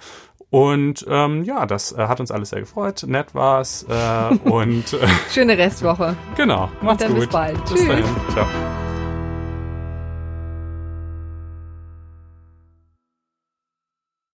Und 0.50 1.06
ähm, 1.08 1.44
ja, 1.44 1.64
das 1.64 1.92
äh, 1.92 2.08
hat 2.08 2.18
uns 2.20 2.30
alles 2.30 2.50
sehr 2.50 2.60
gefreut. 2.60 3.04
Nett 3.06 3.34
war's. 3.34 3.86
Äh, 3.88 4.48
und 4.48 4.92
äh, 4.92 5.06
schöne 5.32 5.56
Restwoche. 5.56 6.16
Genau. 6.36 6.70
Macht's 6.80 7.04
und 7.04 7.10
dann 7.10 7.10
gut. 7.10 7.20
Bis 7.20 7.28
bald. 7.28 7.64
Bis 7.64 7.74
Tschüss. 7.74 7.86
Dahin. 7.86 8.04
Ciao. 8.32 8.46